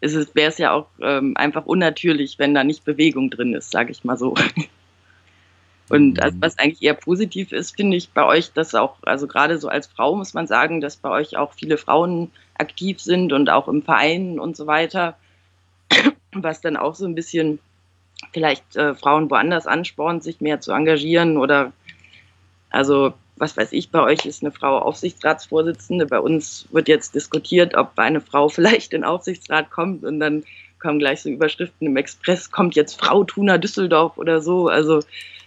wäre 0.00 0.50
es 0.50 0.58
ja 0.58 0.72
auch 0.72 0.86
ähm, 1.00 1.36
einfach 1.36 1.66
unnatürlich, 1.66 2.38
wenn 2.38 2.54
da 2.54 2.64
nicht 2.64 2.84
Bewegung 2.84 3.30
drin 3.30 3.54
ist, 3.54 3.70
sage 3.70 3.92
ich 3.92 4.04
mal 4.04 4.16
so. 4.16 4.34
Und 5.88 6.20
also 6.20 6.36
was 6.40 6.58
eigentlich 6.58 6.82
eher 6.82 6.94
positiv 6.94 7.52
ist, 7.52 7.76
finde 7.76 7.96
ich 7.96 8.10
bei 8.10 8.24
euch, 8.24 8.52
dass 8.52 8.74
auch, 8.74 8.96
also 9.02 9.28
gerade 9.28 9.58
so 9.58 9.68
als 9.68 9.86
Frau 9.86 10.16
muss 10.16 10.34
man 10.34 10.48
sagen, 10.48 10.80
dass 10.80 10.96
bei 10.96 11.10
euch 11.10 11.36
auch 11.36 11.52
viele 11.52 11.78
Frauen 11.78 12.32
aktiv 12.58 13.00
sind 13.00 13.32
und 13.32 13.50
auch 13.50 13.68
im 13.68 13.82
Verein 13.82 14.40
und 14.40 14.56
so 14.56 14.66
weiter 14.66 15.16
was 16.32 16.60
dann 16.60 16.76
auch 16.76 16.94
so 16.94 17.06
ein 17.06 17.14
bisschen 17.14 17.60
vielleicht 18.32 18.76
äh, 18.76 18.94
Frauen 18.94 19.30
woanders 19.30 19.66
anspornt, 19.66 20.22
sich 20.22 20.40
mehr 20.40 20.60
zu 20.60 20.72
engagieren 20.72 21.36
oder 21.36 21.72
also 22.70 23.14
was 23.36 23.56
weiß 23.56 23.72
ich, 23.72 23.90
bei 23.90 24.02
euch 24.02 24.24
ist 24.24 24.42
eine 24.42 24.52
Frau 24.52 24.78
Aufsichtsratsvorsitzende, 24.78 26.06
bei 26.06 26.20
uns 26.20 26.66
wird 26.70 26.88
jetzt 26.88 27.14
diskutiert, 27.14 27.76
ob 27.76 27.98
eine 27.98 28.20
Frau 28.20 28.48
vielleicht 28.50 28.92
in 28.92 29.02
den 29.02 29.08
Aufsichtsrat 29.08 29.70
kommt 29.70 30.04
und 30.04 30.20
dann 30.20 30.44
kommen 30.78 30.98
gleich 30.98 31.22
so 31.22 31.30
Überschriften 31.30 31.86
im 31.86 31.96
Express, 31.96 32.50
kommt 32.50 32.76
jetzt 32.76 33.00
Frau 33.00 33.24
Tuna 33.24 33.58
Düsseldorf 33.58 34.18
oder 34.18 34.40
so. 34.40 34.68
Also 34.68 35.00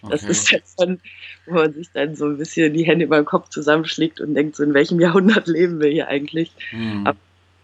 das 0.10 0.24
okay. 0.24 0.32
ist 0.32 0.52
jetzt 0.52 0.82
dann, 0.82 1.00
wo 1.46 1.56
man 1.56 1.74
sich 1.74 1.90
dann 1.94 2.16
so 2.16 2.26
ein 2.26 2.38
bisschen 2.38 2.74
die 2.74 2.86
Hände 2.86 3.06
über 3.06 3.18
den 3.18 3.26
Kopf 3.26 3.50
zusammenschlägt 3.50 4.22
und 4.22 4.34
denkt, 4.34 4.56
so 4.56 4.64
in 4.64 4.74
welchem 4.74 5.00
Jahrhundert 5.00 5.48
leben 5.48 5.80
wir 5.80 5.90
hier 5.90 6.08
eigentlich. 6.08 6.52
Mhm. 6.72 7.06
Aber 7.06 7.18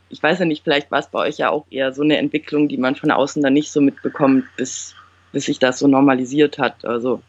ich 0.10 0.22
weiß 0.22 0.40
ja 0.40 0.46
nicht, 0.46 0.64
vielleicht 0.64 0.92
war 0.92 1.00
es 1.00 1.08
bei 1.08 1.20
euch 1.20 1.38
ja 1.38 1.50
auch 1.50 1.66
eher 1.70 1.94
so 1.94 2.04
eine 2.04 2.18
Entwicklung, 2.18 2.68
die 2.68 2.78
man 2.78 2.96
von 2.96 3.12
außen 3.12 3.42
dann 3.42 3.54
nicht 3.54 3.72
so 3.72 3.82
mitbekommt, 3.82 4.46
bis, 4.56 4.96
bis 5.32 5.46
sich 5.46 5.60
das 5.60 5.80
so 5.80 5.88
normalisiert 5.88 6.58
hat. 6.58 6.86
Also. 6.86 7.22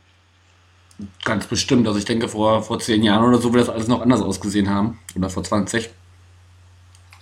Ganz 1.25 1.47
bestimmt. 1.47 1.87
Also 1.87 1.99
ich 1.99 2.05
denke, 2.05 2.29
vor, 2.29 2.63
vor 2.63 2.79
zehn 2.79 3.03
Jahren 3.03 3.25
oder 3.25 3.39
so 3.39 3.53
wird 3.53 3.67
das 3.67 3.75
alles 3.75 3.89
noch 3.89 4.01
anders 4.01 4.23
ausgesehen 4.23 4.71
haben. 4.71 4.99
Oder 5.15 5.29
vor 5.29 5.45
20. 5.45 5.91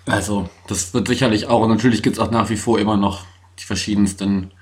Also, 0.06 0.48
das 0.66 0.92
wird 0.94 1.08
sicherlich 1.08 1.46
auch. 1.46 1.62
Und 1.62 1.70
natürlich 1.70 2.02
gibt 2.02 2.16
es 2.16 2.20
auch 2.20 2.30
nach 2.30 2.50
wie 2.50 2.56
vor 2.56 2.78
immer 2.78 2.96
noch 2.96 3.24
die 3.58 3.64
verschiedensten 3.64 4.52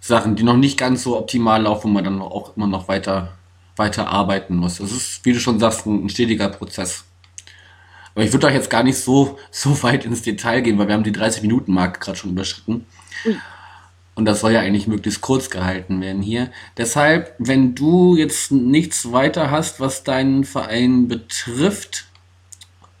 Sachen, 0.00 0.36
die 0.36 0.42
noch 0.42 0.56
nicht 0.56 0.78
ganz 0.78 1.02
so 1.02 1.18
optimal 1.18 1.62
laufen, 1.62 1.84
wo 1.84 1.88
man 1.88 2.04
dann 2.04 2.22
auch 2.22 2.56
immer 2.56 2.66
noch 2.66 2.88
weiter, 2.88 3.36
weiter 3.76 4.08
arbeiten 4.08 4.56
muss. 4.56 4.78
Das 4.78 4.92
ist, 4.92 5.24
wie 5.24 5.32
du 5.32 5.40
schon 5.40 5.58
sagst, 5.58 5.86
ein, 5.86 6.08
stetiger 6.08 6.48
Prozess. 6.48 7.04
Aber 8.14 8.24
ich 8.24 8.32
würde 8.32 8.46
doch 8.46 8.54
jetzt 8.54 8.70
gar 8.70 8.82
nicht 8.82 8.98
so, 8.98 9.38
so 9.50 9.82
weit 9.82 10.04
ins 10.04 10.22
Detail 10.22 10.60
gehen, 10.62 10.78
weil 10.78 10.88
wir 10.88 10.94
haben 10.94 11.04
die 11.04 11.12
30-Minuten-Marke 11.12 12.00
gerade 12.00 12.18
schon 12.18 12.30
überschritten. 12.30 12.86
Und 14.20 14.26
das 14.26 14.40
soll 14.40 14.52
ja 14.52 14.60
eigentlich 14.60 14.86
möglichst 14.86 15.22
kurz 15.22 15.48
gehalten 15.48 16.02
werden 16.02 16.20
hier. 16.20 16.50
Deshalb, 16.76 17.34
wenn 17.38 17.74
du 17.74 18.16
jetzt 18.16 18.52
nichts 18.52 19.12
weiter 19.12 19.50
hast, 19.50 19.80
was 19.80 20.04
deinen 20.04 20.44
Verein 20.44 21.08
betrifft, 21.08 22.04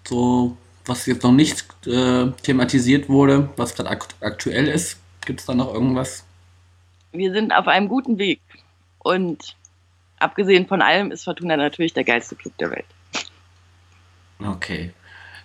so 0.08 0.56
was 0.86 1.04
jetzt 1.04 1.22
noch 1.22 1.32
nicht 1.32 1.66
äh, 1.86 2.30
thematisiert 2.42 3.10
wurde, 3.10 3.50
was 3.56 3.74
gerade 3.74 3.90
akt 3.90 4.14
aktuell 4.22 4.66
ist, 4.66 4.96
gibt 5.26 5.40
es 5.40 5.46
da 5.46 5.52
noch 5.52 5.74
irgendwas? 5.74 6.24
Wir 7.12 7.34
sind 7.34 7.52
auf 7.52 7.68
einem 7.68 7.88
guten 7.88 8.16
Weg. 8.16 8.40
Und 9.00 9.56
abgesehen 10.20 10.68
von 10.68 10.80
allem 10.80 11.10
ist 11.10 11.24
Fortuna 11.24 11.58
natürlich 11.58 11.92
der 11.92 12.04
geilste 12.04 12.34
Club 12.34 12.56
der 12.56 12.70
Welt. 12.70 12.86
Okay. 14.42 14.94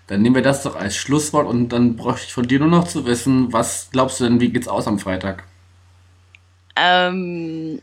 Dann 0.08 0.22
nehmen 0.22 0.36
wir 0.36 0.42
das 0.42 0.64
doch 0.64 0.78
als 0.78 0.96
Schlusswort 0.96 1.48
und 1.48 1.68
dann 1.68 1.98
bräuchte 1.98 2.28
ich 2.28 2.34
von 2.34 2.48
dir 2.48 2.60
nur 2.60 2.70
noch 2.70 2.88
zu 2.88 3.06
wissen, 3.06 3.52
was 3.52 3.90
glaubst 3.92 4.22
du 4.22 4.24
denn, 4.24 4.40
wie 4.40 4.52
geht's 4.52 4.70
aus 4.70 4.88
am 4.88 5.00
Freitag? 5.00 5.44
Ähm, 6.76 7.82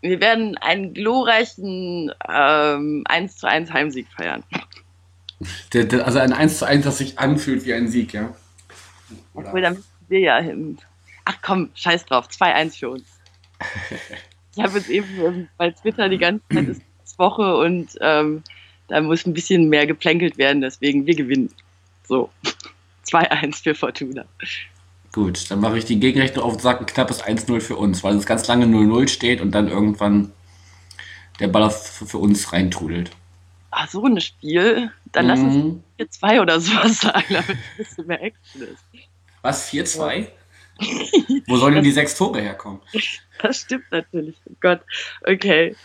wir 0.00 0.20
werden 0.20 0.56
einen 0.58 0.94
glorreichen 0.94 2.12
ähm, 2.28 3.04
1 3.06 3.36
zu 3.36 3.48
1 3.48 3.72
Heimsieg 3.72 4.06
feiern. 4.16 4.42
Der, 5.72 5.84
der, 5.84 6.06
also 6.06 6.18
ein 6.18 6.32
1 6.32 6.58
zu 6.58 6.66
1, 6.66 6.84
das 6.84 6.98
sich 6.98 7.18
anfühlt 7.18 7.64
wie 7.64 7.74
ein 7.74 7.88
Sieg, 7.88 8.12
ja? 8.12 8.34
Oder? 9.34 9.48
Obwohl, 9.48 9.62
da 9.62 9.70
müssen 9.70 9.84
wir 10.08 10.20
ja 10.20 10.38
hin. 10.38 10.78
Ach 11.24 11.36
komm, 11.42 11.70
scheiß 11.74 12.04
drauf, 12.06 12.28
2-1 12.28 12.78
für 12.78 12.90
uns. 12.90 13.04
ich 14.54 14.62
habe 14.62 14.78
jetzt 14.78 14.90
eben 14.90 15.48
bei 15.56 15.70
Twitter 15.70 16.08
die 16.08 16.18
ganze 16.18 16.46
Zeit 16.48 16.68
ist 16.68 16.82
Woche 17.18 17.56
und 17.56 17.96
ähm, 18.00 18.42
da 18.88 19.00
muss 19.00 19.26
ein 19.26 19.34
bisschen 19.34 19.68
mehr 19.68 19.86
geplänkelt 19.86 20.38
werden, 20.38 20.60
deswegen 20.60 21.06
wir 21.06 21.14
gewinnen. 21.14 21.50
So, 22.06 22.30
2-1 23.06 23.62
für 23.62 23.74
Fortuna. 23.74 24.24
Gut, 25.14 25.48
dann 25.48 25.60
mache 25.60 25.78
ich 25.78 25.84
die 25.84 26.00
Gegenrechnung 26.00 26.44
auf 26.44 26.54
und 26.54 26.60
sage 26.60 26.80
ein 26.80 26.86
knappes 26.86 27.22
1-0 27.22 27.60
für 27.60 27.76
uns, 27.76 28.02
weil 28.02 28.16
es 28.16 28.26
ganz 28.26 28.48
lange 28.48 28.66
0-0 28.66 29.06
steht 29.06 29.40
und 29.40 29.52
dann 29.52 29.68
irgendwann 29.68 30.32
der 31.38 31.46
Ball 31.46 31.70
für 31.70 32.18
uns 32.18 32.52
reintrudelt. 32.52 33.12
Ach, 33.70 33.88
so 33.88 34.04
ein 34.04 34.20
Spiel? 34.20 34.90
Dann 35.12 35.26
mhm. 35.26 35.30
lass 35.30 35.40
uns 35.40 36.20
4-2 36.20 36.40
oder 36.40 36.58
sowas 36.58 37.00
sagen, 37.00 37.26
damit 37.28 37.50
ein 37.50 37.58
bisschen 37.76 38.06
mehr 38.08 38.22
Action 38.24 38.62
ist. 38.62 38.84
Was, 39.42 39.72
4-2? 39.72 40.26
Wo 41.46 41.56
sollen 41.58 41.76
denn 41.76 41.84
die 41.84 41.92
sechs 41.92 42.16
Tore 42.16 42.40
herkommen? 42.40 42.80
Das 43.40 43.56
stimmt 43.56 43.84
natürlich. 43.92 44.34
Oh 44.50 44.54
Gott. 44.60 44.80
Okay. 45.24 45.76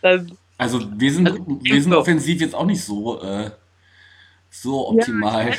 Dann 0.00 0.38
also 0.56 0.80
wir 0.98 1.12
sind, 1.12 1.28
also, 1.28 1.58
wir 1.60 1.82
sind 1.82 1.92
offensiv 1.92 2.40
jetzt 2.40 2.54
auch 2.54 2.64
nicht 2.64 2.82
so, 2.82 3.22
äh, 3.22 3.50
so 4.48 4.88
optimal. 4.88 5.50
Ja, 5.50 5.54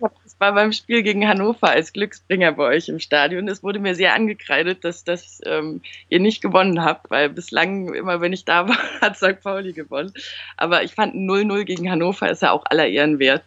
das 0.00 0.12
war 0.40 0.54
beim 0.54 0.72
Spiel 0.72 1.02
gegen 1.02 1.28
Hannover 1.28 1.68
als 1.68 1.92
Glücksbringer 1.92 2.52
bei 2.52 2.64
euch 2.64 2.88
im 2.88 2.98
Stadion. 2.98 3.46
Es 3.46 3.62
wurde 3.62 3.78
mir 3.78 3.94
sehr 3.94 4.14
angekreidet, 4.14 4.84
dass, 4.84 5.04
dass 5.04 5.40
ähm, 5.44 5.82
ihr 6.08 6.18
nicht 6.18 6.40
gewonnen 6.40 6.82
habt, 6.82 7.10
weil 7.10 7.28
bislang, 7.28 7.92
immer 7.94 8.22
wenn 8.22 8.32
ich 8.32 8.46
da 8.46 8.66
war, 8.68 8.78
hat 9.02 9.18
St. 9.18 9.42
Pauli 9.42 9.74
gewonnen. 9.74 10.12
Aber 10.56 10.82
ich 10.82 10.94
fand 10.94 11.14
0-0 11.14 11.64
gegen 11.64 11.90
Hannover 11.90 12.30
ist 12.30 12.42
ja 12.42 12.52
auch 12.52 12.64
aller 12.64 12.88
Ehren 12.88 13.18
wert. 13.18 13.44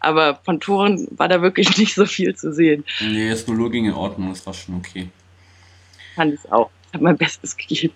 Aber 0.00 0.38
von 0.44 0.60
Toren 0.60 1.08
war 1.12 1.28
da 1.28 1.40
wirklich 1.40 1.78
nicht 1.78 1.94
so 1.94 2.04
viel 2.04 2.36
zu 2.36 2.52
sehen. 2.52 2.84
Nee, 3.00 3.30
das 3.30 3.48
0-0 3.48 3.70
ging 3.70 3.86
in 3.86 3.94
Ordnung, 3.94 4.28
das 4.28 4.46
war 4.46 4.52
schon 4.52 4.76
okay. 4.76 5.08
Fand 6.14 6.34
ich 6.34 6.52
auch. 6.52 6.70
Ich 6.88 6.94
habe 6.94 7.04
mein 7.04 7.16
Bestes 7.16 7.56
gegeben. 7.56 7.94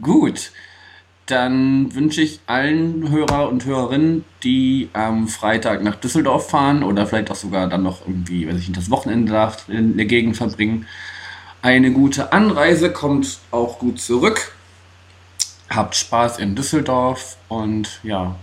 Gut. 0.00 0.52
Dann 1.26 1.94
wünsche 1.94 2.20
ich 2.20 2.40
allen 2.46 3.10
Hörer 3.10 3.48
und 3.48 3.64
Hörerinnen, 3.64 4.24
die 4.42 4.90
am 4.92 5.28
Freitag 5.28 5.82
nach 5.82 5.96
Düsseldorf 5.96 6.50
fahren 6.50 6.82
oder 6.82 7.06
vielleicht 7.06 7.30
auch 7.30 7.36
sogar 7.36 7.68
dann 7.68 7.82
noch 7.82 8.06
irgendwie, 8.06 8.46
weiß 8.46 8.56
ich 8.56 8.68
nicht, 8.68 8.76
das 8.78 8.90
Wochenende 8.90 9.52
in 9.68 9.96
der 9.96 10.06
Gegend 10.06 10.36
verbringen, 10.36 10.86
eine 11.62 11.92
gute 11.92 12.32
Anreise, 12.32 12.92
kommt 12.92 13.38
auch 13.50 13.78
gut 13.78 13.98
zurück. 13.98 14.52
Habt 15.70 15.96
Spaß 15.96 16.38
in 16.38 16.54
Düsseldorf 16.54 17.38
und 17.48 18.00
ja. 18.02 18.36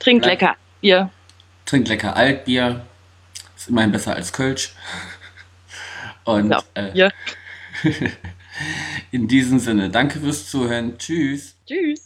Trinkt 0.00 0.26
lecker 0.26 0.56
Bier. 0.80 1.10
Trinkt 1.64 1.88
lecker 1.88 2.16
Altbier. 2.16 2.84
Ist 3.56 3.68
immerhin 3.68 3.92
besser 3.92 4.14
als 4.14 4.32
Kölsch. 4.32 4.74
Und 6.24 6.50
ja, 6.50 6.62
äh, 6.74 7.10
in 9.12 9.28
diesem 9.28 9.60
Sinne, 9.60 9.90
danke 9.90 10.18
fürs 10.18 10.50
Zuhören. 10.50 10.98
Tschüss. 10.98 11.54
Tschüss. 11.66 12.05